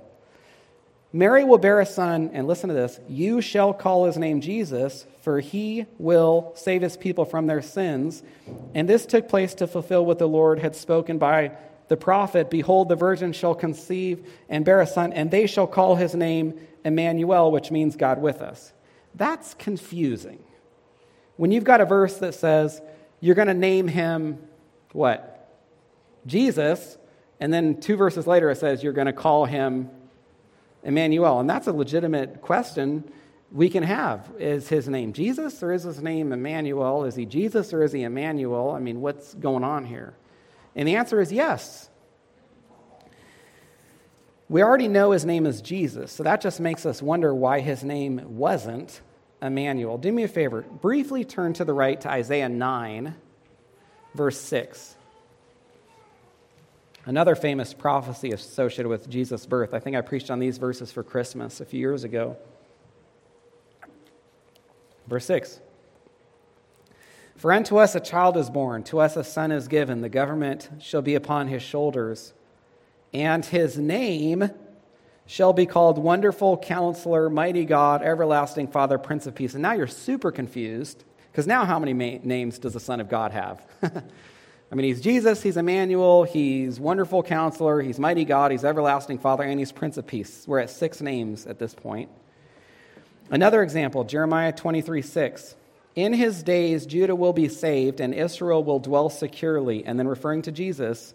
Mary 1.16 1.46
will 1.46 1.58
bear 1.58 1.80
a 1.80 1.86
son, 1.86 2.30
and 2.34 2.46
listen 2.46 2.68
to 2.68 2.76
this 2.76 3.00
you 3.08 3.40
shall 3.40 3.74
call 3.74 4.04
his 4.04 4.18
name 4.18 4.42
Jesus, 4.42 5.08
for 5.22 5.40
he 5.40 5.86
will 5.98 6.52
save 6.58 6.82
his 6.82 6.98
people 6.98 7.24
from 7.24 7.48
their 7.48 7.62
sins. 7.62 8.22
And 8.74 8.90
this 8.90 9.06
took 9.06 9.30
place 9.30 9.54
to 9.56 9.66
fulfill 9.66 10.06
what 10.06 10.20
the 10.20 10.28
Lord 10.28 10.60
had 10.60 10.76
spoken 10.76 11.18
by 11.18 11.54
the 11.88 11.96
prophet 11.96 12.50
Behold, 12.50 12.90
the 12.90 12.98
virgin 12.98 13.32
shall 13.32 13.56
conceive 13.56 14.30
and 14.50 14.66
bear 14.66 14.82
a 14.82 14.86
son, 14.86 15.14
and 15.14 15.32
they 15.32 15.48
shall 15.48 15.68
call 15.68 15.96
his 15.96 16.14
name 16.16 16.60
Emmanuel, 16.84 17.50
which 17.50 17.72
means 17.72 17.96
God 17.96 18.22
with 18.22 18.42
us. 18.42 18.74
That's 19.14 19.54
confusing. 19.54 20.44
When 21.38 21.50
you've 21.50 21.64
got 21.64 21.80
a 21.80 21.86
verse 21.86 22.18
that 22.18 22.36
says 22.36 22.82
you're 23.22 23.36
going 23.36 23.48
to 23.48 23.54
name 23.54 23.88
him 23.88 24.40
what? 24.92 25.50
Jesus, 26.26 26.98
and 27.40 27.54
then 27.54 27.80
two 27.80 27.96
verses 27.96 28.28
later 28.28 28.50
it 28.50 28.58
says 28.58 28.84
you're 28.84 28.92
going 28.92 29.08
to 29.08 29.14
call 29.14 29.46
him 29.46 29.90
Emmanuel. 30.86 31.40
And 31.40 31.50
that's 31.50 31.68
a 31.68 31.74
legitimate 31.74 32.42
question 32.42 33.04
we 33.52 33.70
can 33.70 33.84
have. 33.84 34.32
Is 34.40 34.70
his 34.70 34.88
name 34.88 35.12
Jesus 35.12 35.62
or 35.62 35.74
is 35.74 35.84
his 35.84 36.02
name 36.02 36.32
Emmanuel? 36.32 37.04
Is 37.04 37.16
he 37.16 37.26
Jesus 37.26 37.74
or 37.74 37.84
is 37.84 37.92
he 37.92 38.04
Emmanuel? 38.04 38.72
I 38.72 38.80
mean, 38.80 39.02
what's 39.02 39.34
going 39.34 39.64
on 39.64 39.86
here? 39.86 40.14
And 40.76 40.88
the 40.88 40.96
answer 40.96 41.20
is 41.20 41.32
yes. 41.32 41.90
We 44.48 44.62
already 44.62 44.88
know 44.88 45.12
his 45.12 45.26
name 45.26 45.48
is 45.48 45.60
Jesus, 45.60 46.12
so 46.12 46.22
that 46.22 46.40
just 46.40 46.60
makes 46.60 46.86
us 46.86 47.02
wonder 47.02 47.34
why 47.34 47.62
his 47.62 47.84
name 47.84 48.38
wasn't 48.38 49.02
Emmanuel. 49.42 49.98
Do 49.98 50.12
me 50.12 50.22
a 50.24 50.28
favor, 50.28 50.62
briefly 50.62 51.26
turn 51.26 51.54
to 51.54 51.66
the 51.66 51.74
right 51.74 52.00
to 52.02 52.10
Isaiah 52.10 52.50
9, 52.50 53.16
verse 54.14 54.40
6. 54.40 54.96
Another 57.08 57.36
famous 57.36 57.72
prophecy 57.72 58.32
associated 58.32 58.88
with 58.88 59.08
Jesus' 59.08 59.46
birth. 59.46 59.76
I 59.76 59.80
think 59.80 59.96
I 59.96 60.02
preached 60.02 60.32
on 60.32 60.40
these 60.40 60.58
verses 60.58 60.92
for 60.92 61.04
Christmas 61.04 61.62
a 61.62 61.66
few 61.66 61.80
years 61.80 62.04
ago. 62.04 62.36
Verse 65.08 65.26
6 65.26 65.60
For 67.36 67.54
unto 67.54 67.78
us 67.78 67.94
a 67.94 68.00
child 68.00 68.38
is 68.38 68.50
born, 68.50 68.84
to 68.86 69.00
us 69.00 69.16
a 69.16 69.24
son 69.24 69.52
is 69.52 69.68
given, 69.68 70.02
the 70.02 70.10
government 70.10 70.70
shall 70.80 71.04
be 71.04 71.14
upon 71.14 71.48
his 71.48 71.62
shoulders, 71.62 72.34
and 73.14 73.46
his 73.46 73.78
name 73.78 74.50
shall 75.28 75.54
be 75.54 75.68
called 75.68 76.00
Wonderful 76.00 76.58
Counselor, 76.58 77.30
Mighty 77.30 77.66
God, 77.66 78.02
Everlasting 78.02 78.68
Father, 78.68 78.98
Prince 78.98 79.28
of 79.28 79.36
Peace. 79.36 79.54
And 79.54 79.62
now 79.62 79.74
you're 79.74 79.86
super 79.86 80.32
confused, 80.32 81.04
because 81.32 81.46
now 81.46 81.66
how 81.66 81.78
many 81.78 81.94
ma- 81.94 82.20
names 82.24 82.58
does 82.58 82.74
the 82.74 82.80
Son 82.80 83.00
of 83.00 83.10
God 83.10 83.32
have? 83.32 83.62
I 84.72 84.76
mean, 84.76 84.86
he's 84.88 85.02
Jesus, 85.02 85.44
he's 85.44 85.58
Emmanuel, 85.58 86.24
he's 86.24 86.80
Wonderful 86.80 87.24
Counselor, 87.24 87.82
he's 87.82 88.00
Mighty 88.00 88.26
God, 88.26 88.52
he's 88.52 88.66
Everlasting 88.66 89.20
Father, 89.20 89.44
and 89.44 89.60
he's 89.60 89.72
Prince 89.72 89.98
of 89.98 90.08
Peace. 90.08 90.44
We're 90.48 90.60
at 90.60 90.70
six 90.70 91.02
names 91.02 91.46
at 91.46 91.60
this 91.60 91.74
point. 91.74 92.10
Another 93.30 93.62
example, 93.62 94.04
Jeremiah 94.04 94.52
23 94.52 95.02
6. 95.02 95.56
In 95.96 96.14
his 96.14 96.44
days, 96.44 96.86
Judah 96.86 97.16
will 97.16 97.32
be 97.32 97.48
saved 97.48 98.02
and 98.02 98.14
Israel 98.14 98.64
will 98.64 98.80
dwell 98.80 99.10
securely. 99.10 99.86
And 99.86 99.98
then 99.98 100.08
referring 100.08 100.42
to 100.44 100.52
Jesus, 100.52 101.14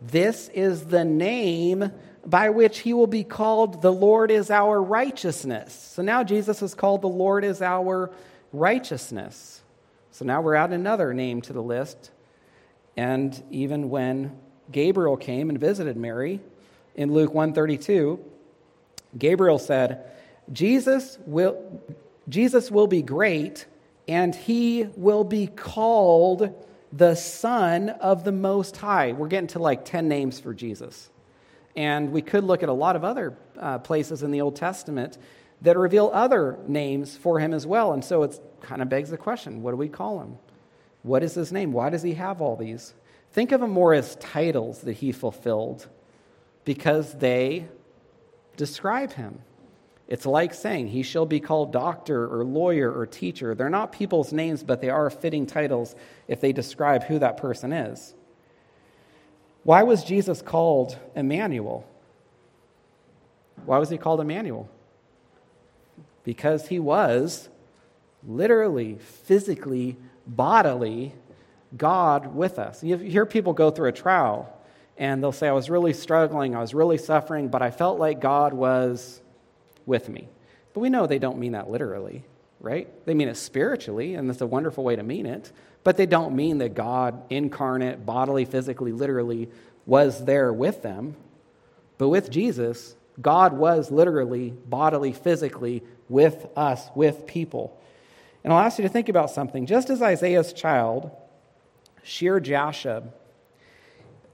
this 0.00 0.48
is 0.48 0.86
the 0.86 1.04
name 1.04 1.92
by 2.24 2.50
which 2.50 2.78
he 2.78 2.94
will 2.94 3.06
be 3.06 3.24
called 3.24 3.82
the 3.82 3.92
Lord 3.92 4.30
is 4.30 4.50
our 4.50 4.80
righteousness. 4.80 5.74
So 5.94 6.02
now 6.02 6.24
Jesus 6.24 6.62
is 6.62 6.74
called 6.74 7.02
the 7.02 7.08
Lord 7.08 7.44
is 7.44 7.60
our 7.60 8.10
righteousness. 8.52 9.62
So 10.12 10.24
now 10.24 10.40
we're 10.40 10.54
adding 10.54 10.74
another 10.74 11.12
name 11.12 11.42
to 11.42 11.52
the 11.52 11.62
list. 11.62 12.10
And 12.96 13.42
even 13.50 13.90
when 13.90 14.36
Gabriel 14.70 15.16
came 15.16 15.48
and 15.48 15.58
visited 15.58 15.96
Mary 15.96 16.40
in 16.94 17.12
Luke 17.12 17.32
132, 17.32 18.22
Gabriel 19.18 19.58
said, 19.58 20.10
Jesus 20.52 21.18
will, 21.26 21.82
Jesus 22.28 22.70
will 22.70 22.86
be 22.86 23.02
great, 23.02 23.66
and 24.08 24.34
he 24.34 24.88
will 24.96 25.24
be 25.24 25.46
called 25.46 26.52
the 26.92 27.14
Son 27.14 27.88
of 27.88 28.24
the 28.24 28.32
Most 28.32 28.76
High. 28.76 29.12
We're 29.12 29.28
getting 29.28 29.48
to 29.48 29.58
like 29.58 29.84
10 29.84 30.08
names 30.08 30.40
for 30.40 30.52
Jesus. 30.52 31.10
And 31.74 32.12
we 32.12 32.20
could 32.20 32.44
look 32.44 32.62
at 32.62 32.68
a 32.68 32.74
lot 32.74 32.96
of 32.96 33.04
other 33.04 33.36
uh, 33.58 33.78
places 33.78 34.22
in 34.22 34.30
the 34.30 34.42
Old 34.42 34.56
Testament 34.56 35.16
that 35.62 35.78
reveal 35.78 36.10
other 36.12 36.58
names 36.66 37.16
for 37.16 37.38
him 37.38 37.54
as 37.54 37.66
well. 37.66 37.92
And 37.92 38.04
so 38.04 38.24
it 38.24 38.38
kind 38.60 38.82
of 38.82 38.88
begs 38.88 39.10
the 39.10 39.16
question 39.16 39.62
what 39.62 39.70
do 39.70 39.76
we 39.76 39.88
call 39.88 40.20
him? 40.20 40.36
What 41.02 41.22
is 41.22 41.34
his 41.34 41.52
name? 41.52 41.72
Why 41.72 41.90
does 41.90 42.02
he 42.02 42.14
have 42.14 42.40
all 42.40 42.56
these? 42.56 42.94
Think 43.32 43.52
of 43.52 43.60
them 43.60 43.70
more 43.70 43.94
as 43.94 44.16
titles 44.16 44.82
that 44.82 44.94
he 44.94 45.12
fulfilled 45.12 45.88
because 46.64 47.14
they 47.14 47.66
describe 48.56 49.12
him. 49.14 49.40
It's 50.06 50.26
like 50.26 50.52
saying 50.52 50.88
he 50.88 51.02
shall 51.02 51.24
be 51.24 51.40
called 51.40 51.72
doctor 51.72 52.26
or 52.26 52.44
lawyer 52.44 52.92
or 52.92 53.06
teacher. 53.06 53.54
They're 53.54 53.70
not 53.70 53.92
people's 53.92 54.32
names, 54.32 54.62
but 54.62 54.80
they 54.80 54.90
are 54.90 55.08
fitting 55.08 55.46
titles 55.46 55.94
if 56.28 56.40
they 56.40 56.52
describe 56.52 57.04
who 57.04 57.18
that 57.20 57.38
person 57.38 57.72
is. 57.72 58.14
Why 59.64 59.82
was 59.84 60.04
Jesus 60.04 60.42
called 60.42 60.98
Emmanuel? 61.14 61.88
Why 63.64 63.78
was 63.78 63.90
he 63.90 63.96
called 63.96 64.20
Emmanuel? 64.20 64.68
Because 66.24 66.68
he 66.68 66.78
was 66.78 67.48
literally, 68.26 68.98
physically, 68.98 69.96
bodily 70.36 71.14
God 71.76 72.34
with 72.34 72.58
us. 72.58 72.82
You 72.82 72.96
hear 72.96 73.26
people 73.26 73.52
go 73.52 73.70
through 73.70 73.88
a 73.88 73.92
trial 73.92 74.52
and 74.96 75.22
they'll 75.22 75.32
say, 75.32 75.48
I 75.48 75.52
was 75.52 75.70
really 75.70 75.94
struggling, 75.94 76.54
I 76.54 76.60
was 76.60 76.74
really 76.74 76.98
suffering, 76.98 77.48
but 77.48 77.62
I 77.62 77.70
felt 77.70 77.98
like 77.98 78.20
God 78.20 78.52
was 78.52 79.20
with 79.86 80.08
me. 80.08 80.28
But 80.74 80.80
we 80.80 80.90
know 80.90 81.06
they 81.06 81.18
don't 81.18 81.38
mean 81.38 81.52
that 81.52 81.70
literally, 81.70 82.24
right? 82.60 82.88
They 83.06 83.14
mean 83.14 83.28
it 83.28 83.36
spiritually, 83.36 84.14
and 84.14 84.28
that's 84.28 84.40
a 84.40 84.46
wonderful 84.46 84.84
way 84.84 84.96
to 84.96 85.02
mean 85.02 85.26
it. 85.26 85.50
But 85.84 85.96
they 85.96 86.06
don't 86.06 86.36
mean 86.36 86.58
that 86.58 86.74
God, 86.74 87.22
incarnate, 87.30 88.06
bodily, 88.06 88.44
physically, 88.44 88.92
literally, 88.92 89.48
was 89.86 90.24
there 90.24 90.52
with 90.52 90.82
them. 90.82 91.16
But 91.98 92.08
with 92.08 92.30
Jesus, 92.30 92.94
God 93.20 93.54
was 93.54 93.90
literally, 93.90 94.50
bodily, 94.50 95.12
physically 95.12 95.82
with 96.08 96.46
us, 96.56 96.88
with 96.94 97.26
people. 97.26 97.78
And 98.44 98.52
I'll 98.52 98.60
ask 98.60 98.78
you 98.78 98.82
to 98.82 98.88
think 98.88 99.08
about 99.08 99.30
something. 99.30 99.66
Just 99.66 99.90
as 99.90 100.02
Isaiah's 100.02 100.52
child, 100.52 101.10
Shear 102.02 102.40
Jashub, 102.40 103.12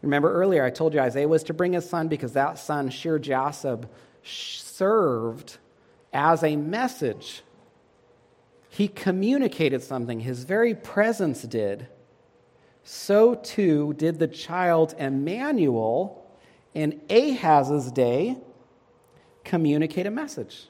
remember 0.01 0.33
earlier 0.33 0.65
I 0.65 0.71
told 0.71 0.95
you 0.95 1.01
Isaiah 1.01 1.29
was 1.29 1.43
to 1.45 1.55
bring 1.55 1.75
his 1.75 1.89
son 1.89 2.09
because 2.09 2.33
that 2.33 2.59
son, 2.59 2.89
Shear 2.91 3.19
Jashub, 3.19 3.85
served 4.23 5.59
as 6.13 6.43
a 6.43 6.57
message. 6.57 7.43
He 8.71 8.89
communicated 8.89 9.83
something, 9.83 10.21
his 10.21 10.45
very 10.45 10.75
presence 10.75 11.43
did. 11.43 11.89
So 12.85 13.35
too 13.35 13.93
did 13.95 14.19
the 14.19 14.29
child 14.29 14.95
Emmanuel 14.99 16.25
in 16.73 17.01
Ahaz's 17.11 17.93
day 17.93 18.39
communicate 19.45 20.07
a 20.07 20.11
message. 20.11 20.69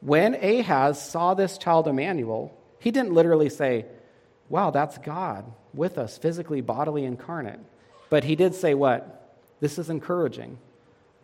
When 0.00 0.34
Ahaz 0.34 1.00
saw 1.00 1.34
this 1.34 1.58
child 1.58 1.86
Emmanuel, 1.86 2.56
he 2.78 2.90
didn't 2.90 3.12
literally 3.12 3.48
say, 3.48 3.86
Wow, 4.48 4.70
that's 4.70 4.98
God 4.98 5.44
with 5.72 5.98
us, 5.98 6.18
physically, 6.18 6.60
bodily, 6.60 7.04
incarnate. 7.04 7.60
But 8.08 8.24
he 8.24 8.34
did 8.34 8.54
say, 8.54 8.74
What? 8.74 9.38
This 9.60 9.78
is 9.78 9.90
encouraging. 9.90 10.58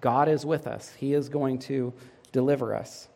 God 0.01 0.29
is 0.29 0.45
with 0.45 0.67
us, 0.67 0.95
He 0.99 1.15
is 1.15 1.29
going 1.29 1.59
to 1.61 1.93
deliver 2.33 2.75
us. 2.75 3.09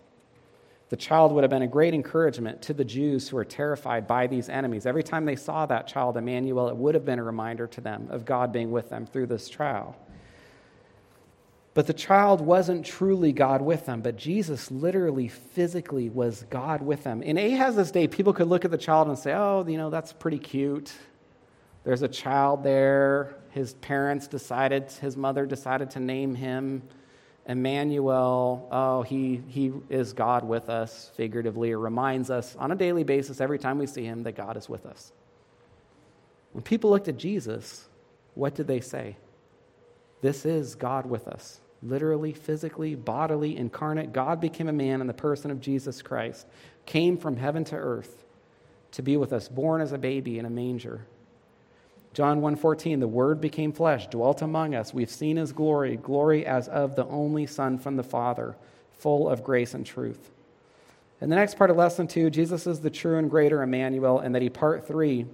The 0.88 0.96
child 0.96 1.30
would 1.32 1.44
have 1.44 1.50
been 1.50 1.62
a 1.62 1.68
great 1.68 1.94
encouragement 1.94 2.62
to 2.62 2.74
the 2.74 2.84
Jews 2.84 3.28
who 3.28 3.36
were 3.36 3.44
terrified 3.44 4.08
by 4.08 4.26
these 4.26 4.48
enemies. 4.48 4.86
Every 4.86 5.04
time 5.04 5.24
they 5.24 5.36
saw 5.36 5.64
that 5.66 5.86
child, 5.86 6.16
Emmanuel, 6.16 6.68
it 6.68 6.76
would 6.76 6.96
have 6.96 7.04
been 7.04 7.20
a 7.20 7.24
reminder 7.24 7.68
to 7.68 7.80
them 7.80 8.08
of 8.10 8.24
God 8.24 8.52
being 8.52 8.72
with 8.72 8.88
them 8.88 9.06
through 9.06 9.26
this 9.26 9.48
trial. 9.48 9.94
But 11.72 11.86
the 11.86 11.92
child 11.92 12.40
wasn't 12.40 12.84
truly 12.84 13.32
God 13.32 13.62
with 13.62 13.86
them, 13.86 14.00
but 14.00 14.16
Jesus 14.16 14.70
literally, 14.72 15.28
physically 15.28 16.10
was 16.10 16.44
God 16.50 16.82
with 16.82 17.04
them. 17.04 17.22
In 17.22 17.38
Ahaz's 17.38 17.92
day, 17.92 18.08
people 18.08 18.32
could 18.32 18.48
look 18.48 18.64
at 18.64 18.72
the 18.72 18.78
child 18.78 19.06
and 19.06 19.16
say, 19.16 19.32
oh, 19.32 19.64
you 19.66 19.78
know, 19.78 19.88
that's 19.88 20.12
pretty 20.12 20.38
cute. 20.38 20.92
There's 21.84 22.02
a 22.02 22.08
child 22.08 22.64
there. 22.64 23.36
His 23.50 23.74
parents 23.74 24.26
decided, 24.26 24.90
his 24.90 25.16
mother 25.16 25.46
decided 25.46 25.90
to 25.92 26.00
name 26.00 26.34
him 26.34 26.82
Emmanuel. 27.46 28.68
Oh, 28.70 29.02
he, 29.02 29.40
he 29.48 29.72
is 29.88 30.12
God 30.12 30.44
with 30.44 30.68
us, 30.68 31.12
figuratively, 31.16 31.70
or 31.70 31.78
reminds 31.78 32.30
us 32.30 32.56
on 32.56 32.72
a 32.72 32.76
daily 32.76 33.04
basis, 33.04 33.40
every 33.40 33.58
time 33.60 33.78
we 33.78 33.86
see 33.86 34.04
him, 34.04 34.24
that 34.24 34.32
God 34.32 34.56
is 34.56 34.68
with 34.68 34.86
us. 34.86 35.12
When 36.52 36.62
people 36.62 36.90
looked 36.90 37.08
at 37.08 37.16
Jesus, 37.16 37.88
what 38.34 38.56
did 38.56 38.66
they 38.66 38.80
say? 38.80 39.16
This 40.20 40.44
is 40.44 40.74
God 40.74 41.06
with 41.06 41.28
us. 41.28 41.59
Literally, 41.82 42.32
physically, 42.32 42.94
bodily, 42.94 43.56
incarnate, 43.56 44.12
God 44.12 44.40
became 44.40 44.68
a 44.68 44.72
man 44.72 45.00
in 45.00 45.06
the 45.06 45.14
person 45.14 45.50
of 45.50 45.60
Jesus 45.60 46.02
Christ, 46.02 46.46
came 46.84 47.16
from 47.16 47.36
heaven 47.36 47.64
to 47.64 47.76
earth 47.76 48.24
to 48.92 49.02
be 49.02 49.16
with 49.16 49.32
us, 49.32 49.48
born 49.48 49.80
as 49.80 49.92
a 49.92 49.98
baby 49.98 50.38
in 50.38 50.44
a 50.44 50.50
manger 50.50 51.06
John 52.12 52.40
1:14 52.40 52.98
the 53.00 53.08
word 53.08 53.40
became 53.40 53.72
flesh 53.72 54.08
dwelt 54.08 54.42
among 54.42 54.74
us 54.74 54.92
we've 54.92 55.10
seen 55.10 55.36
his 55.36 55.52
glory 55.52 55.96
glory 55.96 56.44
as 56.44 56.68
of 56.68 56.96
the 56.96 57.06
only 57.06 57.46
son 57.46 57.78
from 57.78 57.96
the 57.96 58.02
father 58.02 58.56
full 58.98 59.28
of 59.28 59.44
grace 59.44 59.74
and 59.74 59.86
truth. 59.86 60.30
In 61.20 61.30
the 61.30 61.36
next 61.36 61.56
part 61.56 61.70
of 61.70 61.76
lesson 61.76 62.08
2 62.08 62.30
Jesus 62.30 62.66
is 62.66 62.80
the 62.80 62.90
true 62.90 63.18
and 63.18 63.30
greater 63.30 63.62
Emmanuel 63.62 64.18
and 64.18 64.34
that 64.34 64.42
he 64.42 64.50
part 64.50 64.86
3 64.86 65.26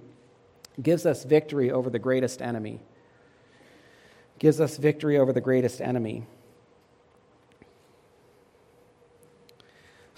gives 0.81 1.05
us 1.05 1.23
victory 1.23 1.71
over 1.71 1.89
the 1.89 1.99
greatest 1.99 2.41
enemy. 2.41 2.79
Gives 4.37 4.61
us 4.61 4.77
victory 4.77 5.17
over 5.17 5.33
the 5.33 5.41
greatest 5.41 5.81
enemy. 5.81 6.27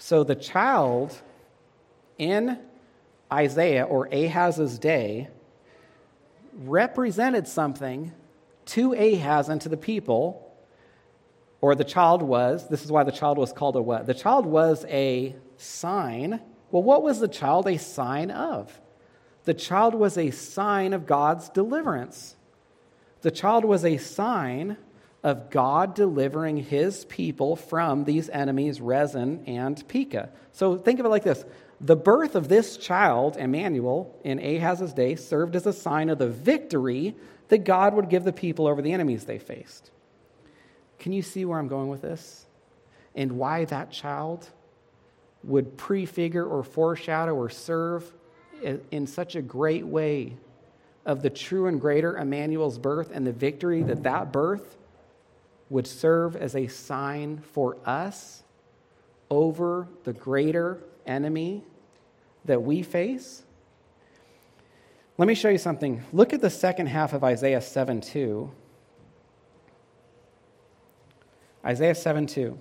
So 0.02 0.24
the 0.24 0.34
child 0.34 1.14
in 2.16 2.58
Isaiah 3.30 3.84
or 3.84 4.08
Ahaz's 4.10 4.78
day 4.78 5.28
represented 6.64 7.46
something 7.46 8.12
to 8.64 8.94
Ahaz 8.94 9.50
and 9.50 9.60
to 9.60 9.68
the 9.68 9.76
people, 9.76 10.50
or 11.60 11.74
the 11.74 11.84
child 11.84 12.22
was, 12.22 12.66
this 12.68 12.82
is 12.82 12.90
why 12.90 13.04
the 13.04 13.12
child 13.12 13.36
was 13.36 13.52
called 13.52 13.76
a 13.76 13.82
what? 13.82 14.06
The 14.06 14.14
child 14.14 14.46
was 14.46 14.86
a 14.86 15.36
sign. 15.58 16.40
Well, 16.70 16.82
what 16.82 17.02
was 17.02 17.20
the 17.20 17.28
child 17.28 17.68
a 17.68 17.76
sign 17.76 18.30
of? 18.30 18.80
The 19.44 19.54
child 19.54 19.94
was 19.94 20.16
a 20.16 20.30
sign 20.30 20.94
of 20.94 21.06
God's 21.06 21.50
deliverance. 21.50 22.36
The 23.20 23.30
child 23.30 23.66
was 23.66 23.84
a 23.84 23.98
sign 23.98 24.78
of 25.22 25.50
God 25.50 25.94
delivering 25.94 26.56
his 26.56 27.04
people 27.04 27.56
from 27.56 28.04
these 28.04 28.28
enemies, 28.30 28.80
Rezin 28.80 29.44
and 29.46 29.86
Pekah. 29.86 30.30
So 30.52 30.76
think 30.78 30.98
of 30.98 31.06
it 31.06 31.10
like 31.10 31.24
this 31.24 31.44
the 31.80 31.96
birth 31.96 32.34
of 32.34 32.48
this 32.48 32.76
child, 32.76 33.36
Emmanuel, 33.36 34.14
in 34.22 34.38
Ahaz's 34.38 34.92
day, 34.92 35.16
served 35.16 35.56
as 35.56 35.66
a 35.66 35.72
sign 35.72 36.10
of 36.10 36.18
the 36.18 36.28
victory 36.28 37.16
that 37.48 37.64
God 37.64 37.94
would 37.94 38.10
give 38.10 38.24
the 38.24 38.32
people 38.32 38.66
over 38.66 38.82
the 38.82 38.92
enemies 38.92 39.24
they 39.24 39.38
faced. 39.38 39.90
Can 40.98 41.12
you 41.12 41.22
see 41.22 41.44
where 41.44 41.58
I'm 41.58 41.68
going 41.68 41.88
with 41.88 42.02
this? 42.02 42.46
And 43.14 43.32
why 43.32 43.64
that 43.66 43.90
child 43.90 44.48
would 45.42 45.78
prefigure 45.78 46.44
or 46.44 46.62
foreshadow 46.62 47.34
or 47.34 47.48
serve 47.48 48.12
in 48.90 49.06
such 49.06 49.34
a 49.34 49.42
great 49.42 49.86
way 49.86 50.36
of 51.06 51.22
the 51.22 51.30
true 51.30 51.66
and 51.66 51.80
greater 51.80 52.18
Emmanuel's 52.18 52.78
birth 52.78 53.10
and 53.12 53.26
the 53.26 53.32
victory 53.32 53.82
that 53.82 54.02
that 54.02 54.32
birth 54.32 54.76
would 55.70 55.86
serve 55.86 56.36
as 56.36 56.54
a 56.54 56.66
sign 56.66 57.38
for 57.38 57.78
us 57.86 58.42
over 59.30 59.88
the 60.04 60.12
greater 60.12 60.82
enemy 61.06 61.64
that 62.44 62.62
we 62.62 62.82
face? 62.82 63.44
Let 65.16 65.28
me 65.28 65.34
show 65.34 65.48
you 65.48 65.58
something. 65.58 66.02
Look 66.12 66.32
at 66.32 66.40
the 66.40 66.50
second 66.50 66.88
half 66.88 67.12
of 67.12 67.22
Isaiah 67.22 67.60
7 67.60 68.00
2. 68.00 68.50
Isaiah 71.64 71.94
7 71.94 72.26
2. 72.26 72.58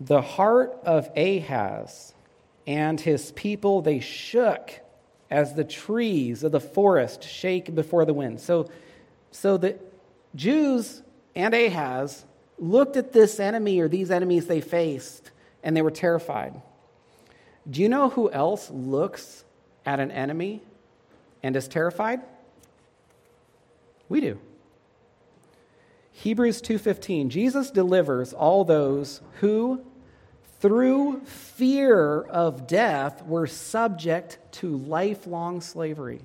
The 0.00 0.22
heart 0.22 0.78
of 0.84 1.10
Ahaz 1.16 2.14
and 2.68 3.00
his 3.00 3.32
people, 3.32 3.82
they 3.82 3.98
shook 3.98 4.80
as 5.30 5.54
the 5.54 5.64
trees 5.64 6.42
of 6.42 6.52
the 6.52 6.60
forest 6.60 7.22
shake 7.22 7.74
before 7.74 8.04
the 8.04 8.14
wind. 8.14 8.40
So, 8.40 8.70
so 9.30 9.56
the 9.56 9.76
Jews 10.34 11.02
and 11.34 11.54
Ahaz 11.54 12.24
looked 12.58 12.96
at 12.96 13.12
this 13.12 13.38
enemy 13.38 13.80
or 13.80 13.88
these 13.88 14.10
enemies 14.10 14.46
they 14.46 14.60
faced 14.60 15.30
and 15.62 15.76
they 15.76 15.82
were 15.82 15.90
terrified. 15.90 16.60
Do 17.70 17.82
you 17.82 17.88
know 17.88 18.08
who 18.08 18.30
else 18.30 18.70
looks 18.70 19.44
at 19.84 20.00
an 20.00 20.10
enemy 20.10 20.62
and 21.42 21.54
is 21.54 21.68
terrified? 21.68 22.20
We 24.08 24.20
do. 24.20 24.38
Hebrews 26.12 26.60
2:15 26.62 27.28
Jesus 27.28 27.70
delivers 27.70 28.32
all 28.32 28.64
those 28.64 29.20
who 29.40 29.84
through 30.60 31.20
fear 31.20 32.22
of 32.22 32.66
death 32.66 33.24
were 33.24 33.46
subject 33.46 34.38
to 34.52 34.76
lifelong 34.76 35.60
slavery. 35.60 36.20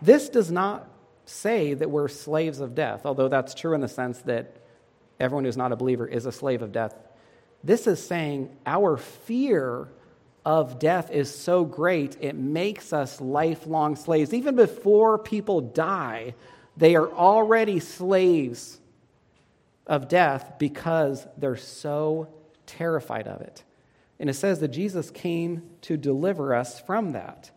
This 0.00 0.28
does 0.28 0.50
not 0.50 0.88
say 1.24 1.74
that 1.74 1.90
we're 1.90 2.08
slaves 2.08 2.60
of 2.60 2.74
death, 2.74 3.06
although 3.06 3.28
that's 3.28 3.54
true 3.54 3.74
in 3.74 3.80
the 3.80 3.88
sense 3.88 4.18
that 4.22 4.56
everyone 5.18 5.44
who's 5.44 5.56
not 5.56 5.72
a 5.72 5.76
believer 5.76 6.06
is 6.06 6.26
a 6.26 6.32
slave 6.32 6.62
of 6.62 6.72
death. 6.72 6.94
This 7.64 7.86
is 7.86 8.04
saying 8.04 8.50
our 8.66 8.96
fear 8.96 9.88
of 10.44 10.80
death 10.80 11.10
is 11.12 11.32
so 11.32 11.64
great, 11.64 12.16
it 12.20 12.34
makes 12.34 12.92
us 12.92 13.20
lifelong 13.20 13.94
slaves. 13.94 14.34
Even 14.34 14.56
before 14.56 15.16
people 15.16 15.60
die, 15.60 16.34
they 16.76 16.96
are 16.96 17.10
already 17.12 17.78
slaves 17.78 18.80
of 19.86 20.08
death 20.08 20.54
because 20.58 21.26
they're 21.36 21.56
so 21.56 22.28
terrified 22.66 23.26
of 23.26 23.40
it. 23.40 23.62
And 24.18 24.30
it 24.30 24.34
says 24.34 24.60
that 24.60 24.68
Jesus 24.68 25.10
came 25.10 25.62
to 25.82 25.96
deliver 25.96 26.54
us 26.54 26.80
from 26.80 27.12
that. 27.12 27.50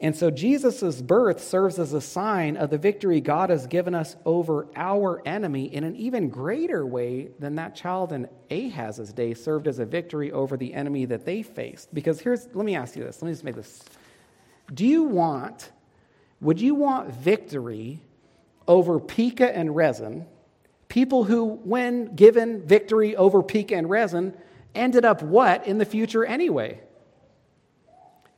And 0.00 0.16
so 0.16 0.32
Jesus' 0.32 1.00
birth 1.00 1.40
serves 1.40 1.78
as 1.78 1.92
a 1.92 2.00
sign 2.00 2.56
of 2.56 2.70
the 2.70 2.78
victory 2.78 3.20
God 3.20 3.50
has 3.50 3.68
given 3.68 3.94
us 3.94 4.16
over 4.24 4.66
our 4.74 5.22
enemy 5.24 5.72
in 5.72 5.84
an 5.84 5.94
even 5.94 6.28
greater 6.28 6.84
way 6.84 7.28
than 7.38 7.54
that 7.54 7.76
child 7.76 8.12
in 8.12 8.28
Ahaz's 8.50 9.12
day 9.12 9.32
served 9.32 9.68
as 9.68 9.78
a 9.78 9.86
victory 9.86 10.32
over 10.32 10.56
the 10.56 10.74
enemy 10.74 11.04
that 11.04 11.24
they 11.24 11.42
faced. 11.42 11.94
Because 11.94 12.20
here's, 12.20 12.48
let 12.52 12.66
me 12.66 12.74
ask 12.74 12.96
you 12.96 13.04
this. 13.04 13.22
Let 13.22 13.26
me 13.26 13.32
just 13.32 13.44
make 13.44 13.54
this. 13.54 13.84
Do 14.74 14.84
you 14.84 15.04
want, 15.04 15.70
would 16.40 16.60
you 16.60 16.74
want 16.74 17.14
victory 17.14 18.00
over 18.66 18.98
Pekah 18.98 19.56
and 19.56 19.76
Rezin, 19.76 20.26
people 20.92 21.24
who, 21.24 21.54
when 21.64 22.14
given 22.14 22.60
victory 22.60 23.16
over 23.16 23.42
Pekah 23.42 23.74
and 23.74 23.88
Rezin, 23.88 24.34
ended 24.74 25.06
up 25.06 25.22
what 25.22 25.66
in 25.66 25.78
the 25.78 25.86
future 25.86 26.22
anyway? 26.22 26.82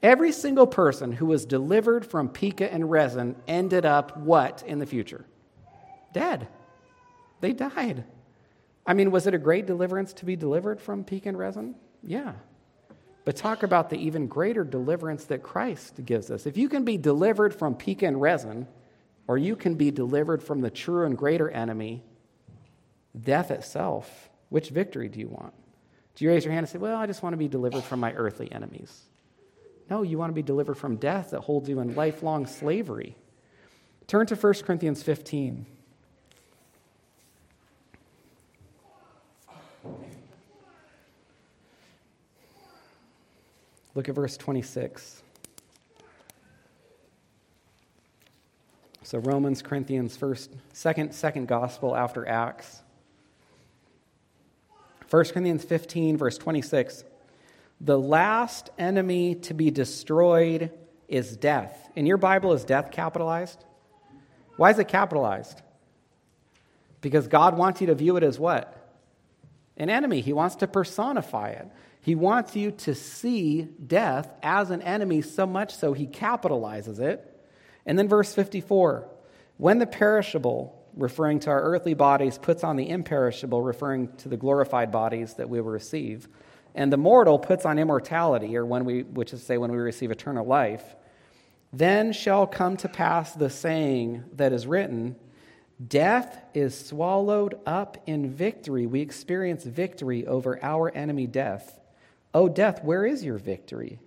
Every 0.05 0.30
single 0.30 0.68
person 0.68 1.11
who 1.11 1.26
was 1.26 1.46
delivered 1.46 2.07
from 2.07 2.28
Pekah 2.28 2.72
and 2.72 2.88
Rezin 2.88 3.34
ended 3.48 3.84
up 3.84 4.16
what 4.16 4.62
in 4.64 4.78
the 4.78 4.86
future? 4.86 5.24
Dead. 6.12 6.46
They 7.40 7.52
died. 7.52 8.05
I 8.86 8.94
mean, 8.94 9.11
was 9.11 9.26
it 9.26 9.34
a 9.34 9.38
great 9.38 9.66
deliverance 9.66 10.12
to 10.12 10.24
be 10.24 10.36
delivered 10.36 10.80
from 10.80 11.02
Pekah 11.02 11.30
and 11.30 11.38
Rezin? 11.38 11.74
Yeah. 12.05 12.34
But 13.24 13.34
talk 13.34 13.64
about 13.64 13.90
the 13.90 13.98
even 13.98 14.28
greater 14.28 14.62
deliverance 14.62 15.24
that 15.24 15.42
Christ 15.42 16.05
gives 16.05 16.30
us. 16.30 16.46
If 16.46 16.57
you 16.57 16.68
can 16.68 16.84
be 16.84 16.98
delivered 16.98 17.52
from 17.52 17.74
Pekah 17.74 18.07
and 18.07 18.20
Rezin, 18.20 18.68
or 19.26 19.38
you 19.38 19.57
can 19.57 19.74
be 19.74 19.90
delivered 19.90 20.40
from 20.40 20.61
the 20.61 20.70
true 20.70 21.05
and 21.05 21.18
greater 21.18 21.50
enemy, 21.50 22.05
death 23.18 23.50
itself, 23.50 24.30
which 24.48 24.70
victory 24.70 25.08
do 25.08 25.20
you 25.20 25.28
want? 25.28 25.54
Do 26.14 26.24
you 26.24 26.30
raise 26.30 26.44
your 26.44 26.52
hand 26.52 26.64
and 26.64 26.68
say, 26.68 26.78
Well, 26.78 26.96
I 26.96 27.06
just 27.06 27.22
want 27.22 27.32
to 27.32 27.38
be 27.38 27.48
delivered 27.48 27.82
from 27.82 28.00
my 28.00 28.12
earthly 28.12 28.50
enemies? 28.52 29.02
No, 29.90 30.02
you 30.02 30.16
want 30.18 30.30
to 30.30 30.34
be 30.34 30.42
delivered 30.42 30.76
from 30.76 30.96
death 30.96 31.30
that 31.30 31.40
holds 31.40 31.68
you 31.68 31.80
in 31.80 31.94
lifelong 31.94 32.46
slavery. 32.46 33.16
Turn 34.06 34.26
to 34.26 34.34
1 34.34 34.54
Corinthians 34.64 35.02
15. 35.02 35.66
Look 43.94 44.08
at 44.08 44.14
verse 44.14 44.36
26. 44.36 45.22
So 49.02 49.18
Romans, 49.18 49.62
Corinthians, 49.62 50.16
first, 50.16 50.50
second, 50.72 51.14
second 51.14 51.46
gospel 51.46 51.94
after 51.94 52.26
Acts. 52.26 52.84
1 55.14 55.26
Corinthians 55.26 55.62
15, 55.62 56.16
verse 56.16 56.36
26. 56.38 57.04
The 57.80 57.96
last 57.96 58.70
enemy 58.76 59.36
to 59.36 59.54
be 59.54 59.70
destroyed 59.70 60.72
is 61.06 61.36
death. 61.36 61.88
In 61.94 62.04
your 62.04 62.16
Bible, 62.16 62.52
is 62.52 62.64
death 62.64 62.90
capitalized? 62.90 63.64
Why 64.56 64.72
is 64.72 64.78
it 64.80 64.88
capitalized? 64.88 65.62
Because 67.00 67.28
God 67.28 67.56
wants 67.56 67.80
you 67.80 67.86
to 67.86 67.94
view 67.94 68.16
it 68.16 68.24
as 68.24 68.40
what? 68.40 68.92
An 69.76 69.88
enemy. 69.88 70.20
He 70.20 70.32
wants 70.32 70.56
to 70.56 70.66
personify 70.66 71.50
it. 71.50 71.68
He 72.00 72.16
wants 72.16 72.56
you 72.56 72.72
to 72.72 72.96
see 72.96 73.68
death 73.86 74.28
as 74.42 74.72
an 74.72 74.82
enemy 74.82 75.22
so 75.22 75.46
much 75.46 75.76
so 75.76 75.92
he 75.92 76.08
capitalizes 76.08 76.98
it. 76.98 77.40
And 77.86 77.96
then 77.96 78.08
verse 78.08 78.34
54 78.34 79.06
when 79.58 79.78
the 79.78 79.86
perishable, 79.86 80.84
referring 80.97 81.40
to 81.40 81.51
our 81.51 81.62
earthly 81.62 81.95
bodies, 81.95 82.38
puts 82.38 82.64
on 82.64 82.76
the 82.76 82.88
imperishable, 82.88 83.62
referring 83.62 84.14
to 84.18 84.28
the 84.28 84.36
glorified 84.36 84.92
bodies 84.92 85.34
that 85.34 85.49
we 85.49 85.61
will 85.61 85.70
receive 85.70 86.28
and 86.74 86.92
the 86.92 86.97
mortal 86.97 87.38
puts 87.38 87.64
on 87.64 87.78
immortality, 87.78 88.57
or 88.57 88.66
when 88.66 88.84
we, 88.84 89.03
which 89.03 89.32
is 89.32 89.40
to 89.40 89.47
say, 89.47 89.59
when 89.59 89.70
we 89.70 89.78
receive 89.78 90.11
eternal 90.11 90.45
life, 90.45 90.97
then 91.72 92.12
shall 92.12 92.47
come 92.47 92.76
to 92.78 92.88
pass 92.88 93.32
the 93.32 93.51
saying 93.51 94.24
that 94.34 94.53
is 94.53 94.66
written 94.66 95.16
Death 95.88 96.40
is 96.55 96.86
swallowed 96.86 97.59
up 97.66 97.99
in 98.07 98.30
victory. 98.30 98.86
We 98.86 99.01
experience 99.01 99.64
victory 99.64 100.24
over 100.24 100.62
our 100.62 100.88
enemy, 100.95 101.26
death. 101.26 101.80
Oh, 102.32 102.49
death, 102.49 102.84
where 102.84 103.05
is 103.05 103.24
your 103.24 103.38
victory? 103.38 103.99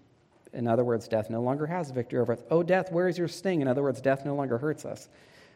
In 0.54 0.66
other 0.66 0.86
words, 0.86 1.10
death 1.10 1.30
no 1.30 1.42
longer 1.42 1.66
has 1.68 1.92
victory 1.92 2.20
over 2.20 2.34
us. 2.34 2.40
Oh, 2.50 2.64
death, 2.64 2.90
where 2.90 3.10
is 3.10 3.18
your 3.18 3.28
sting? 3.28 3.62
In 3.62 3.68
other 3.68 3.84
words, 3.84 4.00
death 4.00 4.24
no 4.26 4.34
longer 4.34 4.58
hurts 4.58 4.86
us. 4.86 5.10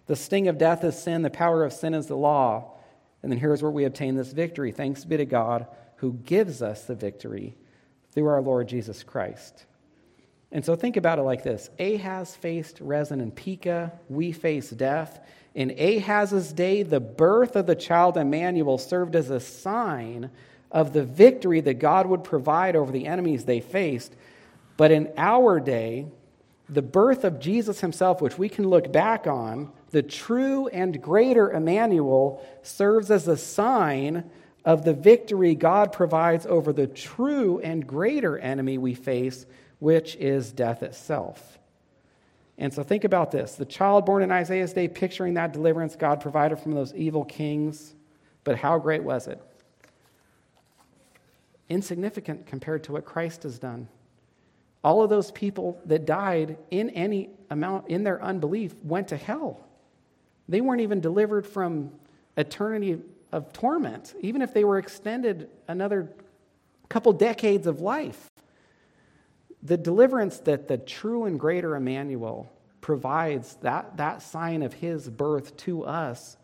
The 0.08 0.16
sting 0.16 0.48
of 0.48 0.58
death 0.58 0.84
is 0.84 1.02
sin, 1.02 1.22
the 1.22 1.30
power 1.30 1.64
of 1.64 1.74
sin 1.74 1.94
is 1.94 2.08
the 2.08 2.18
law. 2.18 2.74
And 3.24 3.32
then 3.32 3.40
here's 3.40 3.62
where 3.62 3.72
we 3.72 3.86
obtain 3.86 4.16
this 4.16 4.32
victory. 4.32 4.72
Thanks 4.72 5.06
be 5.06 5.18
to 5.18 5.26
God 5.26 5.68
who 5.98 6.14
gives 6.14 6.62
us 6.62 6.86
the 6.86 6.96
victory 6.96 7.56
through 8.12 8.28
our 8.28 8.42
Lord 8.42 8.68
Jesus 8.68 9.04
Christ. 9.04 9.66
And 10.52 10.66
so 10.66 10.76
think 10.76 10.98
about 10.98 11.20
it 11.20 11.24
like 11.24 11.44
this 11.44 11.70
Ahaz 11.80 12.36
faced 12.36 12.82
Rezin 12.82 13.22
and 13.22 13.36
Pekah, 13.36 13.94
we 14.10 14.32
face 14.32 14.70
death. 14.70 15.20
In 15.54 15.72
Ahaz's 15.72 16.54
day, 16.54 16.84
the 16.84 17.00
birth 17.00 17.56
of 17.56 17.68
the 17.68 17.76
child 17.76 18.18
Emmanuel 18.18 18.78
served 18.78 19.16
as 19.16 19.30
a 19.30 19.40
sign 19.40 20.32
of 20.72 20.94
the 20.94 21.04
victory 21.04 21.60
that 21.62 21.76
God 21.76 22.08
would 22.08 22.24
provide 22.24 22.76
over 22.76 22.92
the 22.92 23.06
enemies 23.06 23.44
they 23.44 23.60
faced. 23.60 24.16
But 24.78 24.92
in 24.92 25.12
our 25.18 25.60
day, 25.60 26.08
the 26.70 26.82
birth 26.82 27.26
of 27.26 27.40
Jesus 27.40 27.82
himself, 27.82 28.22
which 28.22 28.38
we 28.38 28.48
can 28.48 28.68
look 28.70 28.92
back 28.92 29.28
on, 29.28 29.72
the 29.92 30.02
true 30.02 30.68
and 30.68 31.02
greater 31.02 31.52
Emmanuel, 31.52 32.46
serves 32.64 33.12
as 33.12 33.28
a 33.28 33.38
sign 33.38 34.30
of 34.64 34.84
the 34.84 34.94
victory 34.94 35.56
God 35.56 35.92
provides 35.92 36.46
over 36.46 36.72
the 36.72 36.88
true 36.88 37.60
and 37.60 37.86
greater 37.86 38.38
enemy 38.38 38.78
we 38.78 38.94
face, 38.94 39.46
which 39.80 40.16
is 40.16 40.52
death 40.52 40.84
itself. 40.84 41.60
And 42.58 42.72
so 42.74 42.84
think 42.84 43.04
about 43.04 43.32
this 43.32 43.56
the 43.56 43.66
child 43.66 44.06
born 44.06 44.24
in 44.24 44.32
Isaiah's 44.32 44.74
day, 44.74 44.88
picturing 44.88 45.34
that 45.34 45.54
deliverance 45.54 45.96
God 45.96 46.22
provided 46.22 46.60
from 46.60 46.74
those 46.74 46.94
evil 46.94 47.26
kings. 47.26 47.96
But 48.44 48.58
how 48.58 48.80
great 48.80 49.04
was 49.04 49.28
it? 49.28 49.42
Insignificant 51.70 52.46
compared 52.46 52.84
to 52.86 52.92
what 52.92 53.06
Christ 53.06 53.44
has 53.44 53.58
done. 53.60 53.88
All 54.84 55.04
of 55.04 55.10
those 55.10 55.32
people 55.32 55.80
that 55.86 56.06
died 56.06 56.58
in 56.70 56.90
any 56.92 57.30
amount 57.50 57.88
in 57.88 58.04
their 58.04 58.22
unbelief 58.22 58.74
went 58.84 59.10
to 59.10 59.18
hell. 59.18 59.60
They 60.52 60.60
weren't 60.60 60.82
even 60.82 61.00
delivered 61.00 61.48
from 61.48 61.94
eternity 62.36 63.00
of 63.32 63.54
torment, 63.54 64.14
even 64.20 64.42
if 64.42 64.54
they 64.54 64.66
were 64.66 64.78
extended 64.78 65.50
another 65.70 66.12
couple 66.90 67.14
decades 67.14 67.68
of 67.68 67.80
life. 67.80 68.30
The 69.64 69.78
deliverance 69.78 70.40
that 70.40 70.68
the 70.68 70.78
true 70.78 71.24
and 71.24 71.40
greater 71.40 71.74
Emmanuel 71.74 72.52
provides, 72.82 73.56
that, 73.62 73.96
that 73.96 74.22
sign 74.22 74.62
of 74.62 74.74
his 74.74 75.10
birth 75.10 75.56
to 75.56 75.86
us, 75.86 76.36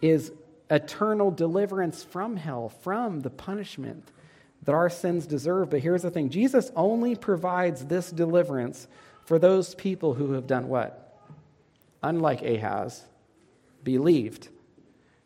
is 0.00 0.30
eternal 0.70 1.32
deliverance 1.32 2.04
from 2.04 2.36
hell, 2.36 2.68
from 2.68 3.22
the 3.22 3.30
punishment 3.30 4.12
that 4.62 4.76
our 4.76 4.88
sins 4.88 5.26
deserve. 5.26 5.70
But 5.70 5.80
here's 5.80 6.02
the 6.02 6.10
thing 6.12 6.30
Jesus 6.30 6.70
only 6.76 7.16
provides 7.16 7.84
this 7.86 8.12
deliverance 8.12 8.86
for 9.24 9.40
those 9.40 9.74
people 9.74 10.14
who 10.14 10.34
have 10.34 10.46
done 10.46 10.68
what? 10.68 11.18
Unlike 12.00 12.42
Ahaz, 12.42 13.02
believed. 13.84 14.48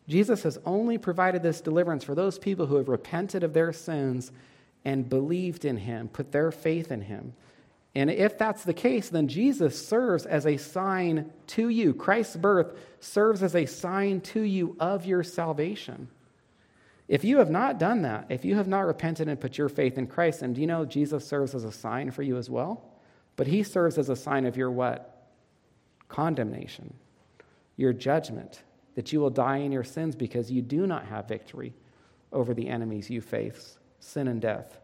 Jesus 0.07 0.43
has 0.43 0.59
only 0.65 0.97
provided 0.97 1.43
this 1.43 1.61
deliverance 1.61 2.03
for 2.03 2.15
those 2.15 2.37
people 2.37 2.65
who 2.65 2.75
have 2.75 2.89
repented 2.89 3.43
of 3.43 3.53
their 3.53 3.71
sins 3.71 4.31
and 4.83 5.09
believed 5.09 5.65
in 5.65 5.77
him, 5.77 6.07
put 6.07 6.31
their 6.31 6.51
faith 6.51 6.91
in 6.91 7.01
him. 7.01 7.33
And 7.95 8.09
if 8.09 8.37
that's 8.37 8.63
the 8.63 8.73
case, 8.73 9.09
then 9.09 9.27
Jesus 9.27 9.87
serves 9.87 10.25
as 10.25 10.45
a 10.45 10.57
sign 10.57 11.31
to 11.47 11.69
you. 11.69 11.93
Christ's 11.93 12.35
birth 12.35 12.77
serves 12.99 13.41
as 13.41 13.55
a 13.55 13.65
sign 13.65 14.21
to 14.21 14.41
you 14.41 14.75
of 14.79 15.05
your 15.05 15.23
salvation. 15.23 16.07
If 17.07 17.23
you 17.23 17.39
have 17.39 17.49
not 17.49 17.79
done 17.79 18.03
that, 18.03 18.27
if 18.29 18.45
you 18.45 18.55
have 18.55 18.67
not 18.67 18.85
repented 18.85 19.27
and 19.27 19.41
put 19.41 19.57
your 19.57 19.69
faith 19.69 19.97
in 19.97 20.05
Christ, 20.05 20.41
then 20.41 20.53
do 20.53 20.61
you 20.61 20.67
know 20.67 20.85
Jesus 20.85 21.27
serves 21.27 21.55
as 21.55 21.63
a 21.63 21.71
sign 21.71 22.11
for 22.11 22.21
you 22.21 22.37
as 22.37 22.49
well? 22.49 22.83
But 23.35 23.47
he 23.47 23.63
serves 23.63 23.97
as 23.97 24.09
a 24.09 24.15
sign 24.15 24.45
of 24.45 24.55
your 24.55 24.69
what? 24.69 25.27
Condemnation, 26.07 26.93
your 27.79 27.93
judgment, 27.93 28.61
that 28.95 29.13
you 29.13 29.21
will 29.21 29.29
die 29.29 29.57
in 29.57 29.71
your 29.71 29.85
sins 29.85 30.13
because 30.13 30.51
you 30.51 30.61
do 30.61 30.85
not 30.85 31.05
have 31.05 31.29
victory 31.29 31.73
over 32.33 32.53
the 32.53 32.67
enemies 32.67 33.09
you 33.09 33.21
face, 33.21 33.79
sin 34.01 34.27
and 34.27 34.41
death. 34.41 34.77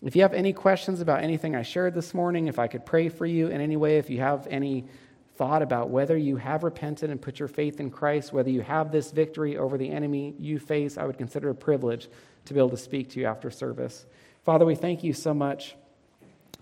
If 0.00 0.14
you 0.14 0.22
have 0.22 0.32
any 0.32 0.52
questions 0.52 1.00
about 1.00 1.24
anything 1.24 1.56
I 1.56 1.62
shared 1.62 1.92
this 1.92 2.14
morning, 2.14 2.46
if 2.46 2.60
I 2.60 2.68
could 2.68 2.86
pray 2.86 3.08
for 3.08 3.26
you 3.26 3.48
in 3.48 3.60
any 3.60 3.76
way, 3.76 3.98
if 3.98 4.08
you 4.08 4.20
have 4.20 4.46
any 4.48 4.86
thought 5.34 5.60
about 5.60 5.90
whether 5.90 6.16
you 6.16 6.36
have 6.36 6.62
repented 6.62 7.10
and 7.10 7.20
put 7.20 7.40
your 7.40 7.48
faith 7.48 7.80
in 7.80 7.90
Christ, 7.90 8.32
whether 8.32 8.48
you 8.48 8.60
have 8.60 8.92
this 8.92 9.10
victory 9.10 9.58
over 9.58 9.76
the 9.76 9.90
enemy 9.90 10.34
you 10.38 10.60
face, 10.60 10.96
I 10.96 11.04
would 11.04 11.18
consider 11.18 11.50
a 11.50 11.54
privilege 11.54 12.08
to 12.44 12.54
be 12.54 12.60
able 12.60 12.70
to 12.70 12.76
speak 12.76 13.10
to 13.10 13.20
you 13.20 13.26
after 13.26 13.50
service. 13.50 14.06
Father, 14.44 14.64
we 14.64 14.76
thank 14.76 15.02
you 15.02 15.12
so 15.12 15.34
much 15.34 15.74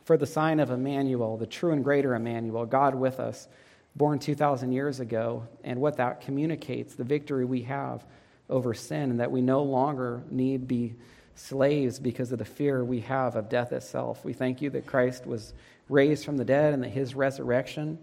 for 0.04 0.16
the 0.16 0.26
sign 0.26 0.60
of 0.60 0.70
Emmanuel, 0.70 1.36
the 1.36 1.46
true 1.46 1.72
and 1.72 1.84
greater 1.84 2.14
Emmanuel, 2.14 2.64
God 2.64 2.94
with 2.94 3.20
us, 3.20 3.48
born 3.98 4.18
2,000 4.18 4.72
years 4.72 5.00
ago, 5.00 5.46
and 5.64 5.80
what 5.80 5.96
that 5.96 6.20
communicates, 6.22 6.94
the 6.94 7.04
victory 7.04 7.44
we 7.44 7.62
have 7.62 8.06
over 8.48 8.72
sin, 8.72 9.10
and 9.10 9.20
that 9.20 9.30
we 9.30 9.42
no 9.42 9.62
longer 9.62 10.22
need 10.30 10.66
be 10.66 10.94
slaves 11.34 11.98
because 11.98 12.32
of 12.32 12.38
the 12.38 12.44
fear 12.44 12.82
we 12.84 13.00
have 13.00 13.36
of 13.36 13.48
death 13.48 13.72
itself. 13.72 14.24
We 14.24 14.32
thank 14.32 14.62
you 14.62 14.70
that 14.70 14.86
Christ 14.86 15.26
was 15.26 15.52
raised 15.88 16.24
from 16.24 16.36
the 16.36 16.44
dead 16.44 16.74
and 16.74 16.82
that 16.82 16.90
his 16.90 17.14
resurrection, 17.14 17.98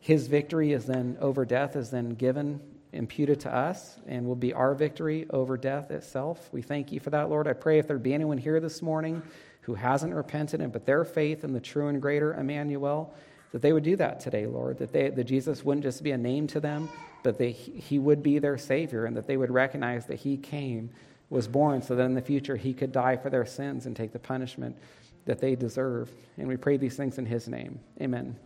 his 0.00 0.26
victory 0.26 0.72
is 0.72 0.86
then 0.86 1.16
over 1.20 1.44
death 1.44 1.76
is 1.76 1.90
then 1.90 2.10
given, 2.10 2.60
imputed 2.92 3.40
to 3.40 3.54
us, 3.54 3.98
and 4.06 4.26
will 4.26 4.36
be 4.36 4.52
our 4.52 4.74
victory 4.74 5.26
over 5.30 5.56
death 5.56 5.90
itself. 5.90 6.48
We 6.52 6.62
thank 6.62 6.92
you 6.92 7.00
for 7.00 7.10
that, 7.10 7.30
Lord. 7.30 7.46
I 7.46 7.52
pray 7.52 7.78
if 7.78 7.86
there 7.86 7.98
be 7.98 8.14
anyone 8.14 8.38
here 8.38 8.60
this 8.60 8.82
morning 8.82 9.22
who 9.62 9.74
hasn't 9.74 10.14
repented 10.14 10.60
and 10.60 10.72
put 10.72 10.86
their 10.86 11.04
faith 11.04 11.44
in 11.44 11.52
the 11.52 11.60
true 11.60 11.88
and 11.88 12.02
greater 12.02 12.34
Emmanuel, 12.34 13.14
that 13.52 13.62
they 13.62 13.72
would 13.72 13.84
do 13.84 13.96
that 13.96 14.20
today, 14.20 14.46
Lord, 14.46 14.78
that, 14.78 14.92
they, 14.92 15.10
that 15.10 15.24
Jesus 15.24 15.64
wouldn't 15.64 15.84
just 15.84 16.02
be 16.02 16.10
a 16.10 16.18
name 16.18 16.46
to 16.48 16.60
them, 16.60 16.88
but 17.22 17.38
that 17.38 17.50
he 17.50 17.98
would 17.98 18.22
be 18.22 18.38
their 18.38 18.58
Savior, 18.58 19.04
and 19.04 19.16
that 19.16 19.26
they 19.26 19.36
would 19.36 19.50
recognize 19.50 20.06
that 20.06 20.16
He 20.16 20.36
came 20.36 20.90
was 21.32 21.48
born 21.48 21.80
so 21.80 21.96
that 21.96 22.04
in 22.04 22.14
the 22.14 22.20
future 22.20 22.56
he 22.56 22.74
could 22.74 22.92
die 22.92 23.16
for 23.16 23.30
their 23.30 23.46
sins 23.46 23.86
and 23.86 23.96
take 23.96 24.12
the 24.12 24.18
punishment 24.18 24.76
that 25.24 25.40
they 25.40 25.56
deserve. 25.56 26.10
And 26.36 26.46
we 26.46 26.58
pray 26.58 26.76
these 26.76 26.94
things 26.94 27.16
in 27.16 27.24
his 27.24 27.48
name. 27.48 27.80
Amen. 28.00 28.36